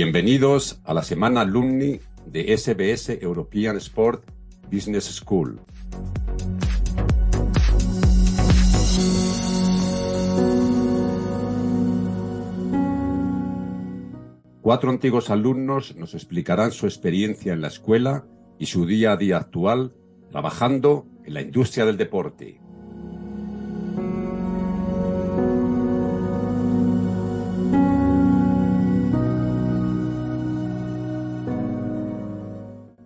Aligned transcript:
Bienvenidos 0.00 0.80
a 0.84 0.94
la 0.94 1.02
semana 1.02 1.40
alumni 1.40 1.98
de 2.24 2.56
SBS 2.56 3.20
European 3.20 3.76
Sport 3.78 4.30
Business 4.70 5.06
School. 5.06 5.60
Cuatro 14.62 14.90
antiguos 14.90 15.30
alumnos 15.30 15.96
nos 15.96 16.14
explicarán 16.14 16.70
su 16.70 16.86
experiencia 16.86 17.52
en 17.52 17.60
la 17.60 17.66
escuela 17.66 18.24
y 18.56 18.66
su 18.66 18.86
día 18.86 19.10
a 19.10 19.16
día 19.16 19.38
actual 19.38 19.96
trabajando 20.30 21.08
en 21.24 21.34
la 21.34 21.42
industria 21.42 21.84
del 21.84 21.96
deporte. 21.96 22.60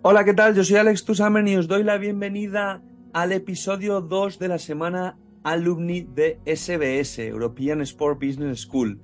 Hola, 0.05 0.25
¿qué 0.25 0.35
tal? 0.35 0.57
Yo 0.57 0.65
soy 0.65 0.79
Alex 0.79 1.05
Tusamen 1.05 1.47
y 1.47 1.57
os 1.57 1.69
doy 1.69 1.85
la 1.85 1.97
bienvenida 1.97 2.83
al 3.13 3.31
episodio 3.31 4.01
2 4.01 4.41
de 4.41 4.49
la 4.49 4.59
semana 4.59 5.17
alumni 5.45 6.01
de 6.01 6.41
SBS, 6.45 7.21
European 7.21 7.81
Sport 7.83 8.21
Business 8.21 8.63
School. 8.63 9.01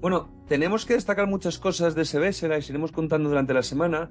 Bueno, 0.00 0.32
tenemos 0.48 0.86
que 0.86 0.94
destacar 0.94 1.26
muchas 1.26 1.58
cosas 1.58 1.94
de 1.94 2.06
SBS, 2.06 2.48
las 2.48 2.70
iremos 2.70 2.92
contando 2.92 3.28
durante 3.28 3.52
la 3.52 3.62
semana, 3.62 4.10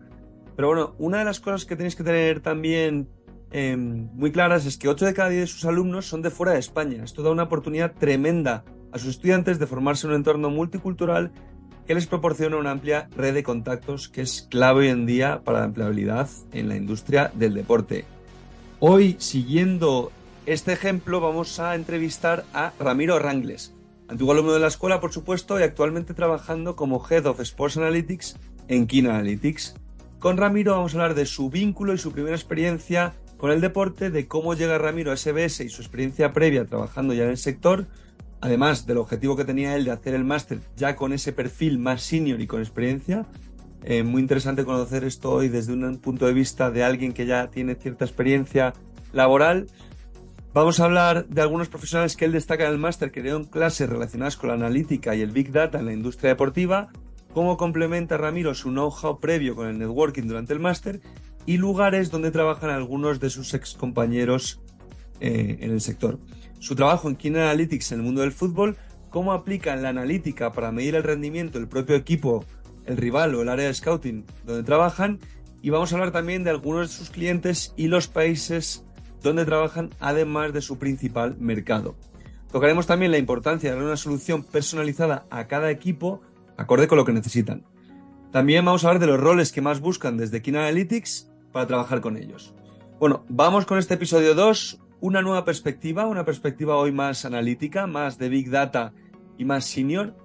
pero 0.55 0.67
bueno, 0.67 0.95
una 0.99 1.17
de 1.17 1.25
las 1.25 1.39
cosas 1.39 1.65
que 1.65 1.75
tenéis 1.75 1.95
que 1.95 2.03
tener 2.03 2.39
también 2.41 3.09
em, 3.49 4.07
muy 4.13 4.31
claras 4.31 4.67
es 4.67 4.77
que 4.77 4.89
8 4.89 5.07
de 5.07 5.13
cada 5.15 5.29
10 5.29 5.41
de 5.41 5.47
sus 5.47 5.65
alumnos 5.65 6.05
son 6.05 6.21
de 6.21 6.29
fuera 6.29 6.53
de 6.53 6.59
España. 6.59 7.03
Esto 7.03 7.23
da 7.23 7.31
una 7.31 7.43
oportunidad 7.43 7.95
tremenda 7.95 8.63
a 8.91 8.99
sus 8.99 9.09
estudiantes 9.09 9.57
de 9.57 9.65
formarse 9.65 10.05
en 10.05 10.11
un 10.11 10.17
entorno 10.17 10.51
multicultural 10.51 11.31
que 11.87 11.95
les 11.95 12.05
proporciona 12.05 12.57
una 12.57 12.71
amplia 12.71 13.07
red 13.15 13.33
de 13.33 13.43
contactos 13.43 14.09
que 14.09 14.21
es 14.21 14.45
clave 14.49 14.81
hoy 14.81 14.87
en 14.89 15.05
día 15.05 15.41
para 15.43 15.59
la 15.59 15.65
empleabilidad 15.65 16.29
en 16.51 16.67
la 16.67 16.75
industria 16.75 17.31
del 17.33 17.53
deporte. 17.53 18.03
Hoy, 18.79 19.15
siguiendo 19.19 20.11
este 20.45 20.73
ejemplo, 20.73 21.21
vamos 21.21 21.61
a 21.61 21.75
entrevistar 21.75 22.43
a 22.53 22.73
Ramiro 22.77 23.17
Rangles, 23.19 23.73
antiguo 24.09 24.33
alumno 24.33 24.51
de 24.51 24.59
la 24.59 24.67
escuela, 24.67 24.99
por 24.99 25.13
supuesto, 25.13 25.57
y 25.59 25.63
actualmente 25.63 26.13
trabajando 26.13 26.75
como 26.75 27.03
Head 27.09 27.25
of 27.25 27.39
Sports 27.39 27.77
Analytics 27.77 28.35
en 28.67 28.85
Keen 28.85 29.07
Analytics. 29.07 29.75
Con 30.19 30.35
Ramiro 30.35 30.73
vamos 30.73 30.93
a 30.93 30.97
hablar 30.97 31.15
de 31.15 31.25
su 31.25 31.49
vínculo 31.49 31.93
y 31.93 31.97
su 31.97 32.11
primera 32.11 32.35
experiencia 32.35 33.13
con 33.37 33.51
el 33.51 33.61
deporte, 33.61 34.09
de 34.09 34.27
cómo 34.27 34.55
llega 34.55 34.77
Ramiro 34.77 35.11
a 35.11 35.15
SBS 35.15 35.61
y 35.61 35.69
su 35.69 35.81
experiencia 35.81 36.33
previa 36.33 36.65
trabajando 36.65 37.13
ya 37.13 37.23
en 37.23 37.29
el 37.29 37.37
sector, 37.37 37.85
además 38.41 38.85
del 38.85 38.97
objetivo 38.97 39.35
que 39.35 39.45
tenía 39.45 39.75
él 39.75 39.85
de 39.85 39.91
hacer 39.91 40.13
el 40.13 40.23
máster 40.23 40.59
ya 40.75 40.95
con 40.95 41.13
ese 41.13 41.33
perfil 41.33 41.79
más 41.79 42.03
senior 42.03 42.41
y 42.41 42.47
con 42.47 42.61
experiencia. 42.61 43.25
Eh, 43.83 44.03
muy 44.03 44.21
interesante 44.21 44.65
conocer 44.65 45.03
esto 45.03 45.31
hoy 45.31 45.49
desde 45.49 45.73
un 45.73 45.97
punto 45.97 46.25
de 46.25 46.33
vista 46.33 46.71
de 46.71 46.83
alguien 46.83 47.13
que 47.13 47.25
ya 47.25 47.47
tiene 47.49 47.75
cierta 47.75 48.05
experiencia 48.05 48.73
laboral. 49.13 49.67
Vamos 50.53 50.79
a 50.79 50.85
hablar 50.85 51.27
de 51.27 51.41
algunos 51.41 51.69
profesionales 51.69 52.15
que 52.15 52.25
él 52.25 52.31
destaca 52.31 52.65
en 52.65 52.71
el 52.71 52.79
máster 52.79 53.11
que 53.11 53.21
dieron 53.21 53.45
clases 53.45 53.89
relacionadas 53.89 54.37
con 54.37 54.49
la 54.49 54.55
analítica 54.55 55.15
y 55.15 55.21
el 55.21 55.31
big 55.31 55.51
data 55.51 55.79
en 55.79 55.85
la 55.85 55.93
industria 55.93 56.31
deportiva, 56.31 56.89
cómo 57.33 57.57
complementa 57.57 58.17
Ramiro 58.17 58.55
su 58.55 58.69
know-how 58.69 59.19
previo 59.19 59.55
con 59.55 59.67
el 59.67 59.77
networking 59.77 60.23
durante 60.23 60.53
el 60.53 60.59
máster 60.59 61.01
y 61.45 61.57
lugares 61.57 62.09
donde 62.09 62.31
trabajan 62.31 62.71
algunos 62.71 63.19
de 63.19 63.29
sus 63.29 63.53
ex 63.53 63.73
compañeros 63.75 64.59
eh, 65.19 65.57
en 65.61 65.71
el 65.71 65.81
sector 65.81 66.19
su 66.59 66.75
trabajo 66.75 67.07
en 67.07 67.15
Keen 67.15 67.37
Analytics 67.37 67.91
en 67.91 67.99
el 67.99 68.05
mundo 68.05 68.21
del 68.21 68.31
fútbol, 68.31 68.77
cómo 69.09 69.33
aplican 69.33 69.81
la 69.81 69.89
analítica 69.89 70.51
para 70.51 70.71
medir 70.71 70.95
el 70.95 71.03
rendimiento 71.03 71.59
del 71.59 71.67
propio 71.67 71.95
equipo, 71.95 72.45
el 72.85 72.97
rival 72.97 73.35
o 73.35 73.41
el 73.41 73.49
área 73.49 73.67
de 73.67 73.73
scouting 73.73 74.25
donde 74.45 74.63
trabajan, 74.63 75.19
y 75.61 75.69
vamos 75.69 75.91
a 75.91 75.95
hablar 75.95 76.11
también 76.11 76.43
de 76.43 76.49
algunos 76.49 76.89
de 76.89 76.93
sus 76.93 77.09
clientes 77.09 77.73
y 77.75 77.87
los 77.87 78.07
países 78.07 78.85
donde 79.23 79.45
trabajan, 79.45 79.89
además 79.99 80.53
de 80.53 80.61
su 80.61 80.77
principal 80.77 81.35
mercado. 81.39 81.95
Tocaremos 82.51 82.87
también 82.87 83.11
la 83.11 83.17
importancia 83.17 83.69
de 83.69 83.75
dar 83.75 83.85
una 83.85 83.97
solución 83.97 84.43
personalizada 84.43 85.25
a 85.29 85.47
cada 85.47 85.71
equipo 85.71 86.21
acorde 86.55 86.87
con 86.87 86.97
lo 86.97 87.05
que 87.05 87.13
necesitan. 87.13 87.65
También 88.31 88.65
vamos 88.65 88.83
a 88.83 88.87
hablar 88.87 89.01
de 89.01 89.07
los 89.07 89.19
roles 89.19 89.51
que 89.51 89.61
más 89.61 89.79
buscan 89.79 90.17
desde 90.17 90.41
Keen 90.41 90.57
Analytics 90.57 91.31
para 91.51 91.67
trabajar 91.67 92.01
con 92.01 92.17
ellos. 92.17 92.53
Bueno, 92.99 93.25
vamos 93.29 93.65
con 93.65 93.77
este 93.77 93.95
episodio 93.95 94.35
2, 94.35 94.79
una 94.99 95.21
nueva 95.21 95.45
perspectiva, 95.45 96.07
una 96.07 96.25
perspectiva 96.25 96.77
hoy 96.77 96.91
más 96.91 97.25
analítica, 97.25 97.87
más 97.87 98.17
de 98.17 98.29
Big 98.29 98.49
Data 98.49 98.93
y 99.37 99.45
más 99.45 99.65
senior, 99.65 100.15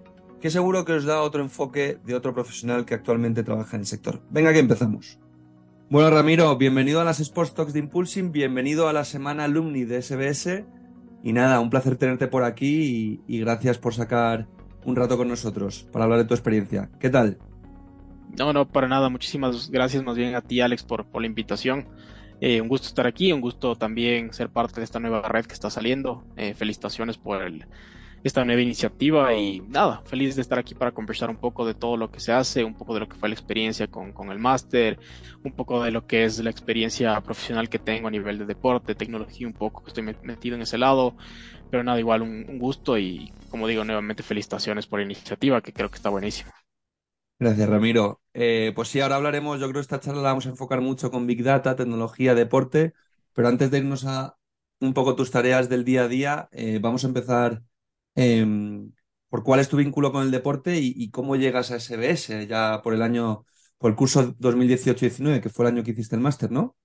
que 0.41 0.51
seguro 0.51 0.85
que 0.85 0.95
os 0.95 1.05
da 1.05 1.21
otro 1.23 1.43
enfoque 1.43 1.99
de 2.05 2.15
otro 2.15 2.35
profesional 2.35 2.85
que 2.85 2.95
actualmente 2.95 3.43
trabaja 3.43 3.77
en 3.77 3.81
el 3.83 3.87
sector. 3.87 4.23
Venga 4.31 4.53
que 4.53 4.59
empezamos. 4.59 5.19
Bueno, 5.91 6.11
Ramiro, 6.11 6.57
bienvenido 6.57 7.01
a 7.01 7.05
las 7.05 7.21
Sports 7.21 7.55
Talks 7.55 7.75
de 7.75 7.81
Impulsing, 7.81 8.33
bienvenido 8.33 8.89
a 8.89 8.95
la 8.95 9.05
semana 9.05 9.45
alumni 9.45 9.85
de 9.85 10.01
SBS. 10.01 10.65
Y 11.23 11.33
nada, 11.35 11.61
un 11.61 11.71
placer 11.71 11.97
tenerte 11.97 12.29
por 12.29 12.45
aquí 12.45 13.23
y, 13.29 13.41
gracias 13.41 13.79
por 13.79 13.95
sacar 13.95 14.49
un 14.85 14.97
rato 14.97 15.17
con 15.17 15.29
nosotros 15.29 15.87
para 15.93 16.05
hablar 16.05 16.21
de 16.21 16.25
tu 16.25 16.35
experiencia. 16.35 16.91
¿Qué 16.99 17.11
tal? 17.11 17.39
No, 18.39 18.53
no, 18.53 18.67
para 18.67 18.89
nada. 18.89 19.11
Muchísimas 19.11 19.71
gracias 19.71 20.03
más 20.03 20.17
bien 20.17 20.35
a 20.35 20.41
ti, 20.41 20.61
Alex, 20.63 20.83
por, 20.83 21.05
por 21.05 21.21
la 21.21 21.27
invitación. 21.27 21.87
Eh, 22.45 22.61
un 22.61 22.67
gusto 22.67 22.89
estar 22.89 23.07
aquí, 23.07 23.33
un 23.33 23.41
gusto 23.41 23.77
también 23.77 24.33
ser 24.33 24.51
parte 24.51 24.81
de 24.81 24.85
esta 24.85 24.99
nueva 24.99 25.23
red 25.23 25.47
que 25.47 25.55
está 25.55 25.71
saliendo. 25.71 26.25
Eh, 26.37 26.55
felicitaciones 26.55 27.17
por 27.17 27.41
esta 28.25 28.45
nueva 28.45 28.61
iniciativa 28.61 29.33
y 29.33 29.61
nada, 29.61 30.03
feliz 30.07 30.35
de 30.35 30.43
estar 30.43 30.59
aquí 30.59 30.75
para 30.75 30.91
conversar 30.91 31.31
un 31.31 31.37
poco 31.37 31.65
de 31.65 31.75
todo 31.75 31.97
lo 31.97 32.11
que 32.11 32.19
se 32.19 32.33
hace, 32.33 32.65
un 32.65 32.75
poco 32.75 32.95
de 32.95 33.01
lo 33.01 33.09
que 33.09 33.17
fue 33.17 33.29
la 33.29 33.37
experiencia 33.37 33.87
con, 33.87 34.13
el 34.33 34.41
máster, 34.41 34.99
un 35.45 35.53
poco 35.53 35.85
de 35.85 35.93
lo 35.93 36.05
que 36.05 36.25
es 36.25 36.41
la 36.41 36.51
experiencia 36.51 37.21
profesional 37.21 37.69
que 37.69 37.79
tengo 37.79 38.09
a 38.09 38.11
nivel 38.11 38.39
de 38.39 38.47
deporte, 38.47 38.97
tecnología, 38.97 39.47
un 39.47 39.53
poco 39.53 39.85
que 39.85 39.91
estoy 39.91 40.17
metido 40.23 40.57
en 40.57 40.63
ese 40.63 40.79
lado, 40.79 41.15
pero 41.71 41.85
nada, 41.85 42.01
igual 42.01 42.23
un 42.23 42.59
gusto 42.59 42.99
y 42.99 43.33
como 43.51 43.69
digo 43.69 43.85
nuevamente 43.85 44.25
felicitaciones 44.25 44.89
por 44.89 44.99
la 44.99 45.05
iniciativa 45.05 45.61
que 45.61 45.73
creo 45.73 45.91
que 45.91 45.97
está 45.97 46.11
buenísima. 46.11 46.62
Gracias, 47.43 47.69
Ramiro. 47.69 48.23
Eh, 48.35 48.71
pues 48.77 48.87
sí, 48.89 49.01
ahora 49.01 49.17
hablaremos, 49.17 49.59
yo 49.59 49.67
creo 49.67 49.75
que 49.75 49.81
esta 49.81 49.99
charla 49.99 50.23
la 50.23 50.29
vamos 50.29 50.47
a 50.47 50.51
enfocar 50.51 50.81
mucho 50.81 51.11
con 51.11 51.27
Big 51.27 51.43
Data, 51.43 51.75
tecnología, 51.75 52.37
deporte, 52.37 52.95
pero 53.33 53.49
antes 53.49 53.69
de 53.73 53.79
irnos 53.79 54.05
a 54.05 54.39
un 54.79 54.95
poco 54.95 55.17
tus 55.17 55.33
tareas 55.33 55.69
del 55.69 55.85
día 55.85 56.05
a 56.05 56.09
día, 56.09 56.49
eh, 56.53 56.79
vamos 56.81 57.03
a 57.03 57.09
empezar 57.09 57.65
em, 58.15 58.93
por 59.29 59.43
cuál 59.43 59.59
es 59.59 59.69
tu 59.69 59.77
vínculo 59.77 60.13
con 60.13 60.23
el 60.23 60.31
deporte 60.31 60.79
y, 60.79 61.11
cómo 61.11 61.35
llegas 61.35 61.73
a 61.73 61.81
SBS 61.81 62.47
ya 62.47 62.81
por 62.81 62.95
el 62.95 63.03
año, 63.03 63.45
por 63.77 63.91
el 63.91 63.97
curso 63.97 64.37
2018-19, 64.39 65.41
que 65.41 65.49
fue 65.51 65.67
el 65.67 65.73
año 65.75 65.83
que 65.83 65.91
hiciste 65.91 66.15
el 66.15 66.23
máster, 66.23 66.53
¿no? 66.53 66.77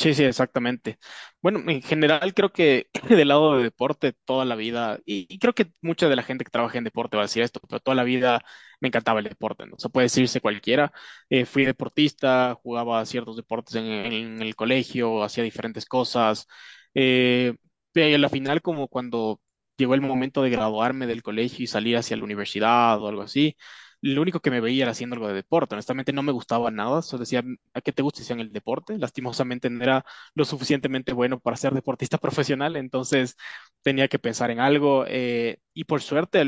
Sí, 0.00 0.14
sí, 0.14 0.22
exactamente. 0.22 0.98
Bueno, 1.42 1.58
en 1.68 1.82
general 1.82 2.32
creo 2.32 2.52
que 2.52 2.86
del 3.08 3.28
lado 3.28 3.56
de 3.56 3.64
deporte 3.64 4.12
toda 4.24 4.44
la 4.44 4.54
vida, 4.54 5.00
y, 5.04 5.38
creo 5.38 5.54
que 5.54 5.72
mucha 5.80 6.08
de 6.08 6.14
la 6.14 6.22
gente 6.22 6.44
que 6.44 6.50
trabaja 6.52 6.78
en 6.78 6.84
deporte 6.84 7.16
va 7.16 7.24
a 7.24 7.26
decir 7.26 7.42
esto, 7.42 7.60
pero 7.68 7.80
toda 7.80 7.96
la 7.96 8.04
vida 8.04 8.40
me 8.80 8.88
encantaba 8.88 9.18
el 9.18 9.24
deporte, 9.28 9.66
¿no? 9.66 9.74
O 9.74 9.78
sea, 9.78 9.90
puede 9.90 10.04
decirse 10.04 10.40
cualquiera. 10.40 10.92
Eh, 11.30 11.44
fui 11.46 11.64
deportista, 11.64 12.54
jugaba 12.62 13.04
ciertos 13.06 13.36
deportes 13.36 13.74
en, 13.74 14.40
el 14.40 14.54
colegio, 14.54 15.24
hacía 15.24 15.42
diferentes 15.42 15.84
cosas. 15.84 16.46
Eh, 16.94 17.54
pero 17.92 18.14
a 18.14 18.18
la 18.18 18.28
final, 18.28 18.62
como 18.62 18.86
cuando 18.88 19.40
llegó 19.76 19.94
el 19.94 20.00
momento 20.00 20.42
de 20.42 20.50
graduarme 20.50 21.06
del 21.08 21.22
colegio 21.24 21.64
y 21.64 21.66
salir 21.66 21.96
hacia 21.96 22.16
la 22.16 22.24
universidad 22.24 23.02
o 23.02 23.08
algo 23.08 23.22
así, 23.22 23.56
lo 24.00 24.22
único 24.22 24.40
que 24.40 24.50
me 24.50 24.60
veía 24.60 24.84
era 24.84 24.92
haciendo 24.92 25.14
algo 25.14 25.28
de 25.28 25.34
deporte. 25.34 25.74
Honestamente 25.74 26.12
no 26.12 26.22
me 26.22 26.32
gustaba 26.32 26.70
nada. 26.70 27.02
Solo 27.02 27.20
decía, 27.20 27.42
¿a 27.74 27.80
qué 27.80 27.92
te 27.92 28.02
gusta? 28.02 28.18
en 28.32 28.40
el 28.40 28.52
deporte. 28.52 28.98
Lastimosamente 28.98 29.70
no 29.70 29.82
era 29.82 30.04
lo 30.34 30.44
suficientemente 30.44 31.12
bueno 31.12 31.38
para 31.40 31.56
ser 31.56 31.72
deportista 31.74 32.18
profesional, 32.18 32.76
entonces 32.76 33.36
tenía 33.82 34.08
que 34.08 34.18
pensar 34.18 34.50
en 34.50 34.60
algo. 34.60 35.04
Eh, 35.06 35.58
y 35.74 35.84
por 35.84 36.02
suerte, 36.02 36.44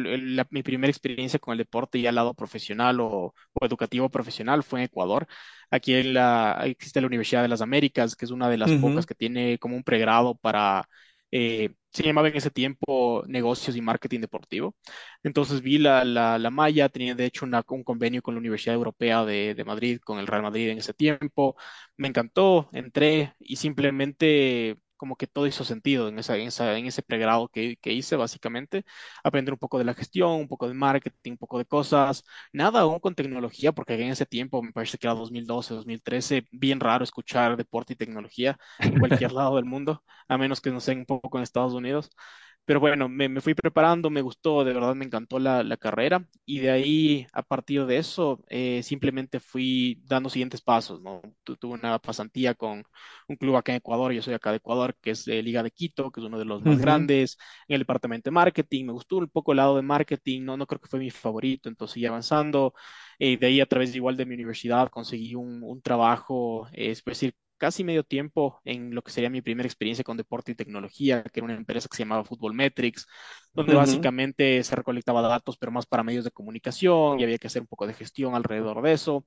mi 0.51 0.63
primera 0.63 0.91
experiencia 0.91 1.39
con 1.39 1.53
el 1.53 1.59
deporte 1.59 2.01
ya 2.01 2.11
al 2.11 2.17
lado 2.17 2.35
profesional 2.35 3.01
o, 3.01 3.35
educativo 3.61 4.09
profesional 4.11 4.63
fue 4.63 4.81
en 4.81 4.85
Ecuador. 4.87 5.27
Aquí 5.71 5.95
en 5.95 6.15
la, 6.15 6.61
existe 6.65 7.01
la 7.01 7.07
Universidad 7.07 7.43
de 7.43 7.49
las 7.49 7.61
Américas, 7.61 8.17
que 8.17 8.25
es 8.25 8.31
una 8.31 8.49
de 8.49 8.59
las 8.59 8.71
pocas 8.73 9.07
que 9.07 9.15
tiene 9.15 9.59
como 9.59 9.77
un 9.77 9.85
pregrado 9.85 10.35
para 10.37 10.89
eh, 11.31 11.75
se 11.93 12.03
llamaba 12.03 12.29
en 12.29 12.37
ese 12.37 12.51
tiempo 12.51 13.25
negocios 13.27 13.77
y 13.77 13.81
marketing 13.83 14.21
deportivo. 14.21 14.77
Entonces 15.23 15.63
vi 15.63 15.79
la, 15.79 16.05
la, 16.05 16.39
la 16.39 16.51
malla, 16.51 16.89
tenía 16.89 17.15
de 17.15 17.27
hecho 17.27 17.47
un 17.47 17.85
convenio 17.85 18.23
con 18.23 18.35
la 18.35 18.41
Universidad 18.41 18.75
Europea 18.77 19.25
de, 19.25 19.55
de, 19.55 19.65
Madrid, 19.65 20.01
con 20.05 20.19
el 20.19 20.27
Real 20.27 20.43
Madrid 20.43 20.69
en 20.71 20.79
ese 20.79 20.95
tiempo. 20.95 21.57
Me 21.97 22.09
encantó, 22.09 22.69
entré 22.73 23.35
y 23.39 23.57
simplemente 23.57 24.79
como 25.01 25.17
que 25.17 25.27
todo 25.27 25.47
hizo 25.47 25.65
sentido 25.65 26.09
en, 26.09 26.19
esa, 26.19 26.37
en, 26.37 26.49
esa, 26.49 26.77
en 26.77 26.87
ese 26.87 27.03
pregrado 27.03 27.49
que, 27.49 27.77
que, 27.81 27.93
hice, 27.95 28.17
básicamente. 28.17 28.85
Aprender 29.25 29.55
un 29.55 29.59
poco 29.59 29.79
de 29.79 29.85
la 29.85 29.95
gestión, 29.95 30.33
un 30.33 30.47
poco 30.49 30.69
de 30.69 30.75
marketing, 30.75 31.33
un 31.33 31.39
poco 31.39 31.57
de 31.59 31.65
cosas. 31.65 32.23
Nada 32.53 32.81
aún 32.81 33.01
con 33.01 33.15
tecnología, 33.15 33.73
porque 33.73 33.95
en 33.95 34.11
ese 34.11 34.27
tiempo, 34.27 34.63
me 34.63 34.73
parece 34.73 34.99
que 34.99 35.07
era 35.07 35.15
2012, 35.15 35.73
2013, 35.75 36.47
bien 36.53 36.81
raro 36.81 37.03
escuchar 37.03 37.57
deporte 37.57 37.95
y 37.95 37.97
tecnología 37.97 38.59
en 38.79 38.99
cualquier 38.99 39.33
lado 39.33 39.57
del 39.57 39.65
mundo, 39.65 40.05
a 40.29 40.37
menos 40.37 40.61
que 40.61 40.71
no 40.71 40.81
sea 40.81 40.95
un 40.95 41.07
poco 41.07 41.39
en 41.39 41.45
Estados 41.45 41.73
Unidos. 41.73 42.11
Pero 42.65 42.79
bueno, 42.79 43.09
me, 43.09 43.29
me 43.29 43.41
fui 43.41 43.55
preparando, 43.55 44.11
me 44.11 44.23
gustó, 44.23 44.63
de 44.65 44.73
verdad 44.73 44.95
me 44.95 45.05
encantó 45.05 45.41
la, 45.41 45.65
la 45.65 45.77
carrera 45.77 46.25
y 46.47 46.61
de 46.61 46.71
ahí, 46.71 47.27
a 47.33 47.43
partir 47.43 47.85
de 47.87 47.97
eso, 47.99 48.45
eh, 48.49 48.83
simplemente 48.85 49.41
fui 49.41 50.01
dando 50.07 50.31
siguientes 50.31 50.61
pasos, 50.63 51.01
¿no? 51.03 51.21
Tu- 51.43 51.57
Tuve 51.57 51.75
una 51.75 51.99
pasantía 51.99 52.55
con 52.55 52.85
un 53.29 53.37
club 53.37 53.57
acá 53.57 53.73
en 53.73 53.79
Ecuador, 53.79 54.13
yo 54.13 54.23
soy 54.23 54.35
acá 54.35 54.51
de 54.53 54.59
Ecuador, 54.59 54.95
que 55.01 55.11
es 55.13 55.27
eh, 55.27 55.43
Liga 55.43 55.63
de 55.65 55.73
Quito, 55.73 56.13
que 56.13 56.21
es 56.21 56.27
uno 56.27 56.39
de 56.39 56.45
los 56.45 56.63
más 56.63 56.81
grandes, 56.81 57.39
en 57.67 57.75
el 57.75 57.81
departamento 57.81 58.31
de 58.31 58.35
marketing, 58.35 58.85
me 58.87 58.93
gustó 58.93 59.17
un 59.17 59.29
poco 59.29 59.51
el 59.53 59.57
lado 59.57 59.75
de 59.77 59.83
marketing, 59.83 60.43
no, 60.45 60.57
no 60.57 60.67
creo 60.67 60.81
que 60.81 60.89
fue 60.89 61.01
mi 61.01 61.11
favorito, 61.11 61.69
entonces 61.69 61.95
seguí 61.95 62.07
avanzando, 62.07 62.73
eh, 63.19 63.37
de 63.37 63.47
ahí 63.47 63.61
a 63.61 63.67
través 63.67 63.91
de 63.93 63.97
igual 63.99 64.17
de 64.17 64.27
mi 64.27 64.35
universidad 64.35 64.89
conseguí 64.91 65.35
un, 65.35 65.63
un 65.63 65.83
trabajo, 65.83 66.69
eh, 66.73 66.91
es 66.93 67.05
decir, 67.05 67.35
casi 67.61 67.85
medio 67.85 68.05
tiempo 68.05 68.61
en 68.65 68.95
lo 68.97 69.03
que 69.03 69.13
sería 69.13 69.31
mi 69.31 69.43
primera 69.43 69.69
experiencia 69.69 70.05
con 70.05 70.19
deporte 70.19 70.53
y 70.53 70.57
tecnología, 70.57 71.23
que 71.25 71.41
era 71.41 71.47
una 71.47 71.55
empresa 71.57 71.89
que 71.91 71.97
se 71.99 72.05
llamaba 72.05 72.25
Football 72.25 72.55
Metrics, 72.55 73.07
donde 73.55 73.77
básicamente 73.77 74.65
se 74.65 74.77
recolectaba 74.77 75.23
datos, 75.23 75.59
pero 75.59 75.73
más 75.73 75.87
para 75.87 76.05
medios 76.05 76.25
de 76.25 76.33
comunicación 76.33 77.21
y 77.21 77.25
había 77.25 77.39
que 77.39 77.49
hacer 77.49 77.63
un 77.63 77.69
poco 77.69 77.87
de 77.89 77.95
gestión 77.95 78.35
alrededor 78.37 78.83
de 78.83 78.95
eso. 78.95 79.27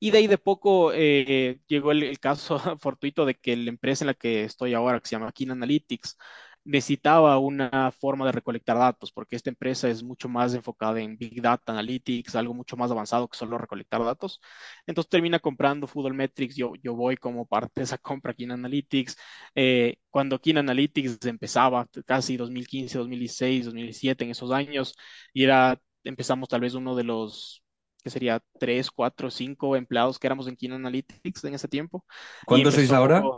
Y 0.00 0.10
de 0.10 0.18
ahí 0.18 0.26
de 0.26 0.38
poco 0.38 0.92
eh, 0.94 1.60
llegó 1.66 1.92
el, 1.92 2.02
el 2.02 2.18
caso 2.20 2.58
fortuito 2.80 3.24
de 3.26 3.34
que 3.34 3.56
la 3.56 3.70
empresa 3.70 4.04
en 4.04 4.08
la 4.08 4.14
que 4.14 4.44
estoy 4.44 4.74
ahora, 4.74 5.00
que 5.00 5.08
se 5.08 5.16
llama 5.16 5.32
Keen 5.32 5.50
Analytics, 5.52 6.16
necesitaba 6.64 7.38
una 7.38 7.90
forma 7.92 8.26
de 8.26 8.32
recolectar 8.32 8.78
datos, 8.78 9.12
porque 9.12 9.36
esta 9.36 9.50
empresa 9.50 9.88
es 9.88 10.02
mucho 10.02 10.28
más 10.28 10.54
enfocada 10.54 11.00
en 11.00 11.16
Big 11.16 11.42
Data 11.42 11.72
Analytics, 11.72 12.36
algo 12.36 12.54
mucho 12.54 12.76
más 12.76 12.90
avanzado 12.90 13.28
que 13.28 13.36
solo 13.36 13.58
recolectar 13.58 14.02
datos. 14.04 14.40
Entonces 14.86 15.10
termina 15.10 15.38
comprando 15.38 15.86
Football 15.86 16.14
Metrics, 16.14 16.56
yo, 16.56 16.72
yo 16.82 16.94
voy 16.94 17.16
como 17.16 17.46
parte 17.46 17.80
de 17.80 17.84
esa 17.84 17.98
compra 17.98 18.34
Keen 18.34 18.52
Analytics. 18.52 19.16
Eh, 19.54 19.96
cuando 20.10 20.40
Keen 20.40 20.58
Analytics 20.58 21.24
empezaba, 21.26 21.86
casi 22.06 22.36
2015, 22.36 22.98
2016, 22.98 23.64
2017, 23.66 24.24
en 24.24 24.30
esos 24.30 24.50
años, 24.52 24.94
y 25.32 25.44
era, 25.44 25.80
empezamos 26.04 26.48
tal 26.48 26.60
vez 26.62 26.74
uno 26.74 26.94
de 26.94 27.04
los 27.04 27.62
que 28.02 28.10
sería 28.10 28.42
tres, 28.58 28.90
cuatro, 28.90 29.30
cinco 29.30 29.76
empleados 29.76 30.18
que 30.18 30.26
éramos 30.26 30.46
en 30.46 30.56
Keen 30.56 30.72
Analytics 30.72 31.44
en 31.44 31.54
ese 31.54 31.68
tiempo, 31.68 32.04
¿Cuántos 32.44 32.74
sois 32.74 32.92
ahora? 32.92 33.34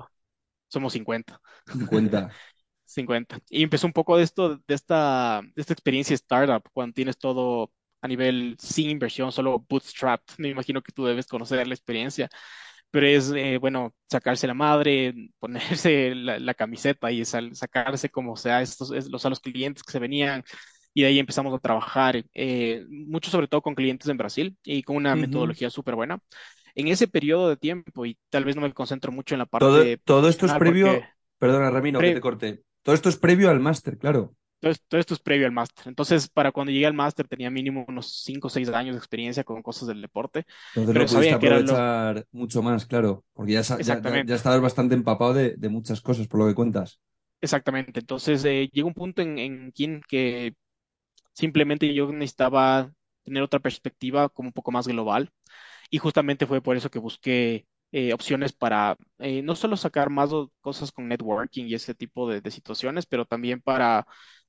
somos 0.69 0.93
50. 0.93 1.41
50. 1.77 2.29
50. 2.87 3.39
Y 3.51 3.63
empezó 3.63 3.87
un 3.87 3.93
poco 3.93 4.17
de 4.17 4.25
esto, 4.25 4.57
de 4.67 4.75
esta, 4.75 5.43
de 5.55 5.63
esta 5.63 5.73
experiencia 5.73 6.15
startup, 6.15 6.63
cuando 6.73 6.95
tienes 6.95 7.19
todo 7.19 7.73
a 8.03 8.09
nivel 8.09 8.57
sin 8.61 8.91
inversión, 8.91 9.33
solo 9.33 9.65
bootstrap. 9.69 10.23
Me 10.39 10.49
imagino 10.51 10.83
que 10.83 10.93
tú 10.93 11.05
debes 11.07 11.27
conocer 11.27 11.67
la 11.67 11.75
experiencia, 11.75 12.29
pero 12.91 13.07
es, 13.07 13.31
eh, 13.35 13.59
bueno, 13.59 13.95
sacarse 14.11 14.47
la 14.47 14.55
madre, 14.55 15.15
ponerse 15.39 16.15
la, 16.15 16.39
la 16.39 16.55
camiseta 16.55 17.11
y 17.13 17.25
sal- 17.25 17.55
sacarse 17.57 18.09
como 18.11 18.37
sea 18.37 18.63
estos, 18.63 18.93
es- 18.93 19.09
los, 19.11 19.25
a 19.27 19.31
los 19.31 19.41
clientes 19.41 19.83
que 19.83 19.93
se 19.93 19.99
venían. 19.99 20.43
Y 20.95 21.03
de 21.03 21.09
ahí 21.09 21.19
empezamos 21.19 21.55
a 21.55 21.59
trabajar, 21.59 22.25
eh, 22.35 22.85
mucho 22.89 23.31
sobre 23.31 23.49
todo 23.49 23.61
con 23.63 23.75
clientes 23.75 24.09
en 24.09 24.17
Brasil 24.17 24.57
y 24.65 24.83
con 24.83 24.97
una 24.97 25.15
Ujú. 25.15 25.17
metodología 25.17 25.69
súper 25.71 25.95
buena. 25.95 26.19
En 26.75 26.89
ese 26.89 27.09
periodo 27.09 27.49
de 27.49 27.57
tiempo, 27.57 28.07
y 28.07 28.19
tal 28.31 28.45
vez 28.45 28.57
no 28.57 28.63
me 28.63 28.73
concentro 28.73 29.13
mucho 29.13 29.35
en 29.35 29.41
la 29.41 29.47
Todo, 29.59 29.85
parte 29.87 29.99
todo 30.05 30.29
esto 30.29 30.47
es 30.47 30.55
profesional 30.55 30.63
porque 30.63 31.03
previo, 31.03 31.15
perdona, 31.39 31.71
Ramiro, 31.71 32.03
que 32.05 32.13
te 32.13 32.21
pre- 32.21 32.21
corte. 32.21 32.65
Todo 32.87 32.95
esto 32.95 33.11
es 33.11 33.19
previo 33.19 33.51
al 33.51 33.61
máster, 33.61 33.99
claro. 33.99 34.35
Todo, 34.61 34.73
todo 34.89 35.01
esto 35.01 35.15
es 35.15 35.21
previo 35.21 35.47
al 35.47 35.53
máster. 35.53 35.87
Entonces, 35.89 36.29
para 36.29 36.51
cuando 36.53 36.73
llegué 36.73 36.87
al 36.87 36.95
máster 36.95 37.29
tenía 37.29 37.51
mínimo 37.51 37.85
unos 37.89 38.23
5 38.25 38.47
o 38.49 38.51
6 38.51 38.69
años 38.71 38.95
de 38.95 38.99
experiencia 38.99 39.45
con 39.45 39.63
cosas 39.63 39.89
del 39.89 40.01
deporte, 40.03 40.47
Entonces 40.75 40.97
lo 40.97 41.05
pero 41.05 41.09
pudiste 41.09 41.35
sabía 41.35 41.39
que 41.39 41.47
eran 41.47 41.67
los... 41.67 41.83
aprovechar 41.83 42.27
mucho 42.33 42.63
más, 42.63 42.85
claro, 42.87 43.25
porque 43.33 43.53
ya, 43.53 43.63
ya, 43.63 43.99
ya, 44.01 44.21
ya 44.23 44.35
Exactamente, 44.35 44.35
estabas 44.35 44.61
bastante 44.61 44.95
empapado 44.95 45.33
de, 45.35 45.57
de 45.57 45.69
muchas 45.71 46.01
cosas, 46.03 46.29
por 46.29 46.41
lo 46.41 46.47
que 46.49 46.55
cuentas. 46.55 47.01
exactamente. 47.41 48.01
Entonces, 48.01 48.45
eh, 48.45 48.69
llegó 48.73 48.89
un 48.89 48.95
punto 48.95 49.23
en, 49.23 49.39
en 49.39 49.73
Kin 49.73 50.01
que 50.09 50.55
simplemente 51.35 51.93
yo 51.95 52.13
necesitaba 52.13 52.93
tener 53.25 53.43
otra 53.43 53.61
perspectiva 53.61 54.29
como 54.31 54.49
un 54.51 54.53
poco 54.55 54.73
más 54.73 54.89
global 54.89 55.31
y 55.91 55.99
justamente 55.99 56.47
fue 56.47 56.63
por 56.63 56.77
eso 56.77 56.91
que 56.91 56.99
busqué 57.01 57.67
eh, 57.93 58.13
opciones 58.13 58.53
para 58.53 58.97
eh, 59.19 59.43
no 59.43 59.55
solo 59.57 59.77
sacar 59.77 60.11
más 60.11 60.31
cosas 60.61 60.93
con 60.93 61.09
networking 61.09 61.67
y 61.67 61.75
ese 61.75 61.95
tipo 61.95 62.29
de, 62.31 62.41
de 62.41 62.51
situaciones, 62.51 63.07
pero 63.07 63.25
también 63.25 63.61
para, 63.63 64.07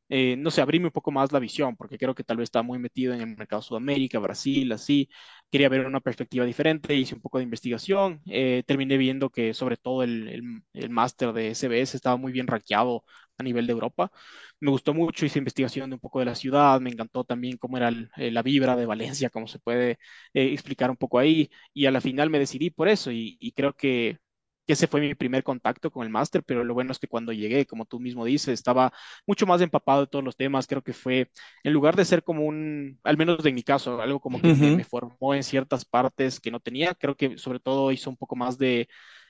eh, 0.10 0.36
no 0.38 0.52
sé, 0.52 0.62
abrirme 0.62 0.88
un 0.88 0.92
poco 0.92 1.12
más 1.12 1.32
la 1.32 1.40
visión, 1.40 1.76
porque 1.76 1.98
creo 1.98 2.16
que 2.16 2.24
tal 2.24 2.38
vez 2.38 2.46
estaba 2.46 2.64
muy 2.64 2.80
metido 2.80 3.14
en 3.14 3.22
el 3.22 3.36
mercado 3.38 3.62
Sudamérica, 3.62 4.20
Brasil, 4.20 4.72
así. 4.72 5.10
Quería 5.52 5.70
ver 5.70 5.86
una 5.86 6.00
perspectiva 6.02 6.46
diferente, 6.46 6.96
hice 6.96 7.16
un 7.16 7.22
poco 7.22 7.38
de 7.38 7.44
investigación, 7.46 8.22
eh, 8.26 8.64
terminé 8.66 8.98
viendo 8.98 9.30
que 9.30 9.54
sobre 9.54 9.78
todo 9.78 10.04
el, 10.04 10.28
el, 10.30 10.44
el 10.74 10.90
máster 10.90 11.34
de 11.34 11.50
SBS 11.52 11.96
estaba 11.96 12.18
muy 12.18 12.32
bien 12.32 12.48
rankeado 12.48 13.04
a 13.38 13.44
nivel 13.44 13.68
de 13.68 13.74
Europa. 13.74 14.12
Me 14.60 14.72
gustó 14.72 14.94
mucho, 14.94 15.26
hice 15.26 15.40
investigación 15.40 15.90
de 15.90 15.96
un 15.96 16.00
poco 16.00 16.20
de 16.20 16.26
la 16.26 16.36
ciudad, 16.36 16.80
me 16.82 16.90
encantó 16.90 17.24
también 17.24 17.58
cómo 17.58 17.78
era 17.78 17.90
eh, 18.18 18.32
la 18.32 18.42
vibra 18.42 18.76
de 18.76 18.86
Valencia, 18.86 19.30
cómo 19.30 19.48
se 19.48 19.60
puede 19.60 20.00
explicar 20.34 20.90
un 20.90 20.98
poco 20.98 21.20
ahí 21.20 21.50
y 21.74 21.86
a 21.86 21.92
la 21.92 22.02
final 22.02 22.30
me 22.30 22.40
decidí 22.40 22.70
por 22.70 22.88
eso 22.88 23.12
y, 23.12 23.38
creo 23.56 23.74
que 23.74 24.20
ese 24.74 24.88
fue 24.88 25.02
mi 25.02 25.16
primer 25.16 25.44
contacto 25.44 25.92
con 25.92 26.04
el 26.04 26.10
máster, 26.10 26.44
pero 26.44 26.64
lo 26.64 26.74
bueno 26.74 26.92
es 26.92 27.00
que 27.00 27.08
cuando 27.08 27.32
llegué, 27.32 27.66
como 27.66 27.86
tú 27.86 28.00
mismo 28.00 28.26
dices, 28.26 28.54
estaba 28.54 28.94
mucho 29.26 29.46
más 29.46 29.62
empapado 29.62 30.02
de 30.02 30.08
todos 30.08 30.24
los 30.24 30.36
temas, 30.36 30.68
creo 30.68 30.84
que 30.84 30.94
fue, 30.94 31.32
en 31.64 31.74
lugar 31.74 31.96
de 31.96 32.06
ser 32.06 32.24
como 32.24 32.46
un, 32.46 33.00
al 33.04 33.18
menos 33.18 33.46
en 33.46 33.56
mi 33.56 33.64
caso, 33.64 34.02
algo 34.02 34.20
como 34.20 34.42
que 34.42 34.54
me, 34.54 34.84
formó 34.84 35.34
en 35.34 35.44
ciertas 35.44 35.86
partes 35.86 36.40
que 36.40 36.52
no 36.52 36.60
tenía, 36.60 36.94
creo 36.96 37.16
que 37.16 37.38
sobre 37.38 37.60
todo 37.60 37.92
hizo 37.92 38.10
un 38.10 38.18
poco 38.18 38.36
más 38.36 38.58
de 38.58 38.88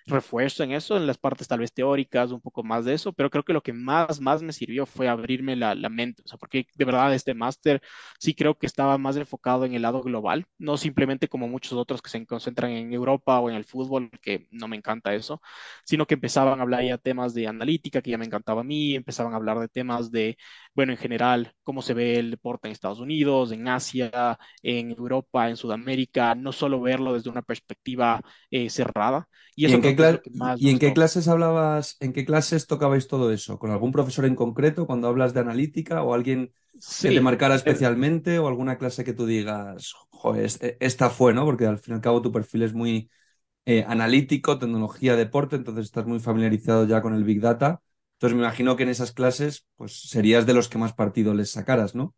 refuerzo 0.08 0.64
en 0.64 0.72
eso, 0.72 0.98
en 0.98 1.06
las 1.08 1.18
partes 1.18 1.48
tal 1.48 1.60
vez 1.60 1.74
teóricas, 1.74 2.32
un 2.32 2.42
poco 2.42 2.64
más 2.64 2.86
de 2.86 2.94
eso, 2.94 3.14
pero 3.14 3.30
creo 3.30 3.44
que 3.44 3.54
lo 3.54 3.62
que 3.64 3.74
más, 3.74 4.22
más 4.22 4.42
me 4.42 4.54
sirvió 4.54 4.86
fue 4.86 5.08
abrirme 5.10 5.56
la, 5.56 5.76
la 5.76 5.90
mente, 5.90 6.24
porque 6.40 6.68
de 6.76 6.86
verdad 6.86 7.14
este 7.14 7.34
máster 7.34 7.82
sí 8.20 8.34
creo 8.36 8.58
que 8.58 8.66
estaba 8.68 8.98
más 8.98 9.18
enfocado 9.18 9.66
en 9.66 9.74
el 9.74 9.82
lado 9.84 10.02
global, 10.02 10.46
no 10.58 10.78
simplemente 10.78 11.28
como 11.28 11.48
muchos 11.48 11.74
otros 11.74 12.02
que 12.02 12.10
se 12.10 12.26
concentran 12.26 12.72
en 12.72 12.94
Europa 12.94 13.40
o 13.40 13.50
en 13.50 13.56
el 13.56 13.66
fútbol, 13.66 14.10
que 14.22 14.48
no 14.52 14.68
me 14.68 14.78
encanta 14.78 15.14
eso, 15.14 15.42
sino 15.86 16.06
que 16.08 16.16
empezaban 16.16 16.60
a 16.60 16.64
hablar 16.64 16.84
ya 16.84 16.98
temas 16.98 17.34
de 17.34 17.48
analítica, 17.48 18.02
que 18.02 18.12
ya 18.12 18.18
me 18.18 18.26
encantaba 18.26 18.62
a 18.62 18.64
mí, 18.64 18.96
empezaban 18.96 19.34
a 19.34 19.38
hablar 19.38 19.60
de 19.60 19.68
temas 19.68 20.12
de, 20.12 20.38
bueno, 20.74 20.92
en 20.92 20.98
general, 20.98 21.54
cómo 21.64 21.82
se 21.82 21.94
ve 21.94 22.18
el 22.20 22.32
deporte 22.32 22.68
en 22.68 22.72
Estados 22.72 23.00
Unidos, 23.00 23.52
en 23.52 23.68
Asia, 23.68 24.38
en 24.62 24.92
Europa, 24.92 25.50
en 25.50 25.58
Sudamérica, 25.58 26.36
no 26.36 26.52
solo 26.52 26.82
verlo 26.82 27.14
desde 27.14 27.30
una 27.30 27.42
perspectiva 27.42 28.22
eh, 28.52 28.70
cerrada, 28.70 29.28
y 29.58 29.66
¿Y 29.66 29.74
eso 29.74 29.80
en 29.82 29.82
qué 29.82 29.96
cla- 29.96 30.24
más 30.34 30.60
y 30.60 30.70
en 30.70 30.80
clases 30.94 31.28
hablabas, 31.28 31.98
en 32.00 32.14
qué 32.14 32.26
clases 32.26 32.68
tocabais 32.68 33.08
todo 33.08 33.32
eso? 33.32 33.60
¿Con 33.60 33.72
algún 33.72 33.92
profesor 33.92 34.26
en 34.26 34.36
concreto 34.36 34.88
cuando 34.88 35.08
hablas 35.08 35.34
de 35.34 35.42
analítica 35.42 36.04
o 36.04 36.14
alguien 36.14 36.54
que 37.02 37.12
te 37.12 37.20
Sí, 37.20 37.22
marcara 37.22 37.56
eh, 37.66 37.78
especialmente 37.78 38.40
o 38.40 38.48
alguna 38.48 38.78
clase 38.78 39.04
que 39.04 39.14
tú 39.14 39.26
digas, 39.26 39.94
joder, 40.10 40.50
e- 40.62 40.78
esta 40.80 41.10
fue, 41.10 41.34
¿no? 41.34 41.46
Porque 41.46 41.66
al 41.66 41.80
fin 41.80 41.94
y 41.94 41.96
al 41.96 42.02
cabo 42.02 42.22
tu 42.22 42.32
perfil 42.32 42.64
es 42.64 42.74
muy 42.74 43.10
eh, 43.66 43.86
analítico, 43.88 44.60
tecnología, 44.60 45.16
deporte, 45.16 45.56
entonces 45.58 45.86
estás 45.86 46.06
muy 46.08 46.20
familiarizado 46.20 46.86
ya 46.88 47.02
con 47.02 47.16
el 47.16 47.24
Big 47.26 47.42
Data. 47.42 47.82
Entonces 48.16 48.36
me 48.38 48.44
imagino 48.44 48.76
que 48.78 48.84
en 48.84 48.90
esas 48.90 49.12
clases 49.14 49.68
pues 49.78 50.10
serías 50.10 50.46
de 50.48 50.54
los 50.56 50.70
que 50.70 50.78
más 50.80 50.94
partido 50.94 51.34
les 51.34 51.52
sacaras, 51.52 51.96
¿no? 51.96 52.16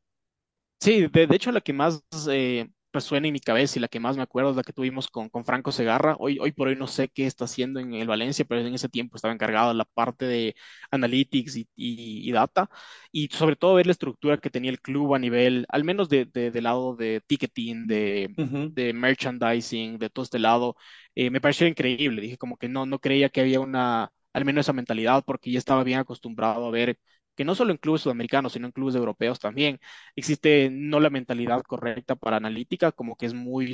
Sí, 0.81 1.07
de, 1.07 1.27
de 1.27 1.35
hecho 1.35 1.51
la 1.51 1.61
que 1.61 1.73
más 1.73 2.01
eh, 2.29 2.69
resuena 2.91 3.27
en 3.27 3.33
mi 3.33 3.39
cabeza 3.39 3.77
y 3.77 3.81
la 3.81 3.87
que 3.87 3.99
más 3.99 4.17
me 4.17 4.23
acuerdo 4.23 4.51
es 4.51 4.55
la 4.55 4.63
que 4.63 4.73
tuvimos 4.73 5.07
con, 5.09 5.29
con 5.29 5.45
Franco 5.45 5.71
Segarra. 5.71 6.15
Hoy, 6.19 6.39
hoy 6.39 6.51
por 6.51 6.67
hoy 6.69 6.75
no 6.75 6.87
sé 6.87 7.09
qué 7.09 7.25
está 7.27 7.45
haciendo 7.45 7.79
en 7.79 7.93
el 7.93 8.07
Valencia, 8.07 8.45
pero 8.45 8.61
en 8.61 8.73
ese 8.73 8.89
tiempo 8.89 9.15
estaba 9.15 9.33
encargado 9.33 9.69
de 9.69 9.75
la 9.75 9.85
parte 9.85 10.25
de 10.25 10.55
analytics 10.91 11.55
y, 11.57 11.69
y- 11.75 12.29
y 12.29 12.31
data 12.31 12.69
y 13.11 13.27
sobre 13.29 13.55
todo 13.55 13.75
ver 13.75 13.85
la 13.85 13.91
estructura 13.91 14.37
que 14.37 14.49
tenía 14.49 14.71
el 14.71 14.81
club 14.81 15.13
a 15.15 15.19
nivel, 15.19 15.65
al 15.69 15.83
menos 15.83 16.09
de, 16.09 16.25
de- 16.25 16.51
del 16.51 16.63
lado 16.63 16.95
de 16.95 17.21
ticketing, 17.27 17.87
de, 17.87 18.35
de 18.67 18.93
merchandising, 18.93 19.97
de 19.99 20.09
todo 20.09 20.23
este 20.23 20.39
lado. 20.39 20.75
eh, 21.15 21.29
me 21.29 21.41
pareció 21.41 21.67
increíble. 21.67 22.21
Dije 22.21 22.37
como 22.37 22.57
que 22.57 22.69
no, 22.69 22.85
no 22.85 22.99
creía 22.99 23.29
que 23.29 23.41
había 23.41 23.59
una, 23.59 24.11
al 24.33 24.45
menos 24.45 24.65
esa 24.65 24.73
mentalidad, 24.73 25.23
porque 25.25 25.51
ya 25.51 25.59
estaba 25.59 25.83
bien 25.83 25.99
acostumbrado 25.99 26.65
a 26.67 26.71
ver 26.71 26.97
que 27.39 27.45
no 27.45 27.55
solo 27.55 27.71
en 27.71 27.77
clubes 27.77 28.01
sudamericanos, 28.01 28.51
sino 28.51 28.65
en 28.67 28.73
clubes 28.73 28.95
europeos 28.95 29.39
también 29.39 29.79
existe 30.13 30.69
no 30.69 30.99
la 30.99 31.09
mentalidad 31.09 31.61
correcta 31.63 32.17
para 32.17 32.35
analítica, 32.35 32.91
como 32.91 33.15
que 33.15 33.27
es 33.27 33.33
muy 33.33 33.73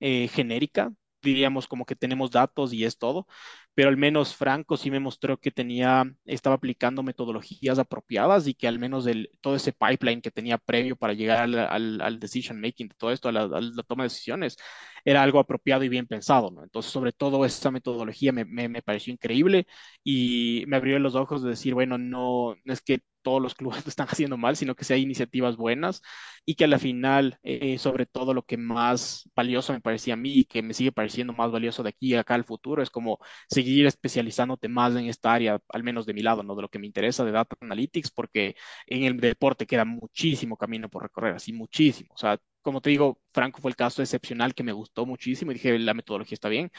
eh, 0.00 0.28
genérica, 0.28 0.92
diríamos 1.22 1.66
como 1.66 1.86
que 1.86 1.96
tenemos 1.96 2.30
datos 2.30 2.74
y 2.74 2.84
es 2.84 2.98
todo, 2.98 3.26
pero 3.74 3.88
al 3.88 3.96
menos 3.96 4.34
Franco 4.36 4.76
sí 4.76 4.90
me 4.90 5.00
mostró 5.00 5.38
que 5.38 5.50
tenía, 5.50 6.04
estaba 6.26 6.56
aplicando 6.56 7.02
metodologías 7.02 7.78
apropiadas 7.78 8.46
y 8.46 8.54
que 8.54 8.68
al 8.68 8.78
menos 8.78 9.06
el, 9.06 9.30
todo 9.40 9.56
ese 9.56 9.72
pipeline 9.72 10.20
que 10.22 10.30
tenía 10.30 10.58
previo 10.58 10.96
para 10.96 11.14
llegar 11.14 11.38
al, 11.38 11.54
al, 11.58 12.00
al 12.00 12.20
decision 12.20 12.60
making 12.60 12.88
de 12.88 12.94
todo 12.96 13.12
esto, 13.12 13.28
a 13.28 13.32
la, 13.32 13.42
a 13.42 13.60
la 13.60 13.82
toma 13.84 14.04
de 14.04 14.08
decisiones, 14.10 14.56
era 15.04 15.22
algo 15.22 15.38
apropiado 15.38 15.82
y 15.84 15.88
bien 15.88 16.06
pensado, 16.06 16.50
¿no? 16.50 16.62
Entonces, 16.62 16.92
sobre 16.92 17.12
todo 17.12 17.44
esa 17.44 17.70
metodología 17.70 18.32
me, 18.32 18.44
me, 18.44 18.68
me 18.68 18.82
pareció 18.82 19.12
increíble 19.12 19.66
y 20.04 20.64
me 20.66 20.76
abrió 20.76 20.98
los 20.98 21.14
ojos 21.14 21.42
de 21.42 21.50
decir, 21.50 21.74
bueno, 21.74 21.98
no, 21.98 22.56
no 22.64 22.72
es 22.72 22.80
que 22.82 23.00
todos 23.22 23.40
los 23.42 23.54
clubes 23.54 23.84
lo 23.86 23.88
están 23.90 24.08
haciendo 24.08 24.36
mal, 24.36 24.56
sino 24.56 24.74
que 24.74 24.92
hay 24.92 25.02
iniciativas 25.02 25.56
buenas 25.56 26.02
y 26.44 26.54
que 26.54 26.64
a 26.64 26.68
la 26.68 26.78
final, 26.78 27.38
eh, 27.42 27.78
sobre 27.78 28.06
todo 28.06 28.34
lo 28.34 28.42
que 28.44 28.56
más 28.56 29.28
valioso 29.34 29.72
me 29.72 29.80
parecía 29.80 30.14
a 30.14 30.16
mí 30.16 30.32
y 30.32 30.44
que 30.44 30.62
me 30.62 30.74
sigue 30.74 30.92
pareciendo 30.92 31.32
más 31.32 31.50
valioso 31.50 31.82
de 31.82 31.90
aquí 31.90 32.14
a 32.14 32.20
acá 32.20 32.34
al 32.34 32.44
futuro, 32.44 32.82
es 32.82 32.90
como 32.90 33.18
seguir 33.60 33.86
especializándote 33.86 34.68
más 34.68 34.94
en 34.96 35.06
esta 35.06 35.32
área, 35.32 35.60
al 35.68 35.82
menos 35.82 36.06
de 36.06 36.14
mi 36.14 36.22
lado, 36.22 36.42
¿no? 36.42 36.54
De 36.56 36.62
lo 36.62 36.68
que 36.68 36.78
me 36.78 36.86
interesa 36.86 37.24
de 37.24 37.32
Data 37.32 37.56
Analytics, 37.60 38.10
porque 38.10 38.56
en 38.86 39.04
el 39.04 39.18
deporte 39.20 39.66
queda 39.66 39.84
muchísimo 39.84 40.56
camino 40.56 40.88
por 40.88 41.02
recorrer, 41.02 41.34
así 41.34 41.52
muchísimo. 41.52 42.14
O 42.14 42.18
sea, 42.18 42.38
como 42.62 42.80
te 42.80 42.90
digo, 42.90 43.20
Franco 43.32 43.60
fue 43.60 43.70
el 43.70 43.76
caso 43.76 44.02
excepcional 44.02 44.54
que 44.54 44.62
me 44.62 44.72
gustó 44.72 45.06
muchísimo 45.06 45.50
y 45.50 45.54
dije, 45.54 45.78
la 45.78 45.94
metodología 45.94 46.34
está 46.34 46.48
bien, 46.48 46.70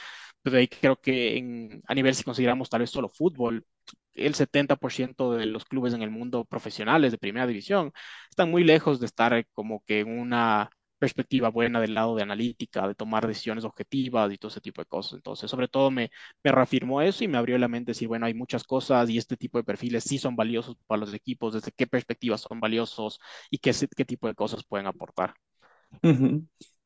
pero 0.41 0.57
ahí 0.57 0.67
creo 0.67 0.99
que 0.99 1.81
a 1.87 1.95
nivel, 1.95 2.15
si 2.15 2.23
consideramos 2.23 2.69
tal 2.69 2.81
vez 2.81 2.89
solo 2.91 3.09
fútbol, 3.09 3.65
el 4.13 4.35
70% 4.35 5.33
de 5.33 5.45
los 5.45 5.65
clubes 5.65 5.93
en 5.93 6.01
el 6.01 6.11
mundo 6.11 6.45
profesionales 6.45 7.11
de 7.11 7.17
primera 7.17 7.47
división 7.47 7.93
están 8.29 8.51
muy 8.51 8.63
lejos 8.63 8.99
de 8.99 9.05
estar 9.05 9.45
como 9.53 9.83
que 9.85 10.01
en 10.01 10.19
una 10.19 10.69
perspectiva 11.01 11.49
buena 11.49 11.81
del 11.81 11.95
lado 11.95 12.15
de 12.15 12.23
analítica, 12.23 12.87
de 12.87 12.95
tomar 12.95 13.27
decisiones 13.27 13.65
objetivas 13.65 14.31
y 14.33 14.37
todo 14.37 14.51
ese 14.51 14.61
tipo 14.61 14.81
de 14.81 14.87
cosas. 14.87 15.15
Entonces, 15.15 15.51
sobre 15.51 15.67
todo 15.67 15.91
me, 15.91 16.11
me 16.43 16.51
reafirmó 16.53 17.01
eso 17.01 17.23
y 17.25 17.27
me 17.27 17.37
abrió 17.39 17.57
la 17.57 17.67
mente 17.67 17.91
decir, 17.91 18.07
bueno, 18.07 18.27
hay 18.27 18.33
muchas 18.35 18.63
cosas 18.65 19.09
y 19.09 19.17
este 19.17 19.37
tipo 19.37 19.57
de 19.57 19.65
perfiles 19.65 20.03
sí 20.05 20.19
son 20.19 20.35
valiosos 20.37 20.77
para 20.87 21.01
los 21.01 21.13
equipos, 21.13 21.53
desde 21.55 21.71
qué 21.73 21.87
perspectivas 21.87 22.41
son 22.41 22.59
valiosos 22.61 23.19
y 23.49 23.57
qué, 23.59 23.73
qué 23.95 24.05
tipo 24.05 24.27
de 24.27 24.35
cosas 24.35 24.63
pueden 24.65 24.87
aportar. 24.87 25.35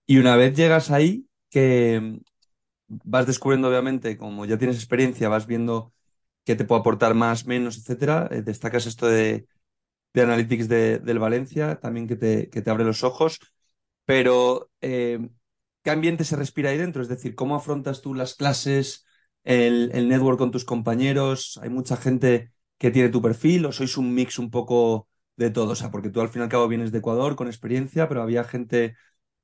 Y 0.08 0.18
una 0.18 0.36
vez 0.36 0.56
llegas 0.56 0.92
ahí, 0.92 1.28
que 1.50 2.20
vas 2.88 3.28
descubriendo, 3.28 3.70
obviamente, 3.70 4.18
como 4.18 4.46
ya 4.46 4.58
tienes 4.58 4.78
experiencia, 4.78 5.30
vas 5.30 5.48
viendo 5.48 5.94
qué 6.46 6.56
te 6.56 6.66
puede 6.66 6.82
aportar 6.82 7.16
más, 7.16 7.46
menos, 7.48 7.78
etcétera. 7.78 8.30
Eh, 8.32 8.42
destacas 8.44 8.86
esto 8.88 9.08
de, 9.08 9.48
de 10.14 10.22
Analytics 10.24 10.70
de, 10.70 11.00
del 11.00 11.20
Valencia, 11.20 11.80
también 11.82 12.08
que 12.08 12.16
te, 12.18 12.50
que 12.50 12.62
te 12.62 12.70
abre 12.72 12.86
los 12.86 13.04
ojos. 13.04 13.40
Pero, 14.06 14.72
eh, 14.82 15.20
¿qué 15.84 15.92
ambiente 15.92 16.24
se 16.24 16.36
respira 16.36 16.70
ahí 16.70 16.78
dentro? 16.78 17.02
Es 17.02 17.08
decir, 17.10 17.36
¿cómo 17.36 17.56
afrontas 17.56 18.02
tú 18.02 18.14
las 18.14 18.36
clases, 18.36 19.06
el, 19.44 19.92
el 19.94 20.08
network 20.10 20.38
con 20.38 20.52
tus 20.52 20.66
compañeros? 20.66 21.60
¿Hay 21.62 21.70
mucha 21.70 21.98
gente 21.98 22.52
que 22.78 22.92
tiene 22.92 23.10
tu 23.10 23.22
perfil 23.22 23.66
o 23.66 23.72
sois 23.72 23.98
un 23.98 24.14
mix 24.14 24.40
un 24.40 24.52
poco 24.52 25.08
de 25.38 25.50
todo? 25.50 25.72
O 25.74 25.76
sea, 25.76 25.92
porque 25.92 26.10
tú 26.10 26.22
al 26.22 26.30
fin 26.30 26.42
y 26.42 26.44
al 26.44 26.50
cabo 26.50 26.68
vienes 26.68 26.92
de 26.92 27.00
Ecuador 27.00 27.36
con 27.36 27.48
experiencia, 27.48 28.08
pero 28.08 28.22
había 28.22 28.44
gente... 28.44 28.96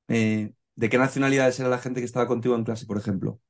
Eh, 0.08 0.52
¿De 0.76 0.90
qué 0.90 0.98
nacionalidades 0.98 1.60
era 1.60 1.68
la 1.70 1.78
gente 1.78 2.00
que 2.00 2.06
estaba 2.06 2.28
contigo 2.28 2.54
en 2.56 2.64
clase, 2.64 2.86
por 2.86 2.98
ejemplo? 2.98 3.40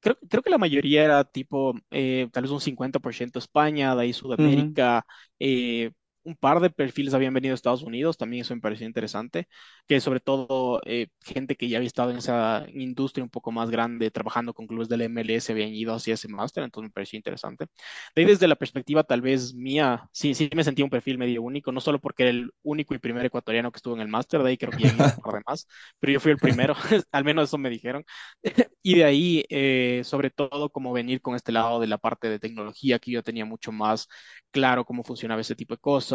Creo, 0.00 0.18
creo 0.28 0.42
que 0.42 0.50
la 0.50 0.58
mayoría 0.58 1.04
era 1.04 1.22
tipo, 1.24 1.74
eh, 1.92 2.28
tal 2.32 2.42
vez 2.42 2.50
un 2.50 2.60
50% 2.60 3.38
España, 3.38 3.94
de 3.94 4.02
ahí 4.02 4.12
Sudamérica, 4.12 5.06
eh, 5.38 5.92
un 6.24 6.36
par 6.36 6.60
de 6.60 6.70
perfiles 6.70 7.14
habían 7.14 7.34
venido 7.34 7.52
a 7.52 7.56
Estados 7.56 7.82
Unidos, 7.82 8.16
también 8.16 8.42
eso 8.42 8.54
me 8.54 8.60
pareció 8.60 8.86
interesante, 8.86 9.48
que 9.86 10.00
sobre 10.00 10.20
todo 10.20 10.80
eh, 10.86 11.08
gente 11.22 11.56
que 11.56 11.68
ya 11.68 11.78
había 11.78 11.86
estado 11.86 12.10
en 12.10 12.18
esa 12.18 12.66
industria 12.72 13.24
un 13.24 13.30
poco 13.30 13.52
más 13.52 13.70
grande, 13.70 14.10
trabajando 14.10 14.54
con 14.54 14.66
clubes 14.66 14.88
del 14.88 15.02
MLS, 15.02 15.52
habían 15.52 15.70
ido 15.70 15.94
hacia 15.94 16.14
ese 16.14 16.28
máster, 16.28 16.64
entonces 16.64 16.88
me 16.88 16.92
pareció 16.92 17.16
interesante. 17.16 17.66
De 18.14 18.22
ahí 18.22 18.28
desde 18.28 18.48
la 18.48 18.56
perspectiva 18.56 19.04
tal 19.04 19.20
vez 19.20 19.54
mía, 19.54 20.08
sí, 20.12 20.34
sí 20.34 20.48
me 20.54 20.64
sentía 20.64 20.84
un 20.84 20.90
perfil 20.90 21.18
medio 21.18 21.42
único, 21.42 21.72
no 21.72 21.80
solo 21.80 22.00
porque 22.00 22.24
era 22.24 22.30
el 22.30 22.50
único 22.62 22.94
y 22.94 22.98
primer 22.98 23.24
ecuatoriano 23.26 23.70
que 23.72 23.78
estuvo 23.78 23.94
en 23.94 24.00
el 24.00 24.08
máster, 24.08 24.42
de 24.42 24.50
ahí 24.50 24.56
creo 24.58 24.72
que 24.72 24.84
ya 24.84 24.92
un 25.16 25.22
par 25.22 25.34
de 25.34 25.42
más, 25.46 25.66
pero 25.98 26.12
yo 26.12 26.20
fui 26.20 26.32
el 26.32 26.38
primero, 26.38 26.74
al 27.12 27.24
menos 27.24 27.48
eso 27.48 27.58
me 27.58 27.70
dijeron. 27.70 28.04
y 28.82 28.96
de 28.96 29.04
ahí, 29.04 29.44
eh, 29.48 30.02
sobre 30.04 30.30
todo, 30.30 30.70
como 30.70 30.92
venir 30.92 31.20
con 31.20 31.34
este 31.34 31.52
lado 31.52 31.80
de 31.80 31.86
la 31.86 31.98
parte 31.98 32.28
de 32.28 32.38
tecnología, 32.38 32.98
que 32.98 33.10
yo 33.12 33.22
tenía 33.22 33.44
mucho 33.44 33.72
más 33.72 34.08
claro 34.50 34.84
cómo 34.84 35.02
funcionaba 35.04 35.40
ese 35.40 35.54
tipo 35.56 35.74
de 35.74 35.78
cosas, 35.80 36.11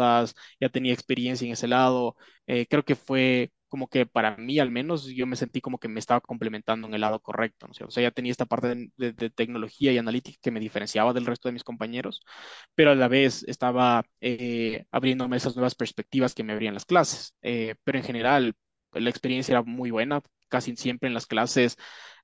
ya 0.60 0.68
tenía 0.70 0.92
experiencia 0.92 1.46
en 1.46 1.52
ese 1.52 1.68
lado. 1.68 2.16
Eh, 2.46 2.66
creo 2.68 2.84
que 2.84 2.94
fue 2.96 3.52
como 3.68 3.88
que 3.88 4.06
para 4.06 4.36
mí 4.36 4.58
al 4.58 4.70
menos 4.70 5.06
yo 5.06 5.26
me 5.26 5.36
sentí 5.36 5.60
como 5.60 5.78
que 5.78 5.88
me 5.88 6.00
estaba 6.00 6.20
complementando 6.20 6.88
en 6.88 6.94
el 6.94 7.00
lado 7.02 7.20
correcto. 7.20 7.66
O 7.70 7.90
sea, 7.90 8.02
ya 8.02 8.10
tenía 8.10 8.32
esta 8.32 8.46
parte 8.46 8.90
de, 8.96 9.12
tecnología 9.30 9.92
y 9.92 9.98
analítica 9.98 10.38
que 10.42 10.50
me 10.50 10.60
diferenciaba 10.60 11.12
del 11.12 11.26
resto 11.26 11.48
de 11.48 11.52
mis 11.52 11.64
compañeros, 11.64 12.22
pero 12.74 12.92
a 12.92 12.94
la 12.94 13.08
vez 13.08 13.44
estaba 13.44 14.04
eh, 14.20 14.86
abriéndome 14.90 15.36
esas 15.36 15.56
nuevas 15.56 15.74
perspectivas 15.74 16.34
que 16.34 16.44
me 16.44 16.52
abrían 16.52 16.74
las 16.74 16.86
clases. 16.86 17.34
Eh, 17.42 17.74
pero 17.84 17.98
en 17.98 18.04
general, 18.04 18.54
la 18.92 19.10
experiencia 19.10 19.52
era 19.52 19.62
muy 19.62 19.90
buena, 19.90 20.22
casi 20.48 20.76
siempre 20.76 21.08
en 21.08 21.14
las 21.14 21.26
clases 21.26 21.76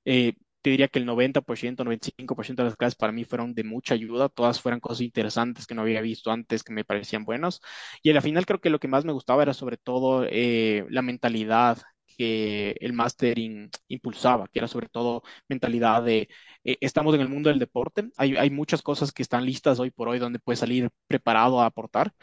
eh, 0.05 0.33
te 0.65 0.71
diría 0.71 0.87
que 0.87 0.97
el 0.97 1.05
90%, 1.05 1.83
95% 1.83 2.63
de 2.63 2.69
las 2.69 2.75
clases 2.75 2.95
para 2.95 3.13
mí 3.13 3.23
fueron 3.23 3.53
de 3.53 3.63
mucha 3.63 3.93
ayuda, 3.93 4.29
todas 4.29 4.59
fueron 4.59 4.79
cosas 4.79 5.01
interesantes 5.01 5.67
que 5.67 5.75
no 5.75 5.83
había 5.83 6.01
visto 6.01 6.31
antes, 6.31 6.63
que 6.63 6.73
me 6.73 6.83
parecían 6.83 7.23
buenas. 7.23 7.61
Y 8.01 8.09
al 8.09 8.19
final 8.23 8.47
creo 8.47 8.59
que 8.59 8.71
lo 8.71 8.79
que 8.79 8.87
más 8.87 9.05
me 9.05 9.13
gustaba 9.13 9.43
era 9.43 9.53
sobre 9.53 9.77
todo 9.77 10.25
eh, 10.27 10.83
la 10.89 11.03
mentalidad 11.03 11.77
que 12.17 12.75
el 12.79 12.93
máster 12.93 13.37
impulsaba, 13.87 14.47
que 14.47 14.59
era 14.59 14.67
sobre 14.67 14.89
todo 14.89 15.23
mentalidad 15.47 16.03
de 16.03 16.29
eh, 16.63 16.77
estamos 16.81 17.13
en 17.15 17.21
el 17.21 17.29
mundo 17.29 17.49
del 17.49 17.59
deporte, 17.59 18.09
hay, 18.17 18.35
hay, 18.37 18.49
muchas 18.49 18.81
cosas 18.81 19.11
que 19.11 19.21
están 19.21 19.45
listas 19.45 19.79
hoy 19.79 19.91
por 19.91 20.09
hoy 20.09 20.19
donde 20.19 20.39
puedes 20.39 20.59
salir 20.59 20.89
preparado 21.07 21.61
a 21.61 21.67
aportar, 21.67 22.13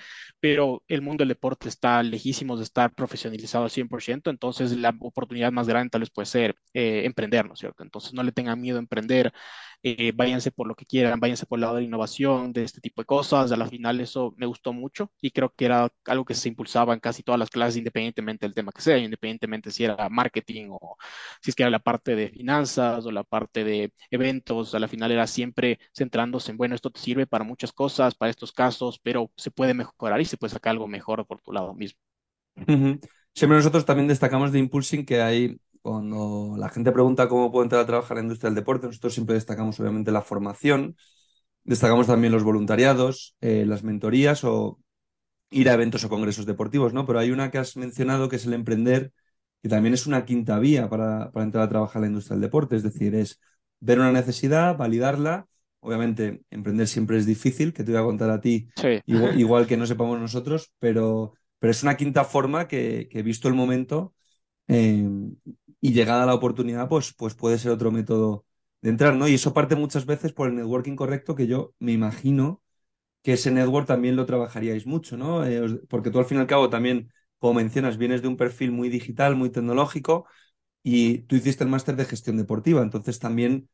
pero 0.40 0.82
el 0.88 1.02
mundo 1.02 1.22
del 1.22 1.28
deporte 1.28 1.68
está 1.68 2.02
lejísimo 2.02 2.56
de 2.56 2.64
estar 2.64 2.92
profesionalizado 2.94 3.64
al 3.64 3.70
100%, 3.70 4.30
entonces 4.30 4.76
la 4.76 4.94
oportunidad 5.00 5.52
más 5.52 5.68
grande 5.68 5.90
tal 5.90 6.00
vez 6.00 6.11
puede 6.11 6.26
ser 6.26 6.56
eh, 6.75 7.02
emprender, 7.04 7.46
¿no 7.46 7.54
es 7.54 7.61
cierto? 7.61 7.82
Entonces 7.82 8.12
no 8.14 8.22
le 8.22 8.32
tengan 8.32 8.61
miedo 8.61 8.78
a 8.78 8.80
emprender, 8.80 9.32
eh, 9.83 10.12
váyanse 10.15 10.51
por 10.53 10.67
lo 10.69 10.75
que 10.75 10.87
quieran, 10.87 11.21
váyanse 11.21 11.47
por 11.47 11.59
el 11.59 11.62
lado 11.62 11.77
de 11.77 11.85
innovación, 11.85 12.53
de 12.53 12.65
este 12.65 12.81
tipo 12.81 13.03
de 13.03 13.07
cosas. 13.07 13.53
A 13.53 13.57
la 13.57 13.67
final 13.67 14.01
eso 14.01 14.35
me 14.37 14.47
gustó 14.47 14.73
mucho 14.73 15.11
y 15.21 15.31
creo 15.31 15.53
que 15.57 15.65
era 15.67 15.89
algo 16.07 16.25
que 16.25 16.35
se 16.35 16.49
impulsaba 16.49 16.95
en 16.95 17.01
casi 17.01 17.23
todas 17.23 17.39
las 17.39 17.51
clases, 17.51 17.77
independientemente 17.79 18.47
del 18.47 18.55
tema 18.55 18.73
que 18.73 18.83
sea, 18.83 18.99
independientemente 18.99 19.71
si 19.71 19.85
era 19.85 20.09
marketing 20.09 20.69
o 20.71 20.97
si 21.41 21.51
es 21.51 21.57
que 21.57 21.62
era 21.62 21.71
la 21.71 21.79
parte 21.81 22.15
de 22.17 22.29
finanzas 22.31 23.05
o 23.07 23.11
la 23.12 23.25
parte 23.25 23.65
de 23.65 23.93
eventos. 24.11 24.75
A 24.75 24.79
la 24.79 24.89
final 24.89 25.11
era 25.12 25.27
siempre 25.27 25.79
centrándose 25.95 26.51
en, 26.53 26.57
bueno, 26.59 26.75
esto 26.75 26.91
te 26.91 27.01
sirve 27.01 27.27
para 27.27 27.45
muchas 27.45 27.73
cosas, 27.73 28.15
para 28.15 28.31
estos 28.31 28.53
casos, 28.53 28.99
pero 29.03 29.31
se 29.37 29.51
puede 29.51 29.75
mejorar 29.75 30.21
y 30.21 30.25
se 30.25 30.37
puede 30.37 30.53
sacar 30.53 30.73
algo 30.73 30.87
mejor 30.89 31.27
por 31.27 31.41
tu 31.41 31.53
lado 31.53 31.75
mismo. 31.75 31.99
Siempre 33.35 33.57
nosotros 33.57 33.85
también 33.87 34.09
destacamos 34.09 34.53
de 34.53 34.59
Impulsing 34.59 35.07
que 35.07 35.23
hay 35.23 35.59
cuando 35.83 36.55
la 36.59 36.69
gente 36.69 36.93
pregunta 36.93 37.29
cómo 37.29 37.51
puedo 37.53 37.65
entrar 37.65 37.83
a 37.83 37.87
trabajar 37.87 38.17
en 38.17 38.23
la 38.23 38.25
industria 38.25 38.51
del 38.51 38.57
deporte, 38.57 38.87
nosotros 38.87 39.15
siempre 39.15 39.35
destacamos 39.35 39.79
obviamente 39.81 40.12
la 40.12 40.23
formación, 40.23 40.97
destacamos 41.65 42.07
también 42.07 42.33
los 42.33 42.45
voluntariados, 42.45 43.37
eh, 43.41 43.65
las 43.67 43.83
mentorías 43.85 44.45
o 44.45 44.81
ir 45.51 45.69
a 45.69 45.75
eventos 45.75 46.05
o 46.05 46.09
congresos 46.09 46.47
deportivos, 46.47 46.93
¿no? 46.95 47.07
Pero 47.07 47.19
hay 47.19 47.31
una 47.31 47.51
que 47.51 47.59
has 47.59 47.77
mencionado 47.77 48.29
que 48.29 48.37
es 48.37 48.47
el 48.47 48.55
emprender, 48.55 49.12
que 49.62 49.69
también 49.69 49.95
es 49.95 50.07
una 50.07 50.25
quinta 50.25 50.59
vía 50.59 50.89
para, 50.89 51.31
para 51.33 51.45
entrar 51.45 51.65
a 51.65 51.69
trabajar 51.69 51.99
en 51.99 52.03
la 52.03 52.09
industria 52.09 52.37
del 52.37 52.43
deporte, 52.43 52.77
es 52.77 52.83
decir, 52.83 53.15
es 53.15 53.41
ver 53.81 53.99
una 53.99 54.12
necesidad, 54.12 54.77
validarla. 54.77 55.47
Obviamente, 55.81 56.43
emprender 56.51 56.87
siempre 56.87 57.19
es 57.19 57.27
difícil, 57.27 57.73
que 57.73 57.83
te 57.85 57.91
voy 57.93 58.01
a 58.01 58.05
contar 58.05 58.31
a 58.31 58.41
ti, 58.41 58.69
igual, 59.07 59.67
que 59.67 59.77
no 59.77 59.87
sepamos 59.87 60.19
nosotros, 60.21 60.73
pero, 60.79 61.35
pero 61.59 61.71
es 61.73 61.83
una 61.83 61.97
quinta 61.97 62.25
forma 62.25 62.69
que, 62.69 63.09
que 63.11 63.23
visto 63.23 63.49
el 63.49 63.55
momento, 63.55 64.15
eh, 64.69 65.05
y 65.83 65.93
llegada 65.93 66.27
la 66.27 66.35
oportunidad, 66.35 66.89
pues, 66.89 67.15
pues 67.15 67.35
puede 67.35 67.59
ser 67.59 67.73
otro 67.73 67.93
método 67.93 68.47
de 68.83 68.91
entrar, 68.91 69.17
¿no? 69.17 69.29
Y 69.29 69.35
eso 69.35 69.53
parte 69.55 69.77
muchas 69.77 70.07
veces 70.07 70.33
por 70.33 70.49
el 70.49 70.57
networking 70.57 70.97
correcto, 70.97 71.35
que 71.37 71.49
yo 71.49 71.75
me 71.81 71.93
imagino 71.93 72.62
que 73.23 73.35
ese 73.35 73.51
network 73.51 73.87
también 73.87 74.17
lo 74.17 74.27
trabajaríais 74.27 74.87
mucho, 74.87 75.17
¿no? 75.17 75.47
Eh, 75.47 75.81
porque 75.89 76.11
tú 76.11 76.19
al 76.19 76.27
fin 76.27 76.39
y 76.39 76.41
al 76.43 76.47
cabo 76.47 76.71
también, 76.71 77.12
como 77.39 77.55
mencionas, 77.55 77.99
vienes 77.99 78.23
de 78.23 78.29
un 78.29 78.37
perfil 78.37 78.73
muy 78.73 78.89
digital, 78.89 79.37
muy 79.37 79.51
tecnológico, 79.51 80.27
y 80.83 81.21
tú 81.21 81.37
hiciste 81.37 81.65
el 81.65 81.71
máster 81.71 81.97
de 81.97 82.05
gestión 82.05 82.37
deportiva, 82.37 82.83
entonces 82.83 83.19
también 83.19 83.69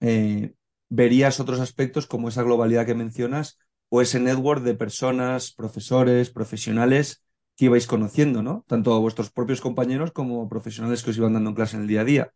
eh, 0.00 0.54
verías 0.88 1.40
otros 1.40 1.60
aspectos 1.60 2.06
como 2.06 2.28
esa 2.28 2.42
globalidad 2.42 2.86
que 2.86 2.94
mencionas 2.94 3.58
o 3.90 4.02
ese 4.02 4.20
network 4.20 4.62
de 4.62 4.74
personas, 4.74 5.52
profesores, 5.52 6.30
profesionales 6.30 7.22
que 7.56 7.66
ibais 7.66 7.86
conociendo, 7.86 8.42
¿no? 8.42 8.64
Tanto 8.66 8.94
a 8.94 8.98
vuestros 8.98 9.30
propios 9.30 9.60
compañeros 9.60 10.12
como 10.12 10.48
profesionales 10.48 11.02
que 11.02 11.10
os 11.10 11.16
iban 11.16 11.34
dando 11.34 11.50
en 11.50 11.56
clase 11.56 11.76
en 11.76 11.82
el 11.82 11.88
día 11.88 12.00
a 12.00 12.04
día. 12.04 12.32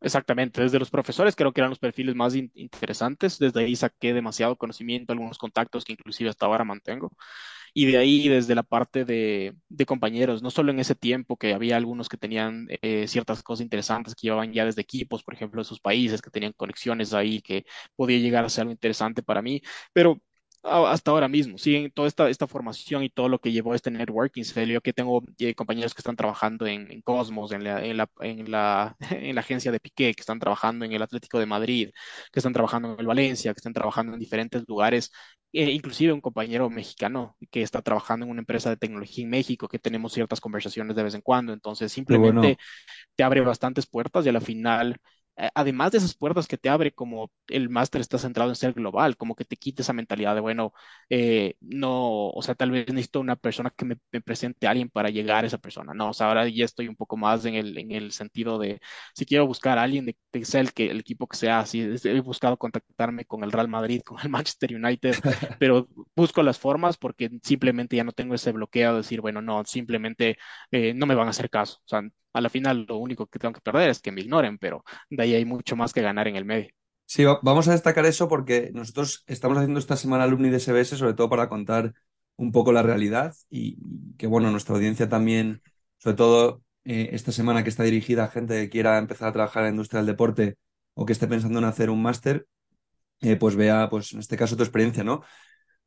Exactamente, 0.00 0.62
desde 0.62 0.78
los 0.78 0.90
profesores 0.90 1.34
creo 1.34 1.52
que 1.52 1.60
eran 1.60 1.70
los 1.70 1.80
perfiles 1.80 2.14
más 2.14 2.34
interesantes, 2.36 3.38
desde 3.38 3.60
ahí 3.60 3.74
saqué 3.74 4.14
demasiado 4.14 4.56
conocimiento, 4.56 5.12
algunos 5.12 5.38
contactos 5.38 5.84
que 5.84 5.92
inclusive 5.94 6.30
hasta 6.30 6.46
ahora 6.46 6.62
mantengo, 6.62 7.10
y 7.74 7.86
de 7.86 7.98
ahí 7.98 8.28
desde 8.28 8.54
la 8.54 8.62
parte 8.62 9.04
de, 9.04 9.56
compañeros, 9.86 10.42
no 10.42 10.50
solo 10.50 10.70
en 10.70 10.78
ese 10.78 10.94
tiempo 10.94 11.36
que 11.36 11.52
había 11.52 11.76
algunos 11.76 12.08
que 12.08 12.16
tenían 12.16 12.68
eh, 12.82 13.06
ciertas 13.08 13.42
cosas 13.42 13.64
interesantes 13.64 14.14
que 14.14 14.28
llevaban 14.28 14.52
ya 14.52 14.64
desde 14.64 14.82
equipos, 14.82 15.24
por 15.24 15.34
ejemplo, 15.34 15.60
de 15.60 15.64
sus 15.64 15.80
países, 15.80 16.22
que 16.22 16.30
tenían 16.30 16.52
conexiones 16.52 17.12
ahí, 17.12 17.40
que 17.42 17.66
podía 17.96 18.18
llegar 18.18 18.44
a 18.44 18.48
ser 18.48 18.62
algo 18.62 18.72
interesante 18.72 19.22
para 19.22 19.42
mí, 19.42 19.62
pero 19.92 20.20
hasta 20.68 21.10
ahora 21.10 21.28
mismo, 21.28 21.58
sí, 21.58 21.90
toda 21.94 22.08
esta, 22.08 22.28
esta 22.28 22.46
formación 22.46 23.02
y 23.02 23.10
todo 23.10 23.28
lo 23.28 23.40
que 23.40 23.52
llevó 23.52 23.74
este 23.74 23.90
networking, 23.90 24.44
se 24.44 24.66
yo 24.66 24.80
que 24.80 24.92
tengo 24.92 25.22
eh, 25.38 25.54
compañeros 25.54 25.94
que 25.94 26.00
están 26.00 26.16
trabajando 26.16 26.66
en, 26.66 27.00
Cosmos, 27.02 27.52
en 27.52 27.64
la, 27.64 27.84
en, 27.84 27.96
la, 27.96 28.10
en, 28.20 28.50
la, 28.50 28.96
en 29.10 29.34
la 29.34 29.40
agencia 29.40 29.72
de 29.72 29.80
Piqué, 29.80 30.14
que 30.14 30.20
están 30.20 30.38
trabajando 30.38 30.84
en 30.84 30.92
el 30.92 31.02
Atlético 31.02 31.38
de 31.38 31.46
Madrid, 31.46 31.90
que 32.32 32.40
están 32.40 32.52
trabajando 32.52 32.94
en 32.94 33.00
el 33.00 33.06
Valencia, 33.06 33.52
que 33.54 33.58
están 33.58 33.72
trabajando 33.72 34.12
en 34.14 34.20
diferentes 34.20 34.64
lugares, 34.68 35.10
e 35.52 35.70
inclusive 35.70 36.12
un 36.12 36.20
compañero 36.20 36.68
mexicano 36.70 37.36
que 37.50 37.62
está 37.62 37.80
trabajando 37.82 38.26
en 38.26 38.30
una 38.32 38.40
empresa 38.40 38.68
de 38.70 38.76
tecnología 38.76 39.24
en 39.24 39.30
México, 39.30 39.68
que 39.68 39.78
tenemos 39.78 40.12
ciertas 40.12 40.40
conversaciones 40.40 40.94
de 40.94 41.02
vez 41.02 41.14
en 41.14 41.22
cuando, 41.22 41.52
entonces 41.52 41.90
simplemente 41.90 42.58
te 43.16 43.24
abre 43.24 43.40
bastantes 43.40 43.86
puertas 43.86 44.26
y 44.26 44.28
a 44.28 44.32
la 44.32 44.40
final 44.40 44.96
eh, 44.96 44.98
además 45.54 45.92
de 45.92 45.98
esas 45.98 46.14
puertas 46.14 46.46
que 46.48 46.58
te 46.58 46.68
abre, 46.68 46.92
como 46.92 47.30
el 47.48 47.68
máster 47.68 48.00
está 48.00 48.18
centrado 48.18 48.50
en 48.50 48.56
ser 48.56 48.72
global, 48.72 49.16
como 49.16 49.36
que 49.36 49.44
te 49.44 49.56
quite 49.56 49.82
esa 49.82 49.92
mentalidad 49.92 50.34
de, 50.34 50.40
bueno, 50.40 50.72
eh, 51.10 51.56
no, 51.60 52.28
o 52.30 52.42
sea, 52.42 52.54
tal 52.54 52.70
vez 52.72 52.88
necesito 52.88 53.20
una 53.20 53.36
persona 53.36 53.70
que 53.70 53.84
me, 53.84 53.96
presente 54.22 54.66
a 54.66 54.70
alguien 54.70 54.88
para 54.90 55.10
llegar 55.10 55.44
a 55.44 55.46
esa 55.46 55.58
persona, 55.58 55.94
no, 55.94 56.10
o 56.10 56.12
sea, 56.12 56.28
ahora 56.28 56.48
ya 56.48 56.64
estoy 56.64 56.88
un 56.88 56.96
poco 56.96 57.16
más 57.16 57.44
en 57.44 57.54
el, 57.54 57.78
en 57.78 57.92
el 57.92 58.12
sentido 58.12 58.58
de, 58.58 58.80
si 59.14 59.26
quiero 59.26 59.46
buscar 59.46 59.78
a 59.78 59.82
alguien 59.82 60.06
de, 60.06 60.16
que 60.32 60.44
sea 60.44 60.60
el, 60.60 60.72
que, 60.72 60.90
el 60.90 61.00
equipo 61.00 61.28
que 61.28 61.36
sea, 61.36 61.64
si 61.66 61.82
he 62.04 62.20
buscado 62.20 62.56
contactarme 62.56 63.24
con 63.24 63.44
el 63.44 63.52
Real 63.52 63.68
Madrid, 63.68 64.02
con 64.04 64.18
el 64.20 64.28
Manchester 64.28 64.74
United, 64.74 65.16
pero 65.60 65.88
busco 66.16 66.42
las 66.42 66.58
formas 66.58 66.96
porque 66.96 67.30
simplemente 67.42 67.96
ya 67.96 68.04
no 68.04 68.12
tengo 68.12 68.34
ese 68.34 68.52
bloqueo 68.52 68.92
de 68.92 68.98
decir, 68.98 69.20
bueno, 69.20 69.40
no, 69.42 69.64
simplemente 69.64 70.38
eh, 70.70 70.94
no 70.94 71.06
me 71.06 71.14
van 71.14 71.28
a 71.28 71.30
hacer 71.30 71.50
caso, 71.50 71.78
o 71.84 71.88
sea, 71.88 72.02
a 72.32 72.40
la 72.40 72.50
final 72.50 72.84
lo 72.88 72.96
único 72.98 73.26
que 73.26 73.38
tengo 73.38 73.54
que 73.54 73.60
perder 73.60 73.90
es 73.90 74.00
que 74.00 74.12
me 74.12 74.20
ignoren, 74.20 74.58
pero 74.58 74.84
de 75.10 75.22
ahí 75.22 75.34
hay 75.34 75.44
mucho 75.44 75.76
más 75.76 75.92
que 75.92 76.02
ganar 76.02 76.28
en 76.28 76.36
el 76.36 76.44
medio. 76.44 76.70
Sí, 77.06 77.24
vamos 77.42 77.66
a 77.68 77.72
destacar 77.72 78.04
eso 78.04 78.28
porque 78.28 78.70
nosotros 78.74 79.24
estamos 79.26 79.56
haciendo 79.56 79.80
esta 79.80 79.96
semana 79.96 80.24
alumni 80.24 80.50
de 80.50 80.60
SBS 80.60 80.98
sobre 80.98 81.14
todo 81.14 81.30
para 81.30 81.48
contar 81.48 81.94
un 82.36 82.52
poco 82.52 82.70
la 82.70 82.82
realidad 82.82 83.34
y 83.50 83.78
que, 84.16 84.26
bueno, 84.26 84.50
nuestra 84.50 84.74
audiencia 84.74 85.08
también, 85.08 85.62
sobre 85.96 86.16
todo 86.16 86.62
eh, 86.84 87.10
esta 87.12 87.32
semana 87.32 87.64
que 87.64 87.70
está 87.70 87.82
dirigida 87.82 88.24
a 88.24 88.28
gente 88.28 88.54
que 88.54 88.70
quiera 88.70 88.98
empezar 88.98 89.28
a 89.28 89.32
trabajar 89.32 89.62
en 89.62 89.64
la 89.64 89.70
industria 89.70 89.98
del 89.98 90.06
deporte 90.06 90.58
o 90.94 91.04
que 91.04 91.12
esté 91.12 91.26
pensando 91.26 91.58
en 91.58 91.64
hacer 91.64 91.90
un 91.90 92.00
máster, 92.00 92.46
eh, 93.20 93.36
pues 93.36 93.56
vea, 93.56 93.88
pues 93.90 94.12
en 94.12 94.20
este 94.20 94.36
caso, 94.36 94.56
tu 94.56 94.62
experiencia, 94.62 95.02
¿no? 95.02 95.22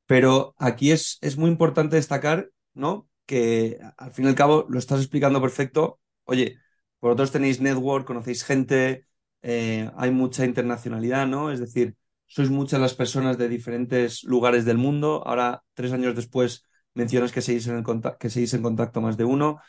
Pero 0.06 0.54
aquí 0.58 0.92
es, 0.92 1.18
es 1.22 1.38
muy 1.38 1.50
importante 1.50 1.96
destacar, 1.96 2.50
¿no? 2.74 3.08
Que 3.26 3.80
al 3.98 4.12
fin 4.12 4.26
y 4.26 4.28
al 4.28 4.36
cabo 4.36 4.66
lo 4.70 4.78
estás 4.78 5.00
explicando 5.00 5.42
perfecto, 5.42 6.01
oye, 6.32 6.58
vosotros 7.02 7.32
tenéis 7.32 7.60
network, 7.62 8.08
conocéis 8.08 8.44
gente, 8.44 9.06
eh, 9.42 9.92
hay 9.98 10.12
mucha 10.12 10.46
internacionalidad, 10.46 11.28
¿no? 11.28 11.52
Es 11.52 11.60
decir, 11.60 11.96
sois 12.28 12.50
muchas 12.50 12.80
las 12.80 12.94
personas 12.94 13.38
de 13.38 13.50
diferentes 13.50 14.24
lugares 14.24 14.64
del 14.66 14.78
mundo. 14.78 15.24
Ahora, 15.28 15.64
tres 15.74 15.92
años 15.92 16.16
después, 16.16 16.66
mencionas 16.94 17.32
que 17.32 17.42
seguís 17.42 17.68
en, 17.68 17.84
que 18.20 18.30
seguís 18.30 18.54
en 18.54 18.64
contacto 18.64 19.02
más 19.02 19.18
de 19.18 19.26
uno. 19.26 19.60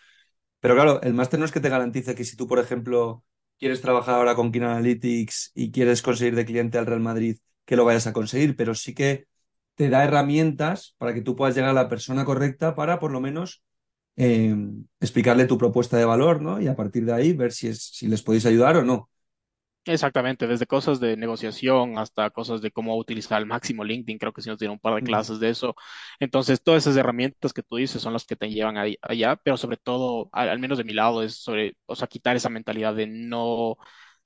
Pero 0.60 0.74
claro, 0.74 1.02
el 1.02 1.14
máster 1.14 1.40
no 1.40 1.46
es 1.46 1.52
que 1.52 1.60
te 1.60 1.68
garantice 1.68 2.14
que 2.14 2.24
si 2.24 2.36
tú, 2.36 2.46
por 2.46 2.60
ejemplo, 2.60 3.24
quieres 3.58 3.80
trabajar 3.80 4.14
ahora 4.16 4.34
con 4.36 4.52
Kin 4.52 4.64
Analytics 4.64 5.52
y 5.54 5.72
quieres 5.72 6.02
conseguir 6.02 6.36
de 6.36 6.44
cliente 6.44 6.78
al 6.78 6.86
Real 6.86 7.00
Madrid, 7.00 7.38
que 7.64 7.76
lo 7.76 7.84
vayas 7.84 8.06
a 8.06 8.12
conseguir, 8.12 8.56
pero 8.56 8.74
sí 8.74 8.94
que 8.94 9.26
te 9.74 9.88
da 9.90 10.04
herramientas 10.04 10.94
para 10.98 11.14
que 11.14 11.22
tú 11.22 11.34
puedas 11.34 11.54
llegar 11.56 11.70
a 11.70 11.74
la 11.74 11.88
persona 11.88 12.24
correcta 12.24 12.74
para, 12.76 13.00
por 13.00 13.10
lo 13.12 13.20
menos, 13.20 13.62
Em, 14.14 14.84
explicarle 15.00 15.46
tu 15.46 15.56
propuesta 15.56 15.96
de 15.96 16.04
valor, 16.04 16.42
¿no? 16.42 16.60
Y 16.60 16.68
a 16.68 16.76
partir 16.76 17.04
de 17.04 17.14
ahí 17.14 17.32
ver 17.32 17.52
si, 17.52 17.68
es, 17.68 17.82
si 17.82 18.08
les 18.08 18.22
podéis 18.22 18.44
ayudar 18.44 18.76
o 18.76 18.84
no. 18.84 19.08
Exactamente, 19.84 20.46
desde 20.46 20.66
cosas 20.66 21.00
de 21.00 21.16
negociación 21.16 21.98
hasta 21.98 22.30
cosas 22.30 22.62
de 22.62 22.70
cómo 22.70 22.96
utilizar 22.96 23.38
al 23.38 23.46
máximo 23.46 23.82
LinkedIn, 23.82 24.18
creo 24.18 24.32
que 24.32 24.40
sí 24.40 24.48
nos 24.48 24.58
dieron 24.58 24.74
un 24.74 24.78
par 24.78 24.94
de 24.94 25.02
clases 25.02 25.40
de 25.40 25.48
eso. 25.48 25.74
Entonces, 26.20 26.62
todas 26.62 26.84
esas 26.84 26.96
herramientas 26.96 27.52
que 27.52 27.64
tú 27.64 27.76
dices 27.76 28.00
son 28.00 28.12
las 28.12 28.24
que 28.24 28.36
te 28.36 28.48
llevan 28.48 28.76
allá, 28.76 29.36
pero 29.36 29.56
sobre 29.56 29.78
todo, 29.78 30.28
al, 30.32 30.60
menos 30.60 30.78
de 30.78 30.84
mi 30.84 30.92
lado, 30.92 31.24
es 31.24 31.34
sobre, 31.42 31.76
o 31.86 31.96
sea, 31.96 32.06
quitar 32.06 32.36
esa 32.36 32.48
mentalidad 32.48 32.94
de 32.94 33.08
no, 33.08 33.44
o 33.44 33.78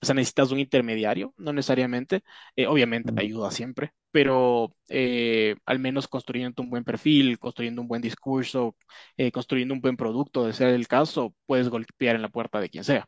sea, 0.02 0.14
necesitas 0.14 0.50
un 0.50 0.58
intermediario, 0.60 1.32
no 1.38 1.54
necesariamente. 1.54 2.22
Eh, 2.54 2.66
obviamente 2.66 3.12
ayuda 3.16 3.50
siempre, 3.50 3.92
pero 4.16 4.74
eh, 4.88 5.56
al 5.66 5.78
menos 5.78 6.08
construyendo 6.08 6.62
un 6.62 6.70
buen 6.70 6.84
perfil, 6.84 7.38
construyendo 7.38 7.82
un 7.82 7.88
buen 7.88 8.00
discurso, 8.00 8.74
eh, 9.18 9.30
construyendo 9.30 9.74
un 9.74 9.82
buen 9.82 9.98
producto, 9.98 10.46
de 10.46 10.54
ser 10.54 10.68
el 10.68 10.88
caso, 10.88 11.34
puedes 11.44 11.68
golpear 11.68 12.16
en 12.16 12.22
la 12.22 12.30
puerta 12.30 12.58
de 12.58 12.70
quien 12.70 12.82
sea. 12.82 13.06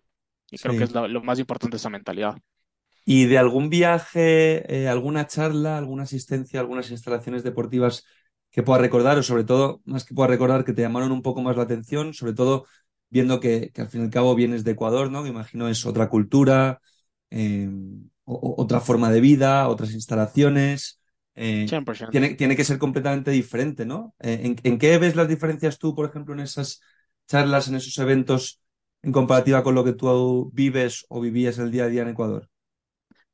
Y 0.50 0.58
creo 0.58 0.76
que 0.76 0.84
es 0.84 0.92
lo, 0.92 1.22
más 1.22 1.38
importante 1.38 1.78
esa 1.78 1.88
mentalidad. 1.88 2.36
¿Y 3.06 3.24
de 3.24 3.38
algún 3.38 3.70
viaje, 3.70 4.86
alguna 4.86 5.26
charla, 5.26 5.78
alguna 5.78 6.02
asistencia, 6.02 6.60
algunas 6.60 6.90
instalaciones 6.90 7.42
deportivas 7.42 8.04
que 8.50 8.62
pueda 8.62 8.78
recordar, 8.78 9.16
o 9.16 9.22
sobre 9.22 9.44
todo, 9.44 9.80
más 9.86 10.04
que 10.04 10.12
pueda 10.12 10.28
recordar, 10.28 10.66
que 10.66 10.74
te 10.74 10.82
llamaron 10.82 11.10
un 11.10 11.22
poco 11.22 11.40
más 11.40 11.56
la 11.56 11.62
atención, 11.62 12.12
sobre 12.12 12.34
todo 12.34 12.66
viendo 13.08 13.40
que, 13.40 13.72
al 13.78 13.88
fin 13.88 14.02
y 14.02 14.04
al 14.04 14.10
cabo 14.10 14.34
vienes 14.34 14.62
de 14.62 14.72
Ecuador, 14.72 15.10
¿no? 15.10 15.22
Que 15.22 15.30
imagino 15.30 15.70
es 15.70 15.86
otra 15.86 16.10
cultura, 16.10 16.82
eh, 17.30 17.70
otra 18.24 18.80
forma 18.80 19.10
de 19.10 19.22
vida, 19.22 19.68
otras 19.68 19.94
instalaciones. 19.94 20.97
Eh, 21.40 21.66
tiene, 22.10 22.34
tiene, 22.34 22.56
que 22.56 22.64
ser 22.64 22.78
completamente 22.78 23.30
diferente, 23.30 23.86
¿no? 23.86 24.12
Eh, 24.18 24.56
¿en, 24.60 24.78
qué 24.78 24.98
ves 24.98 25.14
las 25.14 25.28
diferencias 25.28 25.78
tú, 25.78 25.94
por 25.94 26.08
ejemplo, 26.08 26.34
en 26.34 26.40
esas 26.40 26.80
charlas, 27.28 27.68
en 27.68 27.76
esos 27.76 27.96
eventos, 27.98 28.60
en 29.02 29.12
comparativa 29.12 29.62
con 29.62 29.76
lo 29.76 29.84
que 29.84 29.92
tú 29.92 30.50
vives 30.52 31.06
o 31.08 31.20
vivías 31.20 31.58
el 31.58 31.70
día 31.70 31.84
a 31.84 31.88
día 31.88 32.02
en 32.02 32.08
Ecuador? 32.08 32.48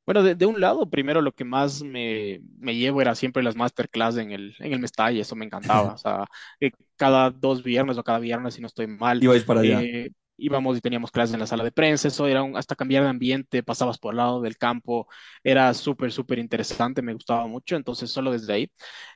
Bueno, 0.05 0.23
de, 0.23 0.45
un 0.45 0.61
lado, 0.61 0.91
primero 0.91 1.23
lo 1.23 1.33
que 1.33 1.45
más 1.45 1.83
me, 1.83 2.43
llevo 2.61 3.01
era 3.01 3.15
siempre 3.15 3.43
las 3.43 3.57
masterclass 3.57 4.19
en 4.19 4.33
el, 4.33 4.55
en 4.59 4.75
el 4.75 4.81
Mestalla, 4.81 5.23
eso 5.23 5.35
me 5.35 5.47
encantaba. 5.47 5.95
O 5.95 5.99
sea, 5.99 6.27
eh, 6.61 6.73
cada 6.97 7.31
dos 7.31 7.63
viernes 7.63 7.97
o 7.97 8.05
cada 8.05 8.19
viernes, 8.19 8.53
si 8.53 8.61
no 8.61 8.67
estoy 8.67 8.87
mal. 8.87 9.25
Ibais 9.25 9.45
para 9.45 9.61
allá. 9.61 9.83
Eh, 9.83 10.13
íbamos 10.37 10.77
y 10.79 10.81
teníamos 10.81 11.11
clases 11.11 11.35
en 11.35 11.41
la 11.41 11.47
sala 11.47 11.65
de 11.65 11.73
prensa, 11.73 12.09
eso 12.09 12.27
era 12.27 12.43
hasta 12.57 12.75
cambiar 12.77 13.05
de 13.05 13.11
ambiente, 13.11 13.63
pasabas 13.63 13.99
por 13.99 14.15
el 14.15 14.19
lado 14.19 14.41
del 14.41 14.57
campo, 14.57 15.09
era 15.43 15.73
súper, 15.75 16.13
súper 16.13 16.39
interesante, 16.39 17.03
me 17.03 17.15
gustaba 17.15 17.47
mucho, 17.47 17.77
entonces 17.77 18.11
solo 18.11 18.33
desde 18.33 18.53
ahí. 18.53 18.71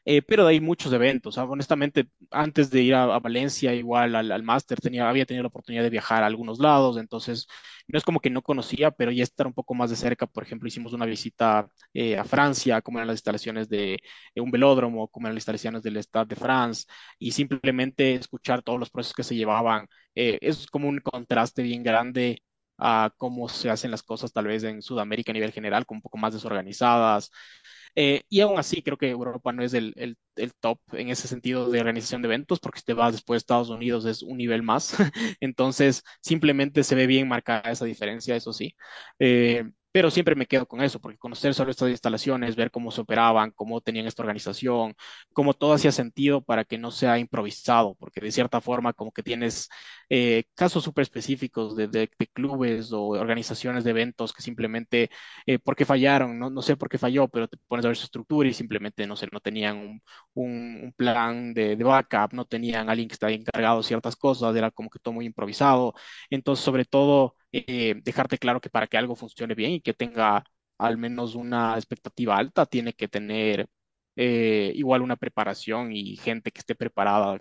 Eh, 0.05 0.23
pero 0.23 0.45
de 0.45 0.51
ahí 0.51 0.61
muchos 0.61 0.93
eventos, 0.93 1.37
honestamente, 1.39 2.09
antes 2.31 2.71
de 2.71 2.83
ir 2.83 2.95
a, 2.95 3.19
Valencia, 3.19 3.75
igual 3.75 4.15
al, 4.15 4.31
al 4.33 4.43
máster, 4.43 4.81
tenía, 4.81 5.09
había 5.09 5.27
tenido 5.27 5.43
la 5.43 5.49
oportunidad 5.49 5.83
de 5.83 5.91
viajar 5.91 6.23
a 6.23 6.27
algunos 6.27 6.59
lados, 6.61 6.97
entonces 6.97 7.47
no 7.89 7.99
es 7.99 8.05
como 8.05 8.21
que 8.21 8.31
no 8.31 8.43
conocía, 8.43 8.91
pero 8.91 9.11
ya 9.11 9.23
estar 9.23 9.47
un 9.47 9.55
poco 9.55 9.75
más 9.75 9.91
de 9.91 9.97
cerca, 9.97 10.27
por 10.27 10.43
ejemplo, 10.45 10.69
hicimos 10.69 10.93
una 10.93 11.07
visita 11.07 11.69
eh, 11.95 12.19
a 12.19 12.25
Francia, 12.25 12.83
como 12.83 12.99
eran 12.99 13.09
las 13.09 13.17
instalaciones 13.17 13.69
de, 13.69 13.99
un 14.37 14.51
velódromo, 14.51 15.09
como 15.09 15.27
eran 15.27 15.35
las 15.35 15.43
instalaciones 15.43 15.83
del 15.83 15.97
Stade 16.03 16.27
de 16.29 16.37
France, 16.37 16.87
y 17.19 17.33
simplemente 17.33 18.15
escuchar 18.15 18.63
todos 18.63 18.79
los 18.79 18.91
procesos 18.91 19.15
que 19.15 19.23
se 19.25 19.37
llevaban 19.37 19.89
eh, 20.19 20.39
es 20.43 20.67
como 20.67 20.89
un 20.89 20.99
contraste 21.01 21.63
bien 21.63 21.83
grande 21.85 22.43
a 22.77 23.13
cómo 23.19 23.49
se 23.49 23.71
hacen 23.71 23.91
las 23.93 24.03
cosas 24.03 24.33
tal 24.33 24.47
vez 24.49 24.65
en 24.65 24.83
Sudamérica 24.83 25.33
a 25.33 25.35
nivel 25.35 25.53
general, 25.53 25.87
con 25.87 25.99
un 25.99 26.03
poco 26.03 26.19
más 26.19 26.33
desorganizadas. 26.35 27.31
Eh, 27.95 28.23
y 28.29 28.41
aún 28.41 28.59
así, 28.59 28.83
creo 28.83 28.97
que 28.99 29.11
Europa 29.11 29.53
no 29.53 29.63
es 29.65 29.75
el, 29.75 29.93
el, 29.97 30.17
top 30.61 30.81
en 30.93 31.09
ese 31.11 31.29
sentido 31.29 31.71
de 31.71 31.81
organización 31.81 32.23
de 32.23 32.29
eventos, 32.29 32.61
porque 32.61 32.81
si 32.81 32.87
te 32.87 32.95
vas 32.95 33.13
después 33.13 33.37
de 33.37 33.39
Estados 33.39 33.71
Unidos 33.71 34.05
es 34.07 34.23
un 34.23 34.39
nivel 34.39 34.63
más. 34.63 34.97
Entonces, 35.41 36.03
simplemente 36.21 36.85
se 36.85 36.95
ve 36.97 37.07
bien 37.07 37.29
marcada 37.29 37.71
esa 37.71 37.85
diferencia, 37.85 38.37
eso 38.37 38.53
sí. 38.53 38.75
Eh, 39.19 39.65
pero 39.93 40.11
siempre 40.11 40.35
me 40.35 40.47
quedo 40.47 40.67
con 40.67 40.83
eso, 40.83 41.01
porque 41.01 41.19
conocer 41.19 41.55
sobre 41.55 41.71
estas 41.73 41.91
instalaciones, 41.91 42.57
ver 42.57 42.71
cómo 42.71 42.91
se 42.91 43.01
operaban, 43.01 43.51
cómo 43.53 43.81
tenían 43.81 44.07
esta 44.07 44.23
organización, 44.23 44.95
cómo 45.33 45.55
todo 45.55 45.73
hacía 45.73 45.93
sentido 45.93 46.43
para 46.43 46.65
que 46.65 46.79
no 46.79 46.91
sea 46.91 47.19
improvisado, 47.19 47.95
porque 47.99 48.21
de 48.21 48.31
cierta 48.31 48.61
forma 48.61 48.93
como 48.93 49.13
que 49.13 49.23
tienes 49.23 49.69
eh, 50.11 50.45
casos 50.55 50.85
súper 50.85 51.03
específicos 51.03 51.77
de, 51.77 52.09
clubes 52.33 52.93
o 52.93 53.09
organizaciones 53.09 53.85
de 53.85 53.91
eventos 53.91 54.33
que 54.33 54.43
simplemente, 54.43 55.11
eh, 55.47 55.59
porque 55.59 55.85
fallaron, 55.85 56.39
no, 56.39 56.51
no 56.51 56.63
sé 56.63 56.77
por 56.77 56.89
qué 56.89 56.99
falló, 56.99 57.29
pero 57.29 57.49
te 57.49 57.57
pones 57.67 57.85
a 57.85 57.89
ver 57.89 57.97
su 57.97 58.05
estructura 58.05 58.49
y 58.49 58.55
simplemente, 58.55 59.07
no 59.07 59.17
sé, 59.17 59.29
no 59.33 59.41
tenían 59.41 60.01
un, 60.35 60.93
plan 60.97 61.55
de, 61.55 61.77
de, 61.77 61.85
backup, 61.85 62.33
no 62.33 62.45
tenían 62.45 62.89
alguien 62.89 63.09
que 63.09 63.15
estaba 63.15 63.33
encargado 63.33 63.79
de 63.79 63.85
ciertas 63.85 64.17
cosas, 64.17 64.55
era 64.57 64.71
como 64.71 64.91
que 64.91 64.99
todo 64.99 65.15
muy 65.15 65.27
improvisado. 65.27 65.95
Entonces, 66.31 66.65
sobre 66.65 66.85
todo 66.85 67.35
eh, 67.53 67.95
dejarte 68.05 68.39
claro 68.39 68.61
que 68.61 68.71
para 68.71 68.87
que 68.87 68.99
algo 68.99 69.17
funcione 69.17 69.55
bien 69.55 69.73
y 69.73 69.81
que 69.81 69.95
tenga 69.95 70.45
al 70.79 70.99
menos 70.99 71.35
una 71.35 71.75
expectativa 71.77 72.37
alta, 72.37 72.67
tiene 72.67 72.93
que 72.95 73.09
tener 73.09 73.69
eh, 74.17 74.73
igual 74.75 75.03
una 75.03 75.17
preparación 75.17 75.93
y 75.93 76.17
gente 76.17 76.51
que 76.53 76.61
esté 76.61 76.75
preparada 76.75 77.41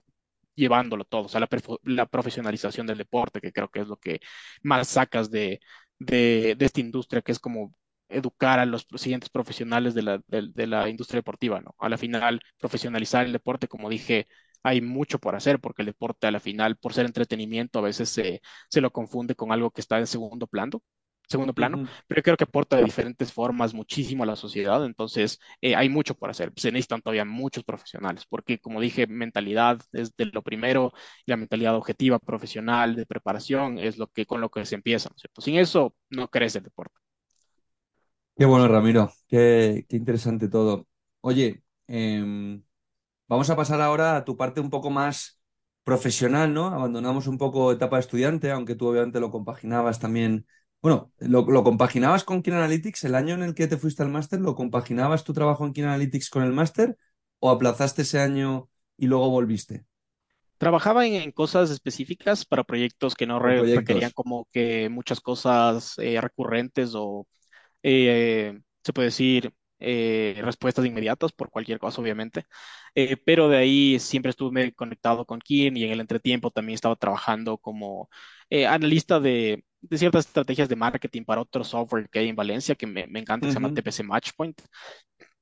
llevándolo 0.55 1.05
todo, 1.05 1.23
o 1.25 1.29
sea, 1.29 1.41
la, 1.83 2.05
profesionalización 2.07 2.87
del 2.87 2.97
deporte, 2.99 3.41
que 3.41 3.51
creo 3.53 3.69
que 3.69 3.81
es 3.81 3.87
lo 3.87 3.97
que 3.97 4.19
más 4.63 4.87
sacas 4.89 5.29
de, 5.31 5.59
de, 5.99 6.57
esta 6.59 6.79
industria, 6.81 7.21
que 7.21 7.31
es 7.31 7.39
como 7.39 7.75
educar 8.09 8.59
a 8.59 8.65
los 8.65 8.87
siguientes 8.95 9.29
profesionales 9.29 9.93
de 9.93 10.01
la, 10.03 10.21
de 10.27 10.67
la 10.67 10.89
industria 10.89 11.19
deportiva, 11.19 11.61
¿no? 11.61 11.75
A 11.79 11.89
la 11.89 11.97
final, 11.97 12.41
profesionalizar 12.57 13.25
el 13.25 13.33
deporte, 13.33 13.67
como 13.67 13.89
dije, 13.89 14.27
hay 14.63 14.81
mucho 14.81 15.19
por 15.19 15.35
hacer 15.35 15.59
porque 15.59 15.81
el 15.83 15.87
deporte 15.87 16.27
a 16.27 16.31
la 16.31 16.39
final, 16.39 16.77
por 16.77 16.93
ser 16.93 17.05
entretenimiento, 17.05 17.79
a 17.79 17.81
veces 17.83 18.09
se, 18.09 18.41
se 18.69 18.81
lo 18.81 18.91
confunde 18.91 19.35
con 19.35 19.51
algo 19.51 19.71
que 19.71 19.81
está 19.81 19.97
en 19.99 20.07
segundo 20.07 20.47
plano 20.47 20.81
segundo 21.27 21.53
plano, 21.53 21.81
pero 22.07 22.21
creo 22.23 22.37
que 22.37 22.45
aporta 22.45 22.77
de 22.77 22.83
diferentes 22.85 23.33
formas 23.33 23.73
muchísimo 23.73 24.23
a 24.23 24.25
la 24.25 24.35
sociedad, 24.37 24.85
entonces 24.85 25.39
eh, 25.61 25.75
hay 25.75 25.89
mucho 25.89 26.15
por 26.15 26.29
hacer, 26.29 26.53
se 26.55 26.71
necesitan 26.71 27.01
todavía 27.01 27.25
muchos 27.25 27.63
profesionales, 27.65 28.25
porque 28.29 28.59
como 28.59 28.79
dije, 28.79 29.07
mentalidad 29.07 29.79
es 29.91 30.15
de 30.15 30.25
lo 30.27 30.41
primero, 30.41 30.93
y 31.25 31.31
la 31.31 31.37
mentalidad 31.37 31.75
objetiva, 31.75 32.19
profesional, 32.19 32.95
de 32.95 33.05
preparación, 33.05 33.77
es 33.77 33.97
lo 33.97 34.07
que 34.07 34.25
con 34.25 34.39
lo 34.41 34.49
que 34.49 34.65
se 34.65 34.75
empieza, 34.75 35.09
¿cierto? 35.17 35.41
Sin 35.41 35.57
eso 35.57 35.93
no 36.09 36.29
crece 36.29 36.59
el 36.59 36.63
deporte. 36.65 36.95
Qué 38.35 38.45
bueno, 38.45 38.67
Ramiro, 38.67 39.11
qué, 39.27 39.85
qué 39.89 39.95
interesante 39.97 40.47
todo. 40.47 40.87
Oye, 41.21 41.63
eh, 41.87 42.61
Vamos 43.27 43.49
a 43.49 43.55
pasar 43.55 43.81
ahora 43.81 44.15
a 44.15 44.25
tu 44.25 44.37
parte 44.37 44.61
un 44.61 44.69
poco 44.69 44.89
más 44.89 45.39
profesional, 45.83 46.53
¿no? 46.53 46.67
Abandonamos 46.67 47.27
un 47.27 47.37
poco 47.37 47.71
etapa 47.71 47.97
de 47.97 48.01
estudiante, 48.01 48.51
aunque 48.51 48.75
tú 48.75 48.87
obviamente 48.87 49.19
lo 49.19 49.31
compaginabas 49.31 49.99
también 49.99 50.45
Bueno, 50.81 51.11
¿lo, 51.19 51.41
lo 51.49 51.63
compaginabas 51.63 52.23
con 52.23 52.41
Keen 52.43 52.57
Analytics 52.57 53.03
el 53.05 53.15
año 53.15 53.33
en 53.35 53.43
el 53.43 53.55
que 53.55 53.67
te 53.67 53.77
fuiste 53.77 54.03
al 54.03 54.09
máster? 54.09 54.39
¿Lo 54.41 54.55
compaginabas 54.55 55.23
tu 55.23 55.33
trabajo 55.33 55.65
en 55.65 55.73
Keen 55.73 55.87
Analytics 55.87 56.29
con 56.29 56.43
el 56.43 56.53
máster 56.53 56.97
o 57.39 57.49
aplazaste 57.49 58.03
ese 58.03 58.19
año 58.19 58.69
y 58.97 59.07
luego 59.07 59.29
volviste? 59.29 59.85
Trabajaba 60.57 61.05
en, 61.05 61.13
en 61.15 61.31
cosas 61.31 61.69
específicas 61.69 62.43
para 62.45 62.63
proyectos 62.63 63.13
que 63.15 63.27
no 63.27 63.39
requerían 63.39 64.11
como 64.11 64.47
que 64.51 64.89
muchas 64.89 65.21
cosas 65.21 65.93
eh, 65.99 66.19
recurrentes 66.19 66.93
o 66.95 67.27
eh, 67.83 68.59
se 68.83 68.93
puede 68.93 69.07
decir 69.09 69.53
eh, 69.79 70.39
respuestas 70.43 70.85
inmediatas 70.85 71.31
por 71.31 71.49
cualquier 71.49 71.79
cosa, 71.79 72.01
obviamente. 72.01 72.45
Eh, 72.95 73.17
pero 73.17 73.49
de 73.49 73.57
ahí 73.57 73.99
siempre 73.99 74.29
estuve 74.31 74.73
conectado 74.73 75.25
con 75.25 75.39
Keen 75.39 75.77
y 75.77 75.83
en 75.83 75.91
el 75.91 75.99
entretiempo 76.01 76.51
también 76.51 76.75
estaba 76.75 76.95
trabajando 76.95 77.57
como 77.57 78.09
eh, 78.49 78.65
analista 78.67 79.19
de, 79.19 79.63
de 79.81 79.97
ciertas 79.97 80.25
estrategias 80.27 80.69
de 80.69 80.75
marketing 80.75 81.23
para 81.25 81.41
otro 81.41 81.63
software 81.63 82.09
que 82.09 82.19
hay 82.19 82.29
en 82.29 82.35
Valencia 82.35 82.75
que 82.75 82.87
me, 82.87 83.07
me 83.07 83.19
encanta, 83.19 83.47
que 83.47 83.51
se 83.51 83.55
llama. 83.57 83.69
TPC 83.71 84.03
Matchpoint. 84.03 84.61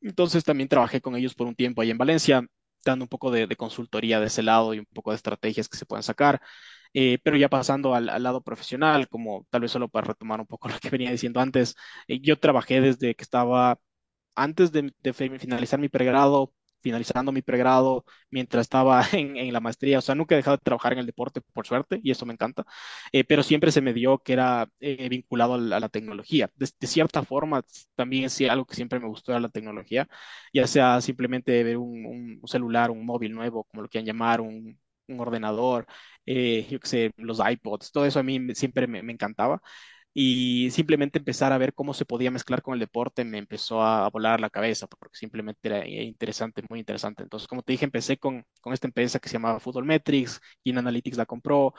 Entonces 0.02 0.44
también 0.44 0.70
trabajé 0.70 1.02
con 1.02 1.16
ellos 1.16 1.36
por 1.36 1.48
un 1.48 1.56
tiempo 1.56 1.82
ahí 1.82 1.90
en 1.92 1.98
Valencia, 1.98 2.46
dando 2.86 3.06
un 3.06 3.10
poco 3.10 3.32
de, 3.32 3.48
de 3.48 3.56
consultoría 3.56 4.20
de 4.20 4.28
ese 4.28 4.44
lado 4.44 4.74
y 4.74 4.80
un 4.80 4.86
poco 4.94 5.12
de 5.12 5.16
estrategias 5.18 5.68
que 5.70 5.78
se 5.78 5.86
pueden 5.86 6.04
sacar. 6.04 6.42
Eh, 6.94 7.20
pero 7.24 7.38
ya 7.38 7.50
pasando 7.50 7.94
al, 7.96 8.10
al 8.10 8.24
lado 8.24 8.42
profesional, 8.44 9.10
como 9.10 9.46
tal 9.50 9.62
vez 9.62 9.72
solo 9.72 9.90
para 9.90 10.08
retomar 10.08 10.40
un 10.40 10.48
poco 10.48 10.70
lo 10.70 10.80
que 10.80 10.90
venía 10.90 11.12
diciendo 11.12 11.40
antes, 11.42 11.76
eh, 12.08 12.20
yo 12.22 12.40
trabajé 12.40 12.82
desde 12.82 13.16
que 13.16 13.24
estaba 13.24 13.80
antes 14.36 14.72
de, 14.72 14.94
de 15.02 15.14
fi- 15.14 15.30
finalizar 15.40 15.80
mi 15.80 15.90
pregrado, 15.90 16.54
finalizando 16.82 17.32
mi 17.32 17.42
pregrado, 17.42 18.06
mientras 18.30 18.62
estaba 18.64 19.04
en, 19.14 19.38
en 19.38 19.54
la 19.54 19.60
maestría. 19.60 20.00
O 20.00 20.02
sea, 20.02 20.16
nunca 20.16 20.36
he 20.36 20.38
dejado 20.38 20.58
de 20.58 20.64
trabajar 20.64 20.94
en 20.94 21.00
el 21.00 21.06
deporte, 21.06 21.42
por 21.54 21.66
suerte, 21.68 22.00
y 22.04 22.12
eso 22.12 22.26
me 22.26 22.34
encanta. 22.34 22.66
Eh, 23.12 23.24
pero 23.24 23.44
siempre 23.44 23.72
se 23.72 23.82
me 23.82 23.94
dio 23.94 24.20
que 24.20 24.34
era 24.34 24.70
eh, 24.80 25.10
vinculado 25.10 25.56
a 25.56 25.58
la, 25.58 25.78
a 25.78 25.80
la 25.80 25.90
tecnología. 25.90 26.50
De, 26.56 26.70
de 26.80 26.88
cierta 26.88 27.24
forma, 27.24 27.64
también 27.96 28.30
sí, 28.30 28.48
algo 28.48 28.66
que 28.66 28.76
siempre 28.76 29.00
me 29.00 29.08
gustó 29.08 29.32
era 29.32 29.40
la 29.42 29.50
tecnología, 29.50 30.08
ya 30.54 30.68
sea 30.68 31.02
simplemente 31.02 31.64
ver 31.64 31.78
un, 31.78 32.40
un 32.42 32.48
celular, 32.48 32.92
un 32.92 33.06
móvil 33.06 33.34
nuevo, 33.34 33.64
como 33.66 33.84
lo 33.84 33.90
quieran 33.90 34.06
llamar, 34.08 34.42
un 34.42 34.80
un 35.08 35.20
ordenador, 35.20 35.86
eh, 36.26 36.66
yo 36.68 36.80
qué 36.80 36.88
sé, 36.88 37.12
los 37.18 37.40
iPods, 37.40 37.92
todo 37.92 38.08
eso 38.08 38.18
a 38.20 38.24
mí 38.24 38.40
siempre 38.56 38.88
me, 38.88 39.04
me 39.04 39.14
encantaba 39.14 39.62
y 40.18 40.72
simplemente 40.72 41.20
empezar 41.20 41.52
a 41.52 41.58
ver 41.58 41.74
cómo 41.74 41.94
se 41.94 42.06
podía 42.06 42.32
mezclar 42.32 42.62
con 42.62 42.74
el 42.74 42.80
deporte 42.80 43.26
me 43.26 43.38
empezó 43.38 43.82
a, 43.84 44.10
volar 44.10 44.40
la 44.40 44.50
cabeza, 44.50 44.88
porque 44.88 45.18
simplemente 45.18 45.68
era 45.68 45.86
interesante, 45.86 46.64
muy 46.70 46.80
interesante. 46.80 47.24
Entonces, 47.24 47.50
como 47.50 47.64
te 47.64 47.74
dije, 47.74 47.84
empecé 47.84 48.18
con, 48.18 48.46
con 48.62 48.72
esta 48.74 48.88
empresa 48.88 49.20
que 49.20 49.28
se 49.28 49.34
llamaba 49.34 49.60
Football 49.60 49.84
Metrics, 49.84 50.40
Keen 50.64 50.78
Analytics 50.78 51.18
la 51.18 51.26
compró, 51.26 51.74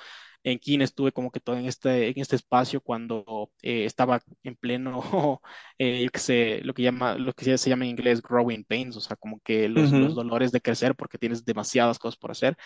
en 0.44 0.58
Keen 0.58 0.82
estuve 0.82 1.12
como 1.12 1.30
que 1.30 1.40
todo 1.40 1.56
en 1.56 1.64
este, 1.66 2.08
en 2.08 2.14
este 2.16 2.36
espacio 2.36 2.82
cuando 2.82 3.50
eh, 3.62 3.86
estaba 3.86 4.20
en 4.42 4.54
pleno, 4.56 5.40
eh, 5.78 6.06
qué 6.12 6.18
sé, 6.18 6.60
lo 6.62 6.74
que 6.74 6.82
llama, 6.82 7.16
lo 7.16 7.32
que 7.32 7.56
se 7.56 7.70
llama 7.70 7.84
en 7.86 7.92
inglés 7.92 8.20
growing 8.22 8.64
pains, 8.64 8.96
o 8.96 9.00
sea, 9.00 9.16
como 9.16 9.40
que 9.40 9.68
los, 9.68 9.90
dolores 10.14 10.52
de 10.52 10.60
crecer 10.60 10.94
porque 10.94 11.18
tienes 11.18 11.44
demasiadas 11.44 11.98
cosas 11.98 12.18
por 12.18 12.32
hacer. 12.32 12.56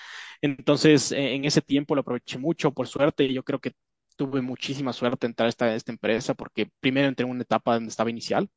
Entonces, 0.43 1.13
eh, 1.13 1.35
en 1.35 1.45
ese 1.45 1.63
tiempo 1.63 1.95
lo 1.95 2.01
aproveché 2.01 2.39
mucho, 2.39 2.73
por 2.73 2.89
suerte, 2.89 3.25
y 3.25 3.35
yo 3.35 3.45
creo 3.45 3.61
que 3.61 3.73
tuve 4.21 4.43
muchísima 4.43 4.93
suerte 4.93 5.27
en 5.27 5.31
entrar 5.31 5.47
a 5.47 5.49
esta, 5.49 5.75
esta 5.75 5.93
empresa 5.93 6.35
porque 6.35 6.71
primero 6.81 7.09
entré 7.09 7.25
en 7.25 7.31
una 7.31 7.41
etapa 7.43 7.73
donde 7.73 7.89
estaba 7.89 8.11
inicial, 8.11 8.51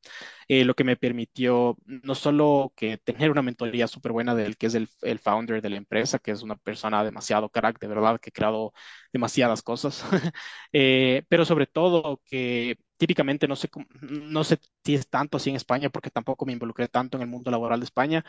eh, 0.49 0.65
lo 0.65 0.76
que 0.76 0.84
me 0.84 0.97
permitió 0.97 1.78
no 1.86 2.15
solo 2.15 2.73
que 2.76 2.97
tener 2.97 3.32
una 3.32 3.41
mentoría 3.41 3.88
súper 3.88 4.12
buena 4.12 4.36
del 4.36 4.58
que 4.58 4.67
es 4.67 4.76
el, 4.76 4.89
el 5.04 5.19
founder 5.19 5.62
de 5.62 5.69
la 5.69 5.78
empresa, 5.78 6.19
que 6.19 6.32
es 6.32 6.41
una 6.43 6.58
persona 6.58 7.04
demasiado 7.06 7.49
crack, 7.49 7.80
de 7.80 7.88
verdad, 7.88 8.19
que 8.19 8.30
ha 8.30 8.34
creado 8.34 8.73
demasiadas 9.13 9.62
cosas, 9.62 10.04
eh, 10.73 11.23
pero 11.30 11.45
sobre 11.45 11.67
todo 11.67 12.21
que 12.26 12.78
típicamente 12.97 13.47
no 13.47 13.56
sé, 13.56 13.69
no 14.02 14.43
sé 14.43 14.60
si 14.84 14.95
es 14.95 15.08
tanto 15.10 15.38
así 15.38 15.49
en 15.52 15.56
España 15.58 15.89
porque 15.89 16.10
tampoco 16.10 16.45
me 16.45 16.54
involucré 16.54 16.88
tanto 16.88 17.17
en 17.17 17.23
el 17.23 17.30
mundo 17.30 17.52
laboral 17.52 17.80
de 17.80 17.86
España, 17.86 18.26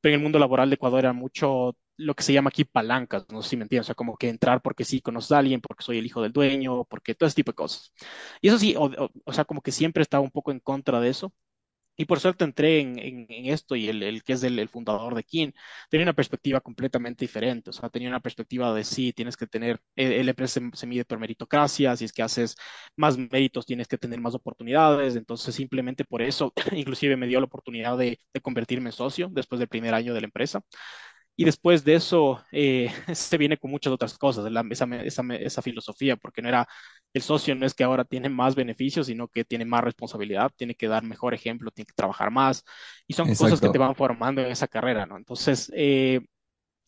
pero 0.00 0.14
en 0.14 0.20
el 0.20 0.22
mundo 0.22 0.38
laboral 0.38 0.70
de 0.70 0.74
Ecuador 0.74 1.00
era 1.00 1.12
mucho 1.12 1.76
lo 1.96 2.14
que 2.14 2.22
se 2.22 2.32
llama 2.32 2.48
aquí 2.50 2.64
palancas, 2.64 3.26
no 3.30 3.42
sé 3.42 3.50
si 3.50 3.56
me 3.56 3.64
entiendes, 3.64 3.86
o 3.86 3.88
sea, 3.88 3.94
como 3.96 4.16
que 4.16 4.28
entrar 4.28 4.62
porque 4.62 4.84
sí 4.84 5.00
conoces 5.00 5.32
a 5.32 5.38
alguien, 5.38 5.60
porque 5.60 5.82
soy 5.84 5.98
el 5.98 6.06
hijo 6.06 6.22
del 6.22 6.32
dueño, 6.32 6.84
porque 6.84 7.14
todo 7.14 7.26
ese 7.26 7.36
tipo 7.36 7.50
de 7.52 7.56
cosas. 7.56 7.92
Y 8.40 8.48
eso 8.48 8.58
sí, 8.58 8.74
o, 8.76 8.84
o- 8.84 9.10
o 9.24 9.32
sea, 9.32 9.44
como 9.44 9.60
que 9.62 9.72
siempre 9.72 10.02
estaba 10.02 10.22
un 10.22 10.30
poco 10.30 10.52
en 10.52 10.60
contra 10.60 11.00
de 11.00 11.08
eso. 11.10 11.32
Y 12.00 12.04
por 12.06 12.20
suerte 12.20 12.44
entré 12.44 12.80
en, 12.80 12.98
en- 12.98 13.26
en 13.28 13.46
esto 13.52 13.74
y 13.76 13.88
el, 13.88 14.02
el 14.04 14.22
que 14.22 14.34
es 14.34 14.42
el, 14.44 14.58
el 14.60 14.68
fundador 14.68 15.14
de 15.16 15.24
Kin 15.24 15.52
tenía 15.90 16.04
una 16.04 16.12
perspectiva 16.14 16.60
completamente 16.60 17.24
diferente. 17.24 17.70
O 17.70 17.72
sea, 17.72 17.90
tenía 17.90 18.08
una 18.08 18.20
perspectiva 18.20 18.72
de 18.72 18.84
sí, 18.84 19.12
tienes 19.12 19.36
que 19.36 19.46
tener, 19.48 19.80
el, 19.96 20.28
empresa 20.28 20.60
se, 20.60 20.70
se 20.78 20.86
mide 20.86 21.04
por 21.04 21.18
meritocracia, 21.18 21.96
si 21.96 22.04
es 22.04 22.12
que 22.12 22.22
haces 22.22 22.56
más 22.96 23.18
méritos 23.18 23.66
tienes 23.66 23.88
que 23.88 23.98
tener 23.98 24.20
más 24.20 24.34
oportunidades. 24.34 25.16
Entonces, 25.16 25.54
simplemente 25.54 26.04
por 26.04 26.22
eso, 26.22 26.52
inclusive 26.72 27.16
me 27.16 27.26
dio 27.26 27.40
la 27.40 27.46
oportunidad 27.46 27.98
de, 27.98 28.20
de 28.32 28.40
convertirme 28.40 28.90
en 28.90 28.92
socio 28.92 29.28
después 29.32 29.58
del 29.58 29.68
primer 29.68 29.94
año 29.94 30.14
de 30.14 30.20
la 30.20 30.26
empresa. 30.26 30.62
Y 31.36 31.44
después 31.44 31.84
de 31.84 31.94
eso, 31.94 32.44
eh, 32.52 32.90
se 33.14 33.38
viene 33.38 33.56
con 33.58 33.70
muchas 33.70 33.92
otras 33.92 34.18
cosas, 34.18 34.50
la- 34.50 34.64
esa, 34.70 34.86
esa, 35.02 35.22
esa 35.36 35.62
filosofía, 35.62 36.16
porque 36.16 36.42
no 36.42 36.48
era, 36.48 36.66
el 37.14 37.22
socio 37.22 37.54
no 37.54 37.66
es 37.66 37.74
que 37.74 37.84
ahora 37.84 38.04
tiene 38.04 38.28
más 38.28 38.54
beneficios, 38.54 39.06
sino 39.06 39.28
que 39.28 39.44
tiene 39.44 39.64
más 39.64 39.84
responsabilidad, 39.84 40.50
tiene 40.56 40.74
que 40.74 40.88
dar 40.88 41.02
mejor 41.04 41.34
ejemplo, 41.34 41.70
tiene 41.70 41.86
que 41.86 41.94
trabajar 41.94 42.30
más, 42.30 42.64
y 43.06 43.14
son 43.14 43.30
cosas 43.32 43.60
que 43.60 43.70
te 43.70 43.78
van 43.78 43.94
formando 43.94 44.40
en 44.42 44.48
esa 44.48 44.68
carrera, 44.68 45.06
¿no? 45.06 45.16
Entonces, 45.16 45.70
eh, 45.74 46.20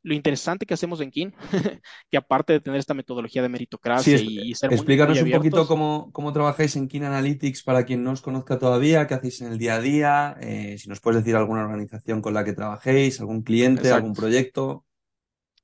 lo 0.03 0.15
interesante 0.15 0.67
que 0.67 0.75
hacemos 0.75 1.01
en 1.01 1.11
Kin, 1.11 1.35
que 2.11 2.17
aparte 2.17 2.55
de 2.55 2.61
tener 2.61 2.81
esta 2.81 2.95
metodología 2.95 3.43
de 3.43 3.49
meritocracia 3.49 4.19
y, 4.21 4.51
y 4.51 4.55
ser 4.55 4.73
muy, 4.73 4.87
muy 4.87 4.87
explícanos 4.87 5.21
un 5.21 5.31
poquito 5.31 5.67
cómo, 5.67 6.11
cómo 6.13 6.33
trabajáis 6.33 6.77
en 6.77 6.89
Keen 6.89 7.05
Analytics 7.05 7.63
para 7.63 7.85
quien 7.85 8.03
no 8.05 8.13
os 8.13 8.23
conozca 8.23 8.59
todavía, 8.59 9.07
qué 9.07 9.15
hacéis 9.15 9.41
en 9.43 9.53
el 9.53 9.59
día 9.59 9.77
a 9.77 9.81
día, 9.81 10.37
eh, 10.41 10.77
si 10.79 10.89
nos 10.89 11.01
puedes 11.01 11.23
decir 11.23 11.37
alguna 11.37 11.63
organización 11.65 12.23
con 12.23 12.35
la 12.35 12.45
que 12.45 12.53
trabajéis, 12.53 13.21
algún 13.21 13.43
cliente, 13.43 13.91
algún 13.91 14.15
proyecto. 14.15 14.85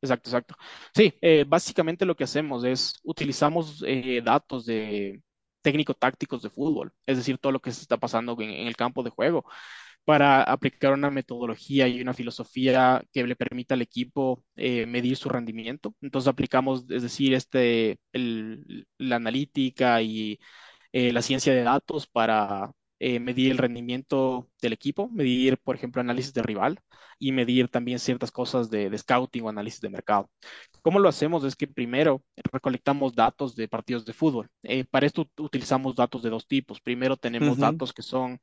Exacto, 0.07 0.31
exacto. 0.31 0.55
Sí, 0.95 1.15
eh, 1.21 1.45
básicamente 1.47 2.05
lo 2.07 2.15
que 2.17 2.25
hacemos 2.25 2.65
es 2.65 2.95
utilizamos 3.03 3.83
eh, 3.87 4.21
datos 4.25 4.65
de 4.67 5.23
técnico-tácticos 5.63 6.43
de 6.43 6.51
fútbol, 6.51 6.93
es 7.07 7.17
decir, 7.17 7.39
todo 7.39 7.53
lo 7.53 7.61
que 7.61 7.73
se 7.73 7.83
está 7.83 7.97
pasando 7.97 8.37
en, 8.41 8.51
el 8.69 8.77
campo 8.77 9.03
de 9.03 9.11
juego, 9.11 9.45
para 10.05 10.43
aplicar 10.43 10.93
una 10.95 11.11
metodología 11.11 11.89
y 11.89 12.01
una 12.01 12.15
filosofía 12.15 13.03
que 13.13 13.25
le 13.27 13.37
permita 13.37 13.75
al 13.75 13.83
equipo 13.83 14.45
eh, 14.57 14.87
medir 14.87 15.17
su 15.17 15.29
rendimiento. 15.29 15.95
Entonces 16.01 16.29
aplicamos, 16.29 16.85
es 16.91 17.03
decir, 17.03 17.35
este, 17.35 17.99
la 18.13 19.17
analítica 19.17 20.03
y 20.03 20.39
la 20.93 21.23
ciencia 21.23 21.55
de 21.55 21.63
datos 21.63 22.07
para 22.07 22.73
eh, 22.99 23.21
medir 23.21 23.53
el 23.53 23.59
rendimiento 23.59 24.49
del 24.63 24.73
equipo, 24.73 25.09
medir, 25.11 25.59
por 25.59 25.77
ejemplo, 25.77 26.01
análisis 26.01 26.33
de 26.33 26.43
rival 26.43 26.81
y 27.19 27.33
medir 27.33 27.69
también 27.69 27.99
ciertas 27.99 28.31
cosas 28.31 28.71
de, 28.71 28.91
de 28.91 28.99
scouting 28.99 29.45
o 29.45 29.49
análisis 29.49 29.81
de 29.81 29.91
mercado. 29.91 30.31
¿Cómo 30.83 30.99
lo 30.99 31.09
hacemos? 31.09 31.45
Es 31.45 31.57
que 31.57 31.67
primero 31.67 32.23
recolectamos 32.53 33.15
datos 33.15 33.57
de 33.57 33.69
partidos 33.69 34.05
de 34.05 34.13
fútbol. 34.13 34.49
Eh, 34.63 34.85
para 34.85 35.07
esto 35.07 35.23
ut- 35.27 35.45
utilizamos 35.45 35.95
datos 35.97 36.23
de 36.23 36.31
dos 36.31 36.47
tipos. 36.47 36.81
Primero 36.81 37.17
tenemos 37.17 37.59
datos 37.59 37.93
que 37.93 38.03
son 38.03 38.39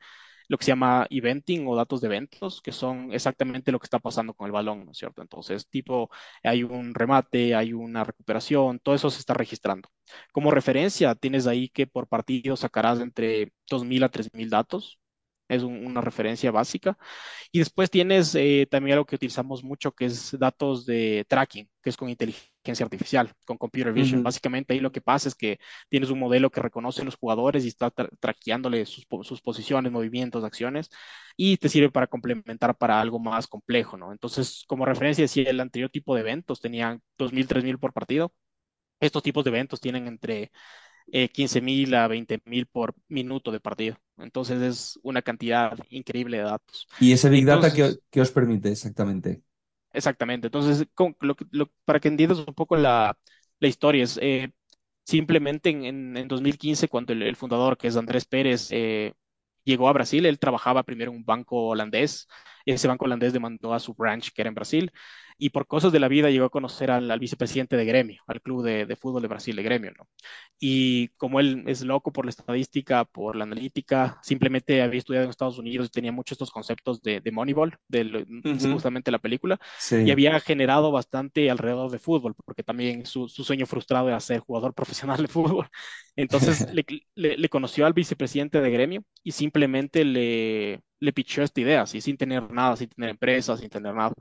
lo 0.48 0.58
que 0.58 0.66
se 0.66 0.72
llama 0.72 1.08
eventing 1.10 1.68
o 1.68 1.76
datos 1.76 2.02
de 2.02 2.08
eventos, 2.08 2.62
que 2.62 2.72
son 2.72 3.12
exactamente 3.14 3.72
lo 3.72 3.80
que 3.80 3.86
está 3.86 4.00
pasando 4.00 4.34
con 4.34 4.46
el 4.48 4.52
balón, 4.52 4.86
¿no 4.86 4.92
es 4.92 4.98
cierto? 4.98 5.22
Entonces, 5.22 5.68
tipo, 5.70 6.10
hay 6.44 6.64
un 6.64 6.94
remate, 6.94 7.56
hay 7.56 7.74
una 7.74 8.04
recuperación, 8.04 8.80
todo 8.80 8.96
eso 8.96 9.10
se 9.10 9.20
está 9.20 9.34
registrando. 9.34 9.90
Como 10.32 10.52
referencia, 10.52 11.16
tienes 11.16 11.48
ahí 11.48 11.70
que 11.70 11.88
por 11.88 12.08
partido 12.08 12.56
sacarás 12.56 13.00
entre 13.00 13.54
2.000 13.70 14.04
a 14.04 14.10
3.000 14.10 14.50
datos. 14.50 15.00
Es 15.50 15.62
un- 15.64 15.86
una 15.86 16.02
referencia 16.02 16.52
básica. 16.52 16.98
Y 17.52 17.60
después 17.60 17.90
tienes 17.92 18.36
eh, 18.36 18.68
también 18.72 18.96
algo 18.96 19.06
que 19.08 19.16
utilizamos 19.18 19.64
mucho, 19.64 19.94
que 19.94 20.06
es 20.06 20.38
datos 20.40 20.86
de 20.86 21.26
tracking, 21.30 21.70
que 21.82 21.90
es 21.92 21.98
con 21.98 22.10
inteligencia 22.10 22.53
artificial, 22.84 23.32
con 23.46 23.58
computer 23.58 23.92
vision. 23.94 24.24
Básicamente 24.24 24.74
ahí 24.74 24.80
lo 24.80 24.92
que 24.92 25.02
pasa 25.02 25.28
es 25.30 25.36
que 25.36 25.60
tienes 25.90 26.10
un 26.10 26.20
modelo 26.20 26.50
que 26.52 26.62
reconoce 26.62 27.04
los 27.04 27.16
jugadores 27.16 27.66
y 27.66 27.68
está 27.68 27.92
tra 27.92 28.08
traqueándole 28.20 28.86
sus, 28.86 29.06
po- 29.06 29.24
sus 29.24 29.42
posiciones, 29.42 29.92
movimientos, 29.92 30.44
acciones, 30.44 30.90
y 31.36 31.58
te 31.58 31.70
sirve 31.70 31.92
para 31.92 32.08
complementar 32.08 32.78
para 32.78 33.00
algo 33.02 33.20
más 33.20 33.48
complejo, 33.48 33.98
¿no? 33.98 34.12
Entonces, 34.12 34.64
como 34.68 34.86
referencia, 34.86 35.24
decía 35.24 35.50
el 35.50 35.60
anterior 35.60 35.90
tipo 35.90 36.16
de 36.16 36.22
eventos 36.22 36.62
tenían 36.62 37.02
2.000, 37.18 37.48
3.000 37.48 37.78
por 37.80 37.94
partido. 37.94 38.34
Estos 39.00 39.24
tipos 39.24 39.44
de 39.44 39.50
eventos 39.52 39.82
tienen 39.82 40.08
entre 40.08 40.52
eh, 41.12 41.30
15.000 41.30 41.94
a 41.96 42.08
20.000 42.08 42.68
por 42.68 42.96
minuto 43.10 43.52
de 43.52 43.60
partido. 43.62 43.98
Entonces 44.18 44.62
es 44.62 45.00
una 45.04 45.22
cantidad 45.24 45.78
increíble 45.90 46.38
de 46.38 46.44
datos. 46.44 46.88
¿Y 46.98 47.12
ese 47.14 47.30
Big 47.30 47.46
Data 47.46 47.72
qué, 47.74 47.84
Entonces, 47.84 48.02
qué 48.10 48.22
os 48.22 48.32
permite 48.32 48.72
exactamente? 48.72 49.44
Exactamente. 49.94 50.48
Entonces, 50.48 50.88
con- 50.94 51.16
lo 51.22 51.36
lo- 51.52 51.72
para 51.86 52.00
que 52.00 52.08
entiendas 52.10 52.40
un 52.40 52.54
poco 52.54 52.76
la, 52.78 53.18
la 53.60 53.68
historia, 53.68 54.04
es 54.04 54.20
eh, 54.22 54.52
simplemente 55.06 55.70
en, 55.70 55.84
en, 55.86 56.18
en 56.18 56.28
2015, 56.28 56.88
cuando 56.88 57.14
el, 57.14 57.24
el 57.24 57.36
fundador, 57.36 57.78
que 57.78 57.88
es 57.88 57.98
Andrés 57.98 58.26
Pérez, 58.26 58.70
eh, 58.72 59.14
llegó 59.64 59.88
a 59.90 59.94
Brasil, 59.94 60.26
él 60.26 60.40
trabajaba 60.40 60.84
primero 60.84 61.12
en 61.12 61.18
un 61.18 61.26
banco 61.26 61.68
holandés. 61.70 62.28
Ese 62.66 62.88
banco 62.88 63.06
holandés 63.06 63.34
demandó 63.34 63.74
a 63.74 63.80
su 63.80 63.94
branch, 63.94 64.32
que 64.34 64.42
era 64.42 64.50
en 64.50 64.56
Brasil. 64.56 64.92
Y 65.38 65.50
por 65.50 65.68
cosas 65.68 65.92
de 65.92 66.00
la 66.00 66.08
vida 66.08 66.30
llegó 66.30 66.46
a 66.46 66.50
conocer 66.50 66.92
al, 66.92 67.20
vicepresidente 67.20 67.78
de 67.78 67.86
Gremio, 67.86 68.22
al 68.28 68.42
club 68.42 68.64
de, 68.64 68.96
fútbol 68.96 69.22
de 69.22 69.28
Brasil 69.28 69.56
de 69.56 69.64
Gremio, 69.64 69.92
¿no? 69.98 70.08
Y 70.60 71.10
como 71.18 71.40
él 71.40 71.64
es 71.68 71.82
loco 71.82 72.12
por 72.14 72.26
la 72.26 72.30
estadística, 72.30 73.06
por 73.06 73.36
la 73.36 73.44
analítica, 73.44 74.20
simplemente 74.24 74.82
había 74.82 75.00
estudiado 75.00 75.26
en 75.26 75.30
Estados 75.30 75.58
Unidos 75.58 75.88
y 75.88 75.92
tenía 75.92 76.12
muchos 76.12 76.34
estos 76.34 76.52
conceptos 76.52 77.02
de, 77.02 77.22
Moneyball, 77.32 77.78
de 77.88 78.26
justamente 78.72 79.12
la 79.12 79.20
película, 79.20 79.60
y 79.92 80.12
había 80.12 80.40
generado 80.40 80.92
bastante 80.92 81.50
alrededor 81.50 81.92
de 81.92 82.00
fútbol, 82.00 82.36
porque 82.46 82.64
también 82.64 83.06
su, 83.06 83.28
sueño 83.28 83.66
frustrado 83.66 84.08
era 84.08 84.20
ser 84.20 84.40
jugador 84.40 84.74
profesional 85.14 85.22
de 85.22 85.28
fútbol. 85.28 85.68
Entonces 86.16 86.68
le, 87.16 87.50
conoció 87.50 87.86
al 87.86 87.94
vicepresidente 87.94 88.62
de 88.62 88.72
Gremio 88.72 89.04
y 89.24 89.32
simplemente 89.32 90.06
le, 90.06 90.82
le 91.00 91.14
pichó 91.14 91.44
esta 91.44 91.62
idea, 91.62 91.82
así, 91.82 92.02
sin 92.02 92.18
tener 92.18 92.50
nada, 92.52 92.76
sin 92.76 92.90
tener 92.90 93.10
empresas, 93.10 93.60
sin 93.60 93.70
tener 93.70 93.94
nada 93.94 94.14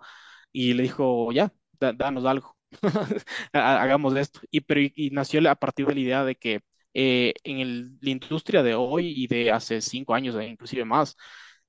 y 0.52 0.74
le 0.74 0.84
dijo, 0.84 1.32
ya, 1.32 1.52
danos 1.78 2.24
algo, 2.24 2.56
hagamos 3.52 4.16
esto. 4.16 4.40
Y, 4.50 4.60
pero, 4.60 4.80
y, 4.80 5.10
nació 5.10 5.48
a 5.50 5.54
partir 5.54 5.86
de 5.86 5.94
la 5.94 6.00
idea 6.00 6.24
de 6.24 6.36
que 6.36 6.60
eh, 6.94 7.34
en 7.44 7.98
la 8.00 8.10
industria 8.10 8.62
de 8.62 8.74
hoy 8.74 9.12
y 9.16 9.26
de 9.26 9.50
hace 9.50 9.80
cinco 9.80 10.14
años, 10.14 10.36
e 10.36 10.46
inclusive 10.46 10.84
más, 10.84 11.16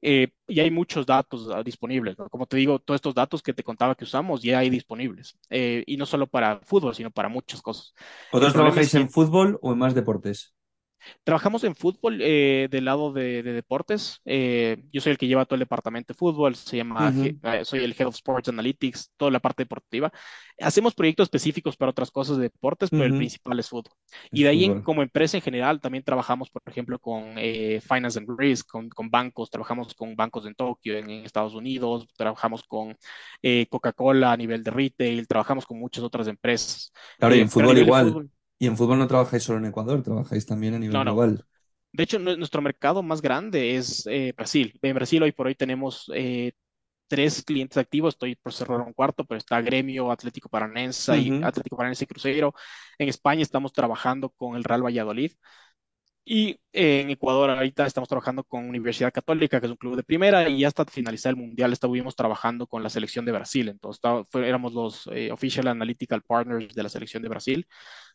eh, 0.05 0.33
ya 0.49 0.63
hay 0.63 0.71
muchos 0.71 1.05
datos 1.05 1.49
ah, 1.53 1.63
disponibles. 1.63 2.17
Como 2.29 2.45
te 2.45 2.57
digo, 2.57 2.79
todos 2.79 2.97
estos 2.97 3.15
datos 3.15 3.41
que 3.41 3.53
te 3.53 3.63
contaba 3.63 3.95
que 3.95 4.03
usamos 4.03 4.43
ya 4.43 4.59
hay 4.59 4.69
disponibles. 4.69 5.39
Eh, 5.49 5.83
y 5.87 5.95
no 5.95 6.05
solo 6.05 6.27
para 6.27 6.59
fútbol, 6.59 6.93
sino 6.93 7.09
para 7.09 7.29
muchas 7.29 7.61
cosas. 7.61 7.93
¿Vosotros 8.31 8.53
trabajáis 8.53 8.93
en 8.95 9.09
fútbol 9.09 9.57
o 9.61 9.71
en 9.71 9.77
más 9.79 9.95
deportes? 9.95 10.53
Trabajamos 11.23 11.63
en 11.63 11.75
fútbol 11.75 12.19
eh, 12.21 12.67
del 12.69 12.85
lado 12.85 13.11
de, 13.13 13.43
deportes. 13.43 14.21
Eh, 14.25 14.83
yo 14.91 15.01
soy 15.01 15.11
el 15.11 15.17
que 15.17 15.27
lleva 15.27 15.45
todo 15.45 15.55
el 15.55 15.61
departamento 15.61 16.13
de 16.13 16.17
fútbol, 16.17 16.55
se 16.55 16.77
llama, 16.77 17.13
eh, 17.15 17.65
soy 17.65 17.83
el 17.83 17.95
Head 17.97 18.07
of 18.07 18.15
Sports 18.15 18.49
Analytics, 18.49 19.11
toda 19.17 19.31
la 19.31 19.39
parte 19.39 19.63
deportiva. 19.63 20.11
Hacemos 20.59 20.93
proyectos 20.93 21.25
específicos 21.25 21.77
para 21.77 21.91
otras 21.91 22.11
cosas 22.11 22.37
de 22.37 22.43
deportes, 22.43 22.89
pero 22.89 23.05
el 23.05 23.17
principal 23.17 23.59
es 23.59 23.69
fútbol. 23.69 23.93
y 24.31 24.43
de 24.43 24.49
ahí, 24.49 24.81
como 24.83 25.01
empresa 25.01 25.37
en 25.37 25.43
general, 25.43 25.81
también 25.81 26.03
trabajamos, 26.03 26.49
por 26.49 26.61
ejemplo, 26.65 26.99
con 26.99 27.35
Finance 27.35 28.19
and 28.19 28.29
Risk, 28.37 28.67
con, 28.69 29.09
bancos, 29.09 29.49
trabajamos 29.49 29.93
con 29.95 30.15
bancos 30.15 30.45
en 30.45 30.55
Tokio, 30.55 30.97
en, 30.97 31.09
Estados 31.23 31.53
Unidos, 31.53 32.07
trabajamos 32.15 32.63
con 32.63 32.95
Coca-Cola 33.69 34.31
a 34.31 34.37
nivel 34.37 34.63
de 34.63 34.71
retail, 34.71 35.27
trabajamos 35.27 35.65
con 35.65 35.79
muchas 35.79 36.03
otras 36.03 36.27
empresas. 36.27 36.91
Claro, 37.17 37.35
y 37.35 37.39
en 37.39 37.49
fútbol 37.49 37.77
igual. 37.77 38.29
Y 38.63 38.67
en 38.67 38.77
fútbol 38.77 38.97
no 38.97 39.07
trabajáis 39.09 39.43
solo 39.43 39.59
en 39.59 39.65
Ecuador, 39.65 40.01
trabajáis 40.01 40.45
también 40.45 40.73
a 40.75 40.79
nivel 40.79 40.97
global. 41.03 41.45
De 41.91 42.03
hecho, 42.03 42.17
nuestro 42.17 42.61
mercado 42.61 43.03
más 43.03 43.21
grande 43.21 43.75
es 43.75 44.07
eh, 44.07 44.31
Brasil. 44.37 44.79
En 44.81 44.95
Brasil 44.95 45.21
hoy 45.21 45.33
por 45.33 45.47
hoy 45.47 45.55
tenemos 45.55 46.09
eh, 46.15 46.53
tres 47.09 47.43
clientes 47.43 47.77
activos, 47.77 48.13
estoy 48.13 48.37
por 48.37 48.53
cerrar 48.53 48.79
un 48.79 48.93
cuarto, 48.93 49.25
pero 49.25 49.37
está 49.37 49.59
Gremio, 49.59 50.09
Atlético 50.09 50.47
Paranense 50.47 51.17
y 51.17 51.43
Atlético 51.43 51.75
Paranense 51.75 52.05
y 52.05 52.07
Cruzeiro. 52.07 52.53
En 52.97 53.09
España 53.09 53.41
estamos 53.41 53.73
trabajando 53.73 54.29
con 54.29 54.55
el 54.55 54.63
Real 54.63 54.85
Valladolid. 54.85 55.33
Y 56.25 56.57
en 56.71 57.09
Ecuador 57.09 57.49
ahorita 57.49 57.85
estamos 57.85 58.07
trabajando 58.07 58.45
con 58.45 58.69
Universidad 58.69 59.11
Católica, 59.11 59.59
que 59.59 59.65
es 59.65 59.71
un 59.71 59.77
club 59.77 59.97
de 59.97 60.03
primera, 60.03 60.47
y 60.47 60.63
hasta 60.63 60.85
finalizar 60.85 61.31
el 61.31 61.35
Mundial 61.35 61.73
estuvimos 61.73 62.15
trabajando 62.15 62.65
con 62.65 62.81
la 62.81 62.89
selección 62.89 63.25
de 63.25 63.33
Brasil. 63.33 63.67
Entonces 63.67 64.01
éramos 64.35 64.71
los 64.71 65.09
eh, 65.11 65.33
Official 65.33 65.67
Analytical 65.67 66.21
Partners 66.21 66.73
de 66.73 66.81
la 66.81 66.87
selección 66.87 67.21
de 67.23 67.27
Brasil 67.27 67.67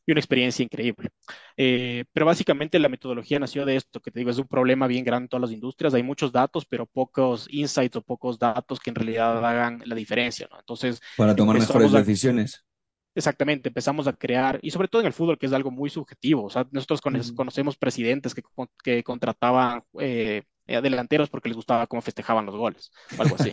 y 0.09 0.13
una 0.13 0.21
experiencia 0.21 0.63
increíble. 0.63 1.11
Eh, 1.55 2.07
pero 2.15 2.25
básicamente 2.25 2.79
la 2.79 2.89
metodología 2.89 3.39
nació 3.39 3.67
de 3.67 3.77
esto, 3.77 4.01
que 4.01 4.11
te 4.11 4.21
digo, 4.21 4.31
es 4.31 4.39
un 4.39 4.47
problema 4.47 4.87
bien 4.87 5.05
grande 5.05 5.25
en 5.25 5.29
todas 5.29 5.43
las 5.43 5.53
industrias. 5.53 5.93
Hay 5.93 6.03
muchos 6.03 6.33
datos, 6.33 6.65
pero 6.65 6.87
pocos 6.87 7.47
insights 7.51 7.97
o 7.97 8.01
pocos 8.01 8.39
datos 8.39 8.81
que 8.81 8.89
en 8.89 8.97
realidad 8.97 9.45
hagan 9.45 9.83
la 9.85 9.95
diferencia. 9.95 10.49
¿no? 10.51 10.59
Entonces, 10.59 11.03
para 11.15 11.37
tomar 11.37 11.59
mejores 11.59 11.93
decisiones. 11.93 12.65
Exactamente, 13.15 13.69
empezamos 13.69 14.07
a 14.07 14.15
crear, 14.15 14.59
y 14.63 14.71
sobre 14.71 14.89
todo 14.89 15.03
en 15.03 15.09
el 15.09 15.13
fútbol, 15.13 15.37
que 15.37 15.45
es 15.45 15.53
algo 15.53 15.71
muy 15.71 15.91
subjetivo. 15.91 16.45
O 16.45 16.51
sea, 16.51 16.67
nosotros 16.71 17.03
conocemos 17.03 17.77
presidentes 17.77 18.35
que, 18.35 18.43
que 18.83 19.03
contrataban 19.03 19.83
eh, 20.01 20.45
eh, 20.69 20.81
delanteros 20.81 21.31
porque 21.31 21.49
les 21.49 21.57
gustaba 21.57 21.87
cómo 21.87 22.03
festejaban 22.03 22.47
los 22.47 22.55
goles, 22.55 22.93
o 23.17 23.23
algo 23.23 23.37
así. 23.39 23.51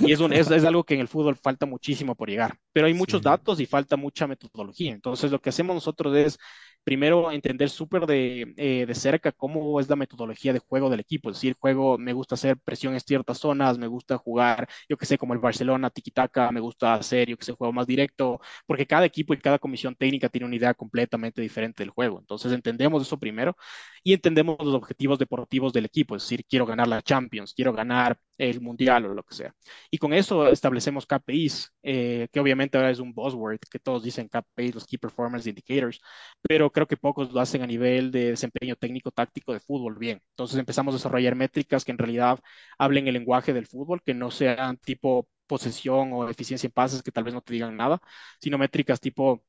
Y 0.00 0.12
es, 0.12 0.20
un, 0.20 0.32
es, 0.32 0.50
es, 0.50 0.64
algo 0.64 0.84
que 0.84 0.94
en 0.94 1.00
el 1.00 1.08
fútbol 1.08 1.36
falta 1.36 1.64
muchísimo 1.64 2.14
por 2.14 2.28
llegar, 2.28 2.58
pero 2.72 2.86
hay 2.86 2.94
muchos 2.94 3.22
datos 3.22 3.60
y 3.60 3.66
falta 3.66 3.96
mucha 3.96 4.26
metodología. 4.26 4.92
Entonces, 4.92 5.30
lo 5.30 5.40
que 5.40 5.50
hacemos 5.50 5.74
nosotros 5.74 6.14
es 6.16 6.38
primero 6.86 7.32
entender 7.32 7.68
súper 7.68 8.06
de, 8.06 8.54
eh, 8.56 8.86
de, 8.86 8.94
cerca 8.94 9.32
cómo 9.32 9.80
es 9.80 9.88
la 9.88 9.96
metodología 9.96 10.52
de 10.52 10.60
juego 10.60 10.88
del 10.88 11.00
equipo. 11.00 11.30
Es 11.30 11.36
decir, 11.36 11.56
juego, 11.58 11.98
me 11.98 12.12
gusta 12.12 12.36
hacer 12.36 12.58
presión 12.58 12.94
en 12.94 13.00
ciertas 13.00 13.38
zonas, 13.38 13.76
me 13.76 13.88
gusta 13.88 14.16
jugar, 14.18 14.68
yo 14.88 14.96
que 14.96 15.04
sé, 15.04 15.18
como 15.18 15.34
el 15.34 15.40
Barcelona, 15.40 15.90
tiki-taka, 15.90 16.52
me 16.52 16.60
gusta 16.60 16.94
hacer, 16.94 17.28
yo 17.28 17.36
que 17.36 17.44
sé, 17.44 17.52
juego 17.52 17.72
más 17.72 17.88
directo, 17.88 18.40
porque 18.66 18.86
cada 18.86 19.04
equipo 19.04 19.34
y 19.34 19.38
cada 19.38 19.58
comisión 19.58 19.96
técnica 19.96 20.28
tiene 20.28 20.46
una 20.46 20.54
idea 20.54 20.74
completamente 20.74 21.42
diferente 21.42 21.82
del 21.82 21.90
juego. 21.90 22.20
Entonces 22.20 22.52
entendemos 22.52 23.02
eso 23.02 23.18
primero 23.18 23.56
y 24.04 24.12
entendemos 24.12 24.56
los 24.60 24.74
objetivos 24.74 25.18
deportivos 25.18 25.72
del 25.72 25.86
equipo. 25.86 26.14
Es 26.14 26.22
decir, 26.22 26.44
quiero 26.48 26.66
ganar 26.66 26.86
la 26.86 27.02
Champions, 27.02 27.52
quiero 27.52 27.72
ganar 27.72 28.16
el 28.38 28.60
Mundial 28.60 29.06
o 29.06 29.14
lo 29.14 29.24
que 29.24 29.34
sea. 29.34 29.54
Y 29.90 29.98
con 29.98 30.12
eso 30.12 30.48
establecemos 30.48 31.06
KPIs, 31.06 31.72
eh, 31.82 32.28
que 32.32 32.40
obviamente 32.40 32.76
ahora 32.78 32.90
es 32.90 33.00
un 33.00 33.12
buzzword, 33.12 33.58
que 33.70 33.80
todos 33.80 34.04
dicen 34.04 34.28
KPIs, 34.28 34.74
los 34.74 34.86
Key 34.86 34.98
Performance 34.98 35.48
Indicators, 35.48 36.00
pero 36.42 36.70
creo 36.76 36.86
que 36.86 36.98
pocos 36.98 37.32
lo 37.32 37.40
hacen 37.40 37.62
a 37.62 37.66
nivel 37.66 38.10
de 38.12 38.32
desempeño 38.32 38.76
técnico 38.76 39.10
táctico 39.10 39.54
de 39.54 39.60
fútbol 39.60 39.96
bien. 39.98 40.20
Entonces 40.32 40.58
empezamos 40.58 40.94
a 40.94 40.98
desarrollar 40.98 41.34
métricas 41.34 41.86
que 41.86 41.92
en 41.92 41.96
realidad 41.98 42.38
hablen 42.78 43.08
el 43.08 43.14
lenguaje 43.14 43.54
del 43.54 43.66
fútbol, 43.66 44.02
que 44.04 44.12
no 44.12 44.30
sean 44.30 44.76
tipo 44.78 45.26
posesión 45.46 46.12
o 46.12 46.28
eficiencia 46.28 46.66
en 46.66 46.72
pases, 46.72 47.02
que 47.02 47.10
tal 47.12 47.24
vez 47.24 47.32
no 47.32 47.40
te 47.40 47.54
digan 47.54 47.76
nada, 47.76 47.98
sino 48.40 48.58
métricas 48.58 49.00
tipo 49.00 49.42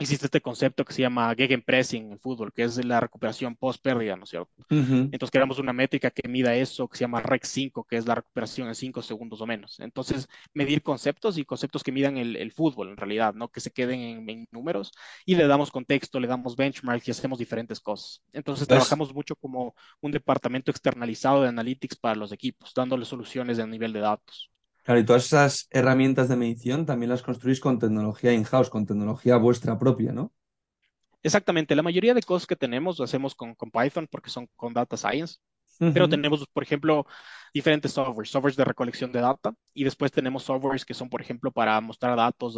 existe 0.00 0.26
este 0.26 0.40
concepto 0.40 0.84
que 0.84 0.92
se 0.92 1.02
llama 1.02 1.34
gegenpressing 1.34 2.06
en 2.06 2.12
el 2.12 2.18
fútbol, 2.18 2.52
que 2.52 2.64
es 2.64 2.82
la 2.84 3.00
recuperación 3.00 3.54
post 3.54 3.82
pérdida, 3.82 4.16
¿no 4.16 4.24
es 4.24 4.30
cierto? 4.30 4.50
Entonces 4.70 5.30
creamos 5.30 5.58
una 5.58 5.72
métrica 5.72 6.10
que 6.10 6.26
mida 6.28 6.54
eso, 6.54 6.88
que 6.88 6.96
se 6.96 7.04
llama 7.04 7.20
REC 7.20 7.44
5, 7.44 7.84
que 7.84 7.96
es 7.96 8.06
la 8.06 8.14
recuperación 8.14 8.68
en 8.68 8.74
5 8.74 9.02
segundos 9.02 9.40
o 9.40 9.46
menos. 9.46 9.78
Entonces, 9.80 10.28
medir 10.54 10.82
conceptos 10.82 11.38
y 11.38 11.44
conceptos 11.44 11.82
que 11.82 11.92
midan 11.92 12.16
el, 12.16 12.50
fútbol 12.52 12.88
en 12.88 12.96
realidad, 12.96 13.34
¿no? 13.34 13.48
Que 13.48 13.60
se 13.60 13.70
queden 13.70 14.28
en, 14.28 14.48
números 14.50 14.92
y 15.24 15.36
le 15.36 15.46
damos 15.46 15.70
contexto, 15.70 16.18
le 16.18 16.26
damos 16.26 16.56
benchmarks 16.56 17.08
y 17.08 17.10
hacemos 17.10 17.38
diferentes 17.38 17.80
cosas. 17.80 18.22
Entonces, 18.32 18.66
trabajamos 18.66 19.14
mucho 19.14 19.36
como 19.36 19.74
un 20.00 20.10
departamento 20.10 20.70
externalizado 20.70 21.42
de 21.42 21.48
analytics 21.48 21.96
para 21.96 22.14
los 22.14 22.32
equipos, 22.32 22.72
dándole 22.74 23.04
soluciones 23.04 23.58
a 23.58 23.66
nivel 23.66 23.92
de 23.92 24.00
datos. 24.00 24.50
Claro, 24.82 25.00
y 25.00 25.04
todas 25.04 25.26
esas 25.26 25.68
herramientas 25.70 26.28
de 26.28 26.36
medición 26.36 26.86
también 26.86 27.10
las 27.10 27.22
construís 27.22 27.60
con 27.60 27.78
tecnología 27.78 28.32
in-house, 28.32 28.70
con 28.70 28.86
tecnología 28.86 29.36
vuestra 29.36 29.78
propia, 29.78 30.12
¿no? 30.12 30.32
Exactamente, 31.22 31.76
la 31.76 31.82
mayoría 31.82 32.14
de 32.14 32.22
cosas 32.22 32.46
que 32.46 32.56
tenemos 32.56 32.98
lo 32.98 33.04
hacemos 33.04 33.34
con, 33.34 33.54
Python 33.54 34.08
porque 34.10 34.30
son 34.30 34.48
con 34.56 34.72
data 34.72 34.96
science, 34.96 35.38
pero 35.78 36.08
tenemos, 36.08 36.46
por 36.52 36.62
ejemplo, 36.62 37.06
diferentes 37.54 37.92
softwares, 37.92 38.30
softwares 38.30 38.56
de 38.56 38.64
recolección 38.64 39.12
de 39.12 39.20
data 39.20 39.54
y 39.72 39.84
después 39.84 40.12
tenemos 40.12 40.42
softwares 40.42 40.84
que 40.84 40.92
son, 40.92 41.08
por 41.08 41.22
ejemplo, 41.22 41.52
para 41.52 41.80
mostrar 41.80 42.16
datos 42.16 42.56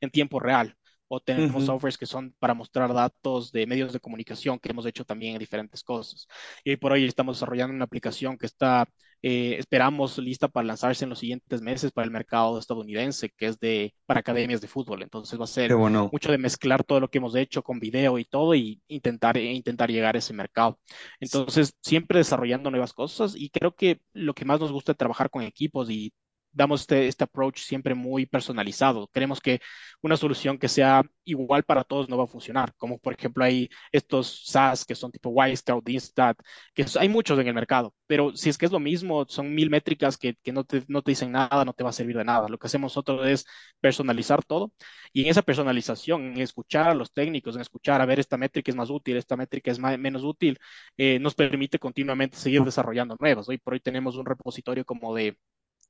en 0.00 0.10
tiempo 0.10 0.38
real 0.38 0.76
o 1.12 1.18
tenemos 1.18 1.64
softwares 1.64 1.98
que 1.98 2.06
son 2.06 2.32
para 2.38 2.54
mostrar 2.54 2.94
datos 2.94 3.50
de 3.50 3.66
medios 3.66 3.92
de 3.92 3.98
comunicación 3.98 4.60
que 4.60 4.70
hemos 4.70 4.86
hecho 4.86 5.04
también 5.04 5.32
en 5.32 5.40
diferentes 5.40 5.82
cosas. 5.82 6.28
Y 6.62 6.70
hoy 6.70 6.76
por 6.76 6.92
hoy 6.92 7.04
estamos 7.04 7.36
desarrollando 7.36 7.74
una 7.74 7.84
aplicación 7.84 8.38
que 8.38 8.46
está, 8.46 8.88
eh, 9.20 9.56
esperamos, 9.58 10.18
lista 10.18 10.46
para 10.46 10.68
lanzarse 10.68 11.04
en 11.04 11.10
los 11.10 11.18
siguientes 11.18 11.62
meses 11.62 11.90
para 11.90 12.04
el 12.04 12.12
mercado 12.12 12.60
estadounidense, 12.60 13.30
que 13.30 13.46
es 13.46 13.58
de 13.58 13.92
para 14.06 14.20
academias 14.20 14.60
de 14.60 14.68
fútbol. 14.68 15.02
Entonces 15.02 15.38
va 15.38 15.44
a 15.44 15.48
ser 15.48 15.74
mucho 15.74 16.30
de 16.30 16.38
mezclar 16.38 16.84
todo 16.84 17.00
lo 17.00 17.10
que 17.10 17.18
hemos 17.18 17.34
hecho 17.34 17.64
con 17.64 17.80
video 17.80 18.16
y 18.16 18.24
todo 18.24 18.54
y 18.54 18.80
intentar, 18.86 19.36
e 19.36 19.52
intentar 19.52 19.90
llegar 19.90 20.14
a 20.14 20.20
ese 20.20 20.32
mercado. 20.32 20.78
Entonces, 21.18 21.74
siempre 21.82 22.18
desarrollando 22.18 22.70
nuevas 22.70 22.92
cosas 22.92 23.34
y 23.34 23.50
creo 23.50 23.74
que 23.74 24.00
lo 24.12 24.32
que 24.32 24.44
más 24.44 24.60
nos 24.60 24.70
gusta 24.70 24.92
es 24.92 24.98
trabajar 24.98 25.28
con 25.28 25.42
equipos 25.42 25.90
y 25.90 26.12
damos 26.52 26.82
este, 26.82 27.06
este, 27.06 27.24
approach 27.24 27.60
siempre 27.60 27.94
muy 27.94 28.26
personalizado. 28.26 29.08
Creemos 29.12 29.40
que 29.40 29.60
una 30.02 30.16
solución 30.16 30.58
que 30.58 30.68
sea 30.68 31.02
igual 31.24 31.62
para 31.64 31.84
todos 31.84 32.08
no 32.08 32.16
va 32.18 32.24
a 32.24 32.26
funcionar, 32.26 32.74
como 32.76 32.98
por 32.98 33.12
ejemplo 33.14 33.44
hay 33.44 33.68
estos 33.92 34.44
SaaS 34.46 34.84
que 34.84 34.94
son 34.94 35.12
tipo 35.12 35.30
Wisecout, 35.30 35.88
Instat, 35.88 36.38
que 36.74 36.84
hay 36.98 37.08
muchos 37.08 37.38
en 37.38 37.46
el 37.48 37.54
mercado, 37.54 37.94
pero 38.06 38.34
si 38.36 38.48
es 38.50 38.58
que 38.58 38.66
es 38.66 38.72
lo 38.72 38.80
mismo, 38.80 39.24
son 39.28 39.54
mil 39.54 39.70
métricas 39.70 40.16
que, 40.18 40.36
no, 40.52 40.64
te, 40.64 40.82
no 40.88 41.02
te 41.02 41.12
dicen 41.12 41.32
nada, 41.32 41.64
no 41.64 41.72
te 41.72 41.84
va 41.84 41.90
a 41.90 41.92
servir 41.92 42.16
de 42.16 42.24
nada. 42.24 42.48
Lo 42.48 42.58
que 42.58 42.66
hacemos 42.66 42.92
nosotros 42.92 43.26
es 43.26 43.46
personalizar 43.80 44.44
todo 44.44 44.72
y 45.12 45.22
en 45.22 45.28
esa 45.28 45.42
personalización, 45.42 46.32
en 46.32 46.38
escuchar 46.40 46.88
a 46.88 46.94
los 46.94 47.12
técnicos, 47.12 47.54
en 47.54 47.62
escuchar 47.62 48.00
a 48.00 48.06
ver 48.06 48.18
esta 48.20 48.36
métrica 48.36 48.70
es 48.70 48.76
más 48.76 48.90
útil, 48.90 49.16
esta 49.16 49.36
métrica 49.36 49.70
es 49.70 49.78
menos 49.78 50.24
útil, 50.24 50.58
eh, 50.96 51.18
nos 51.20 51.34
permite 51.34 51.78
continuamente 51.78 52.36
seguir 52.36 52.62
desarrollando 52.64 53.16
nuevas. 53.18 53.48
Hoy 53.48 53.58
por 53.58 53.74
hoy 53.74 53.80
tenemos 53.80 54.16
un 54.16 54.26
repositorio 54.26 54.84
como 54.84 55.14
de 55.14 55.36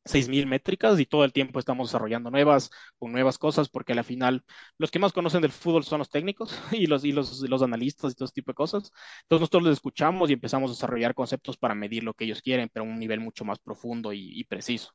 6.000 0.04 0.46
métricas 0.46 0.98
y 1.00 1.06
todo 1.06 1.24
el 1.24 1.32
tiempo 1.32 1.58
estamos 1.58 1.88
desarrollando 1.88 2.30
nuevas, 2.30 2.70
con 2.98 3.12
nuevas 3.12 3.38
cosas, 3.38 3.68
porque 3.68 3.92
al 3.92 4.04
final 4.04 4.44
los 4.78 4.90
que 4.90 4.98
más 4.98 5.12
conocen 5.12 5.42
del 5.42 5.52
fútbol 5.52 5.84
son 5.84 5.98
los 5.98 6.10
técnicos 6.10 6.58
y 6.72 6.86
los, 6.86 7.04
y 7.04 7.12
los, 7.12 7.40
los 7.48 7.62
analistas 7.62 8.12
y 8.12 8.14
todo 8.14 8.24
ese 8.26 8.34
tipo 8.34 8.50
de 8.52 8.56
cosas. 8.56 8.92
Entonces 9.22 9.40
nosotros 9.42 9.62
les 9.64 9.72
escuchamos 9.74 10.30
y 10.30 10.34
empezamos 10.34 10.70
a 10.70 10.74
desarrollar 10.74 11.14
conceptos 11.14 11.56
para 11.56 11.74
medir 11.74 12.04
lo 12.04 12.14
que 12.14 12.24
ellos 12.24 12.42
quieren, 12.42 12.70
pero 12.72 12.84
a 12.84 12.88
un 12.88 12.98
nivel 12.98 13.20
mucho 13.20 13.44
más 13.44 13.58
profundo 13.58 14.12
y, 14.12 14.44
preciso. 14.44 14.90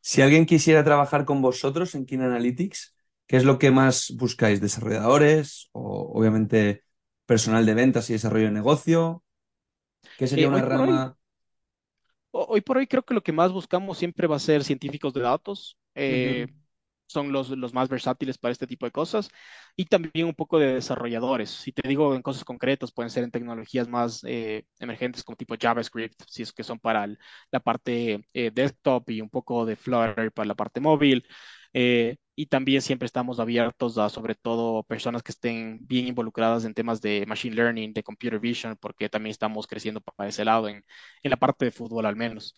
Si 0.00 0.22
alguien 0.22 0.46
quisiera 0.46 0.84
trabajar 0.84 1.24
con 1.24 1.42
vosotros 1.42 1.94
en 1.94 2.06
Kin 2.06 2.22
Analytics, 2.22 2.94
¿qué 3.26 3.36
es 3.36 3.44
lo 3.44 3.58
que 3.58 3.70
más 3.70 4.14
buscáis? 4.16 4.60
¿Desarrolladores 4.60 5.68
o 5.72 6.12
obviamente 6.14 6.84
personal 7.26 7.66
de 7.66 7.74
ventas 7.74 8.08
y 8.10 8.14
desarrollo 8.14 8.46
de 8.46 8.52
negocio? 8.52 9.24
¿Qué 10.16 10.28
sería 10.28 10.48
Eh, 10.48 10.50
una 10.50 10.62
hoy, 10.62 10.62
rama? 10.62 11.17
Hoy 12.30 12.60
por 12.60 12.78
hoy 12.78 12.86
creo 12.86 13.02
que 13.04 13.14
lo 13.14 13.22
que 13.22 13.32
más 13.32 13.52
buscamos 13.52 13.98
siempre 13.98 14.26
va 14.26 14.36
a 14.36 14.38
ser 14.38 14.64
científicos 14.64 15.12
de 15.14 15.20
datos. 15.22 15.76
Eh, 15.94 16.46
son 17.06 17.32
los, 17.32 17.50
los 17.50 17.74
más 17.74 17.88
versátiles 17.88 18.38
para 18.38 18.52
este 18.52 18.66
tipo 18.66 18.86
de 18.86 18.92
cosas 18.92 19.30
y 19.76 19.86
también 19.86 20.26
un 20.26 20.34
poco 20.34 20.58
de 20.58 20.74
desarrolladores. 20.74 21.50
Si 21.50 21.72
te 21.72 21.88
digo 21.88 22.14
en 22.14 22.22
cosas 22.22 22.44
concretas, 22.44 22.92
pueden 22.92 23.10
ser 23.10 23.24
en 23.24 23.30
tecnologías 23.30 23.88
más 23.88 24.22
eh, 24.26 24.64
emergentes 24.78 25.24
como 25.24 25.36
tipo 25.36 25.54
JavaScript, 25.60 26.22
si 26.28 26.42
es 26.42 26.52
que 26.52 26.64
son 26.64 26.78
para 26.80 27.04
el- 27.04 27.18
la 27.50 27.60
parte 27.60 28.26
eh, 28.34 28.50
desktop 28.54 29.08
y 29.10 29.20
un 29.22 29.30
poco 29.30 29.64
de 29.66 29.76
Flutter 29.76 30.32
para 30.32 30.46
la 30.48 30.54
parte 30.54 30.80
móvil. 30.80 31.26
Eh, 31.72 32.16
y 32.34 32.46
también 32.46 32.82
siempre 32.82 33.06
estamos 33.06 33.40
abiertos 33.40 33.98
a, 33.98 34.08
sobre 34.08 34.34
todo, 34.36 34.84
personas 34.84 35.22
que 35.24 35.32
estén 35.32 35.78
bien 35.86 36.06
involucradas 36.08 36.64
en 36.64 36.74
temas 36.74 37.00
de 37.00 37.24
machine 37.26 37.56
learning, 37.56 37.92
de 37.92 38.02
computer 38.04 38.38
vision, 38.38 38.76
porque 38.80 39.08
también 39.08 39.32
estamos 39.32 39.66
creciendo 39.66 40.00
para 40.00 40.28
ese 40.28 40.44
lado, 40.44 40.68
en, 40.68 40.84
en 41.22 41.30
la 41.30 41.36
parte 41.36 41.64
de 41.64 41.72
fútbol 41.72 42.06
al 42.06 42.16
menos. 42.16 42.54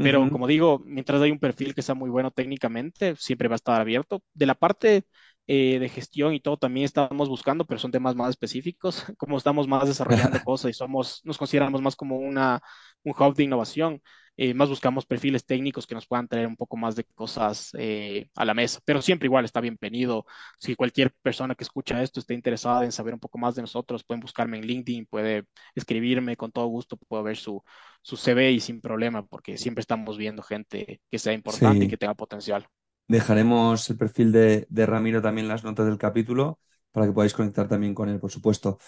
Pero 0.00 0.26
ujú. 0.26 0.30
como 0.30 0.46
digo, 0.46 0.80
mientras 0.84 1.20
hay 1.22 1.30
un 1.30 1.38
perfil 1.38 1.74
que 1.74 1.82
sea 1.82 1.94
muy 1.94 2.10
bueno 2.10 2.30
técnicamente, 2.30 3.14
siempre 3.16 3.48
va 3.48 3.54
a 3.54 3.56
estar 3.56 3.80
abierto. 3.80 4.22
De 4.34 4.46
la 4.46 4.54
parte 4.54 5.04
eh, 5.46 5.78
de 5.78 5.88
gestión 5.88 6.32
y 6.34 6.40
todo 6.40 6.56
también 6.56 6.84
estamos 6.84 7.28
buscando, 7.28 7.66
pero 7.66 7.78
son 7.78 7.90
temas 7.90 8.14
más 8.16 8.30
específicos. 8.30 9.04
Como 9.18 9.36
estamos 9.38 9.68
más 9.68 9.86
desarrollando 9.88 10.40
cosas 10.42 10.70
y 10.70 10.74
somos, 10.74 11.20
nos 11.24 11.38
consideramos 11.38 11.82
más 11.82 11.96
como 11.96 12.16
una, 12.18 12.60
un 13.04 13.12
hub 13.18 13.34
de 13.34 13.44
innovación, 13.44 14.02
eh, 14.40 14.54
más 14.54 14.68
buscamos 14.70 15.04
perfiles 15.06 15.44
técnicos 15.44 15.86
que 15.86 15.94
nos 15.94 16.06
puedan 16.06 16.28
traer 16.28 16.46
un 16.46 16.56
poco 16.56 16.76
más 16.76 16.96
de 16.96 17.04
cosas 17.04 17.70
eh, 17.78 18.28
a 18.36 18.44
la 18.46 18.54
mesa. 18.54 18.80
Pero 18.84 19.02
siempre 19.02 19.26
igual 19.26 19.44
está 19.44 19.60
bienvenido. 19.60 20.24
Si 20.58 20.74
cualquier 20.76 21.12
persona 21.22 21.54
que 21.54 21.64
escucha 21.64 22.02
esto 22.02 22.20
está 22.20 22.34
interesada 22.34 22.84
en 22.84 22.92
saber 22.92 23.14
un 23.14 23.20
poco 23.20 23.38
más 23.38 23.54
de 23.54 23.62
nosotros, 23.62 24.04
pueden 24.04 24.20
buscarme 24.20 24.58
en 24.58 24.66
LinkedIn, 24.66 25.06
puede 25.06 25.44
escribirme 25.74 26.36
con 26.36 26.52
todo 26.52 26.66
gusto, 26.66 26.96
puedo 26.96 27.22
ver 27.22 27.36
su 27.36 27.62
su 28.02 28.16
CV 28.16 28.52
y 28.52 28.60
sin 28.60 28.80
problema, 28.80 29.26
porque 29.26 29.58
siempre 29.58 29.80
estamos 29.82 30.16
viendo 30.18 30.42
gente 30.42 31.00
que 31.10 31.18
sea 31.18 31.32
importante 31.34 31.84
y 31.84 31.88
que 31.88 31.96
tenga 31.98 32.14
potencial. 32.14 32.66
dejaremos 33.08 33.88
el 33.90 33.96
perfil 33.98 34.32
de, 34.32 34.66
de 34.70 34.86
Ramiro 34.86 35.20
también 35.22 35.46
en 35.46 35.48
las 35.48 35.64
notas 35.64 35.86
del 35.86 35.98
capítulo 35.98 36.60
para 36.92 37.06
que 37.06 37.12
podáis 37.12 37.34
conectar 37.34 37.68
también 37.68 37.94
con 37.94 38.08
él, 38.08 38.18
por 38.20 38.30
supuesto. 38.30 38.78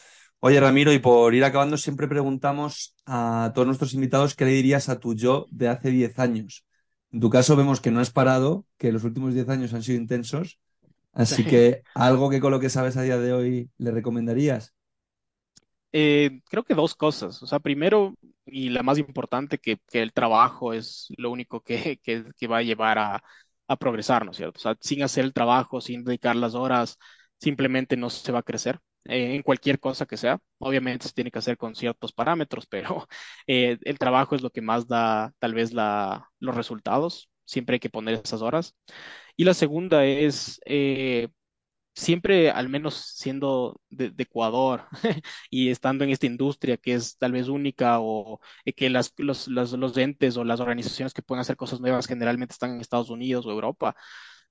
Oye, 0.44 0.58
Ramiro, 0.60 0.92
y 0.92 0.98
por 0.98 1.34
ir 1.34 1.44
acabando, 1.44 1.76
siempre 1.76 2.08
preguntamos 2.08 2.96
a 3.06 3.52
todos 3.54 3.66
nuestros 3.66 3.94
invitados 3.94 4.34
qué 4.34 4.44
le 4.44 4.50
dirías 4.52 4.88
a 4.88 4.98
tu 4.98 5.14
yo 5.14 5.46
de 5.50 5.68
hace 5.68 5.90
10 5.90 6.18
años. 6.18 6.64
En 7.12 7.20
tu 7.20 7.30
caso 7.30 7.54
vemos 7.56 7.80
que 7.80 7.92
no 7.92 8.00
has 8.00 8.10
parado, 8.10 8.66
que 8.76 8.90
los 8.92 9.04
últimos 9.04 9.34
10 9.34 9.48
años 9.48 9.72
han 9.72 9.82
sido 9.84 9.98
intensos, 10.00 10.58
así 11.12 11.46
que 11.46 11.82
algo 11.94 12.30
que 12.30 12.40
con 12.40 12.52
lo 12.52 12.60
que 12.60 12.70
sabes 12.70 12.96
a 12.96 13.02
día 13.02 13.18
de 13.18 13.32
hoy 13.32 13.70
le 13.78 13.90
recomendarías. 13.92 14.74
Eh, 15.92 16.40
creo 16.48 16.64
que 16.64 16.74
dos 16.74 16.94
cosas. 16.94 17.42
O 17.42 17.46
sea, 17.46 17.60
primero, 17.60 18.14
y 18.46 18.70
la 18.70 18.82
más 18.82 18.98
importante, 18.98 19.58
que, 19.58 19.78
que 19.90 20.02
el 20.02 20.12
trabajo 20.12 20.72
es 20.72 21.08
lo 21.16 21.30
único 21.30 21.60
que, 21.62 21.98
que, 22.02 22.24
que 22.36 22.46
va 22.46 22.58
a 22.58 22.62
llevar 22.62 22.98
a, 22.98 23.22
a 23.68 23.76
progresar, 23.76 24.24
¿no 24.24 24.30
es 24.32 24.36
cierto? 24.38 24.58
O 24.58 24.62
sea, 24.62 24.76
sin 24.80 25.02
hacer 25.02 25.24
el 25.24 25.32
trabajo, 25.34 25.80
sin 25.80 26.04
dedicar 26.04 26.36
las 26.36 26.54
horas, 26.54 26.98
simplemente 27.38 27.96
no 27.96 28.10
se 28.10 28.32
va 28.32 28.40
a 28.40 28.42
crecer. 28.42 28.78
Eh, 29.06 29.34
en 29.34 29.42
cualquier 29.42 29.80
cosa 29.80 30.06
que 30.06 30.16
sea. 30.16 30.38
Obviamente 30.58 31.06
se 31.08 31.14
tiene 31.14 31.30
que 31.30 31.38
hacer 31.38 31.56
con 31.56 31.74
ciertos 31.74 32.12
parámetros, 32.12 32.66
pero 32.66 33.08
eh, 33.46 33.78
el 33.82 33.98
trabajo 33.98 34.34
es 34.34 34.42
lo 34.42 34.50
que 34.50 34.62
más 34.62 34.86
da 34.88 35.32
tal 35.38 35.54
vez 35.54 35.72
la, 35.72 36.30
los 36.38 36.54
resultados. 36.54 37.30
Siempre 37.44 37.74
hay 37.74 37.80
que 37.80 37.90
poner 37.90 38.14
esas 38.24 38.42
horas. 38.42 38.74
Y 39.36 39.44
la 39.44 39.54
segunda 39.54 40.04
es 40.06 40.60
eh, 40.66 41.28
siempre, 41.94 42.50
al 42.50 42.68
menos 42.68 42.94
siendo 43.16 43.80
de, 43.90 44.10
de 44.10 44.22
Ecuador 44.24 44.86
y 45.50 45.70
estando 45.70 46.04
en 46.04 46.10
esta 46.10 46.26
industria 46.26 46.76
que 46.76 46.94
es 46.94 47.18
tal 47.18 47.32
vez 47.32 47.48
única 47.48 48.00
o 48.00 48.40
eh, 48.64 48.72
que 48.72 48.90
las, 48.90 49.12
los, 49.18 49.48
los, 49.48 49.72
los 49.72 49.96
entes 49.96 50.36
o 50.36 50.44
las 50.44 50.60
organizaciones 50.60 51.12
que 51.14 51.22
pueden 51.22 51.40
hacer 51.40 51.56
cosas 51.56 51.80
nuevas 51.80 52.06
generalmente 52.06 52.52
están 52.52 52.72
en 52.74 52.80
Estados 52.80 53.10
Unidos 53.10 53.46
o 53.46 53.50
Europa, 53.50 53.94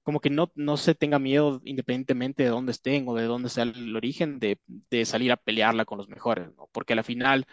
como 0.04 0.20
que 0.20 0.30
no, 0.30 0.52
no 0.56 0.78
se 0.78 0.96
tenga 0.96 1.20
miedo 1.20 1.62
independientemente 1.66 2.44
de 2.44 2.50
dónde 2.50 2.72
estén 2.72 3.08
o 3.08 3.16
de 3.16 3.26
dónde 3.26 3.50
sea 3.50 3.64
el 3.64 3.96
origen 3.96 4.40
de, 4.40 4.60
de 4.68 5.06
salir 5.06 5.32
a 5.32 5.38
pelearla 5.38 5.86
con 5.86 5.98
los 5.98 6.10
mejores, 6.10 6.50
¿no? 6.58 6.70
Porque 6.72 6.94
al 6.94 7.04
final 7.04 7.46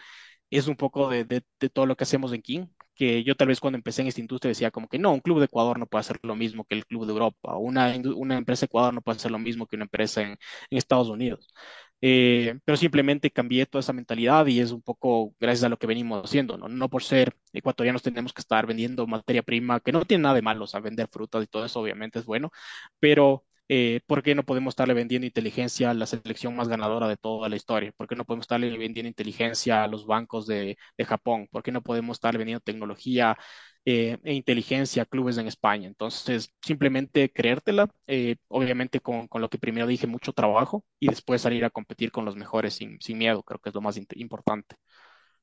es 0.49 0.67
un 0.67 0.75
poco 0.75 1.09
de, 1.09 1.25
de, 1.25 1.69
todo 1.69 1.85
lo 1.85 1.95
que 1.95 2.03
hacemos 2.03 2.33
en 2.33 2.41
King, 2.41 2.67
que 2.95 3.23
yo 3.23 3.35
tal 3.35 3.47
vez 3.49 3.59
cuando 3.59 3.77
empecé 3.77 4.01
en 4.01 4.07
esta 4.07 4.21
industria 4.21 4.49
decía 4.49 4.71
como 4.71 4.87
que 4.87 4.99
no, 4.99 5.11
un 5.13 5.19
club 5.21 5.39
de 5.39 5.45
Ecuador 5.45 5.79
no 5.79 5.85
puede 5.87 6.01
hacer 6.01 6.19
lo 6.23 6.35
mismo 6.35 6.65
que 6.65 6.75
el 6.75 6.85
club 6.85 7.05
de 7.05 7.13
Europa, 7.13 7.57
una, 7.57 7.93
una 8.15 8.37
empresa 8.37 8.61
de 8.61 8.65
Ecuador 8.65 8.93
no 8.93 9.01
puede 9.01 9.17
hacer 9.17 9.31
lo 9.31 9.39
mismo 9.39 9.67
que 9.67 9.75
una 9.75 9.85
empresa 9.85 10.21
en, 10.21 10.29
en 10.31 10.77
Estados 10.77 11.09
Unidos. 11.09 11.53
Eh, 12.01 12.57
pero 12.63 12.77
simplemente 12.77 13.29
cambié 13.31 13.65
toda 13.65 13.81
esa 13.81 13.91
mentalidad 13.93 14.45
y 14.47 14.61
es 14.61 14.71
un 14.71 14.81
poco 14.81 15.35
gracias 15.39 15.65
a 15.65 15.69
lo 15.69 15.77
que 15.77 15.87
venimos 15.87 16.23
haciendo, 16.23 16.57
¿no? 16.57 16.69
No 16.69 16.89
por 16.89 17.03
ser 17.03 17.35
ecuatorianos 17.53 18.01
tenemos 18.03 18.31
que 18.33 18.41
estar 18.41 18.65
vendiendo 18.65 19.05
materia 19.07 19.43
prima, 19.43 19.79
que 19.81 19.91
no 19.91 20.05
tiene 20.05 20.23
nada 20.23 20.35
de 20.35 20.41
malo, 20.41 20.63
o 20.63 20.67
sea, 20.67 20.79
vender 20.79 21.09
frutas 21.11 21.43
y 21.43 21.47
todo 21.47 21.65
eso 21.65 21.81
obviamente 21.81 22.19
es 22.19 22.25
bueno, 22.25 22.51
pero 22.99 23.45
eh, 23.69 24.01
¿por 24.07 24.23
qué 24.23 24.33
no 24.33 24.43
podemos 24.43 24.71
estarle 24.71 24.95
vendiendo 24.95 25.27
inteligencia 25.27 25.91
a 25.91 25.93
la 25.93 26.07
selección 26.07 26.55
más 26.55 26.67
ganadora 26.67 27.07
de 27.07 27.17
toda 27.17 27.47
la 27.49 27.55
historia? 27.55 27.93
¿Por 27.95 28.07
qué 28.07 28.15
no 28.15 28.25
podemos 28.25 28.45
estarle 28.45 28.75
vendiendo 28.77 29.07
inteligencia 29.07 29.83
a 29.83 29.87
los 29.87 30.07
bancos 30.07 30.47
de, 30.47 30.77
Japón? 31.05 31.47
¿Por 31.51 31.61
qué 31.61 31.71
no 31.71 31.83
podemos 31.83 32.17
estarle 32.17 32.39
vendiendo 32.39 32.61
tecnología 32.61 33.37
eh, 33.85 34.17
e 34.23 34.33
inteligencia 34.33 35.03
a 35.03 35.05
clubes 35.05 35.37
en 35.37 35.47
España? 35.47 35.87
Entonces, 35.87 36.51
simplemente 36.61 37.31
creértela, 37.31 37.89
eh, 38.07 38.37
obviamente 38.47 39.01
con, 39.01 39.27
con 39.27 39.41
lo 39.41 39.49
que 39.49 39.59
primero 39.59 39.85
dije, 39.85 40.07
mucho 40.07 40.33
trabajo 40.33 40.83
y 40.99 41.07
después 41.07 41.41
salir 41.43 41.63
a 41.63 41.69
competir 41.69 42.11
con 42.11 42.25
los 42.25 42.35
mejores 42.35 42.73
sin, 42.73 42.99
sin 42.99 43.19
miedo, 43.19 43.43
creo 43.43 43.59
que 43.59 43.69
es 43.69 43.75
lo 43.75 43.81
más 43.81 43.99
importante. 44.15 44.75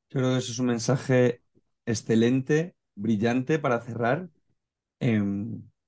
Creo 0.09 0.33
que 0.33 0.39
eso 0.39 0.51
es 0.51 0.59
un 0.59 0.67
mensaje 0.67 1.43
excelente, 1.85 2.75
brillante 2.97 3.61
para 3.61 3.81
cerrar. 3.81 4.29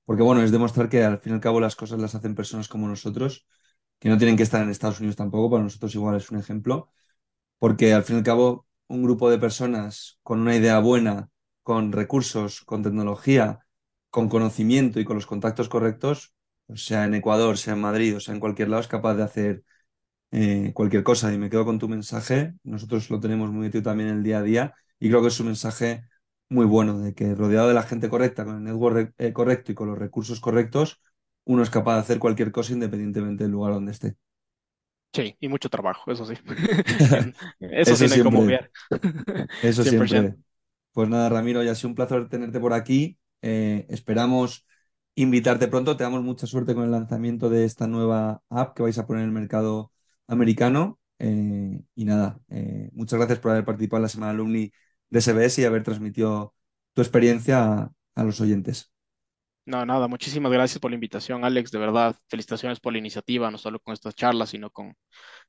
Porque 0.09 0.23
bueno, 0.23 0.41
es 0.41 0.51
demostrar 0.51 0.89
que 0.89 1.03
al 1.03 1.19
fin 1.19 1.33
y 1.33 1.35
al 1.35 1.39
cabo 1.39 1.59
las 1.59 1.75
cosas 1.75 1.99
las 1.99 2.15
hacen 2.15 2.33
personas 2.33 2.67
como 2.67 2.87
nosotros, 2.87 3.45
que 3.99 4.09
no 4.09 4.17
tienen 4.17 4.37
que 4.37 4.41
estar 4.41 4.63
en 4.63 4.71
Estados 4.71 4.99
Unidos 4.99 5.15
tampoco, 5.15 5.51
para 5.51 5.61
nosotros 5.61 5.93
igual 5.93 6.15
es 6.17 6.31
un 6.31 6.39
ejemplo, 6.39 6.89
porque 7.59 7.93
al 7.93 8.03
fin 8.03 8.17
y 8.17 8.19
al 8.19 8.25
cabo 8.25 8.67
un 8.87 9.03
grupo 9.03 9.29
de 9.29 9.39
personas 9.39 10.19
con 10.23 10.39
una 10.41 10.55
idea 10.55 10.79
buena, 10.79 11.29
con 11.63 11.91
recursos, 11.91 12.61
con 12.61 12.83
tecnología, 12.83 13.59
con 14.09 14.29
conocimiento 14.29 14.99
y 14.99 15.05
con 15.05 15.17
los 15.17 15.27
contactos 15.27 15.69
correctos, 15.69 16.33
o 16.67 16.75
sea 16.77 17.05
en 17.05 17.15
Ecuador, 17.15 17.57
sea 17.59 17.75
en 17.75 17.81
Madrid, 17.81 18.17
o 18.17 18.19
sea 18.19 18.33
en 18.33 18.39
cualquier 18.39 18.69
lado, 18.69 18.81
es 18.81 18.87
capaz 18.87 19.15
de 19.15 19.23
hacer 19.23 19.63
eh, 20.31 20.71
cualquier 20.73 21.03
cosa. 21.03 21.33
Y 21.33 21.37
me 21.37 21.49
quedo 21.49 21.65
con 21.65 21.79
tu 21.79 21.89
mensaje, 21.89 22.53
nosotros 22.63 23.09
lo 23.09 23.19
tenemos 23.19 23.51
muy 23.51 23.61
metido 23.67 23.83
también 23.83 24.09
en 24.09 24.17
el 24.17 24.23
día 24.23 24.39
a 24.39 24.43
día, 24.43 24.73
y 24.99 25.09
creo 25.09 25.21
que 25.21 25.29
es 25.29 25.39
un 25.39 25.47
mensaje 25.47 26.03
muy 26.49 26.65
bueno, 26.65 26.99
de 26.99 27.13
que 27.13 27.35
rodeado 27.35 27.67
de 27.69 27.73
la 27.75 27.83
gente 27.83 28.09
correcta, 28.09 28.45
con 28.45 28.57
el 28.57 28.63
network 28.63 29.13
eh, 29.17 29.33
correcto 29.33 29.71
y 29.71 29.75
con 29.75 29.87
los 29.89 29.97
recursos 29.99 30.39
correctos, 30.41 31.01
uno 31.45 31.63
es 31.63 31.69
capaz 31.69 31.95
de 31.95 31.99
hacer 32.01 32.19
cualquier 32.19 32.51
cosa 32.51 32.73
independientemente 32.73 33.43
del 33.43 33.51
lugar 33.53 33.73
donde 33.73 33.91
esté. 33.93 34.15
Sí, 35.13 35.35
y 35.39 35.47
mucho 35.47 35.69
trabajo, 35.69 36.11
eso 36.11 36.25
sí. 36.25 36.35
Eso 37.59 37.95
Eso 37.95 37.95
sí, 37.95 38.07
no 38.07 38.15
hay 38.15 38.21
cómo 38.21 38.39
siempre, 38.39 38.41
obviar. 38.41 38.69
eso 39.61 39.83
100%. 39.83 40.35
siempre. 40.35 40.37
Pues 40.93 41.09
nada, 41.09 41.29
Ramiro, 41.29 41.63
ya 41.63 41.71
ha 41.71 41.75
sido 41.75 41.89
un 41.89 41.95
placer 41.95 42.29
tenerte 42.29 42.59
por 42.59 42.73
aquí. 42.73 43.19
Eh, 43.41 43.85
esperamos 43.89 44.65
invitarte 45.15 45.67
pronto. 45.67 45.97
Te 45.97 46.03
damos 46.03 46.23
mucha 46.23 46.47
suerte 46.47 46.75
con 46.75 46.85
el 46.85 46.91
lanzamiento 46.91 47.49
de 47.49 47.65
esta 47.65 47.87
nueva 47.87 48.43
app 48.49 48.75
que 48.75 48.83
vais 48.83 48.97
a 48.97 49.07
poner 49.07 49.23
en 49.23 49.29
el 49.29 49.33
mercado 49.35 49.91
americano. 50.27 50.99
Eh, 51.19 51.81
y 51.95 52.05
nada, 52.05 52.39
eh, 52.49 52.89
muchas 52.93 53.19
gracias 53.19 53.39
por 53.39 53.51
haber 53.51 53.65
participado 53.65 53.99
en 53.99 54.03
la 54.03 54.09
Semana 54.09 54.31
Alumni 54.33 54.71
de 55.09 55.19
SBS 55.19 55.61
y 55.61 55.65
haber 55.65 55.83
transmitido 55.83 56.55
tu 56.93 57.01
experiencia 57.01 57.63
a, 57.63 57.91
a 58.15 58.23
los 58.23 58.41
oyentes. 58.41 58.91
No, 59.65 59.85
nada, 59.85 60.07
muchísimas 60.07 60.51
gracias 60.51 60.79
por 60.79 60.89
la 60.89 60.95
invitación, 60.95 61.45
Alex. 61.45 61.69
De 61.71 61.77
verdad, 61.77 62.15
felicitaciones 62.27 62.79
por 62.79 62.91
la 62.93 62.99
iniciativa, 62.99 63.51
no 63.51 63.57
solo 63.59 63.79
con 63.79 63.93
estas 63.93 64.15
charlas, 64.15 64.49
sino 64.49 64.71
con, 64.71 64.95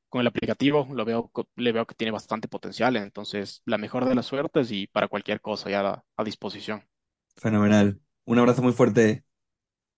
con 0.09 0.21
el 0.21 0.27
aplicativo. 0.27 0.87
Lo 0.93 1.05
veo, 1.05 1.31
le 1.55 1.71
veo 1.71 1.85
que 1.87 1.95
tiene 1.95 2.11
bastante 2.11 2.47
potencial, 2.47 2.95
entonces 2.97 3.61
la 3.65 3.77
mejor 3.79 4.05
de 4.07 4.15
las 4.15 4.27
suertes 4.27 4.71
y 4.71 4.87
para 4.87 5.07
cualquier 5.09 5.41
cosa 5.41 5.69
ya 5.71 5.81
a, 5.89 6.03
a 6.17 6.23
disposición. 6.23 6.83
Fenomenal. 7.35 7.99
Un 8.25 8.39
abrazo 8.39 8.61
muy 8.61 8.71
fuerte. 8.73 9.25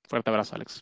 Fuerte 0.08 0.30
abrazo, 0.30 0.56
Alex. 0.56 0.82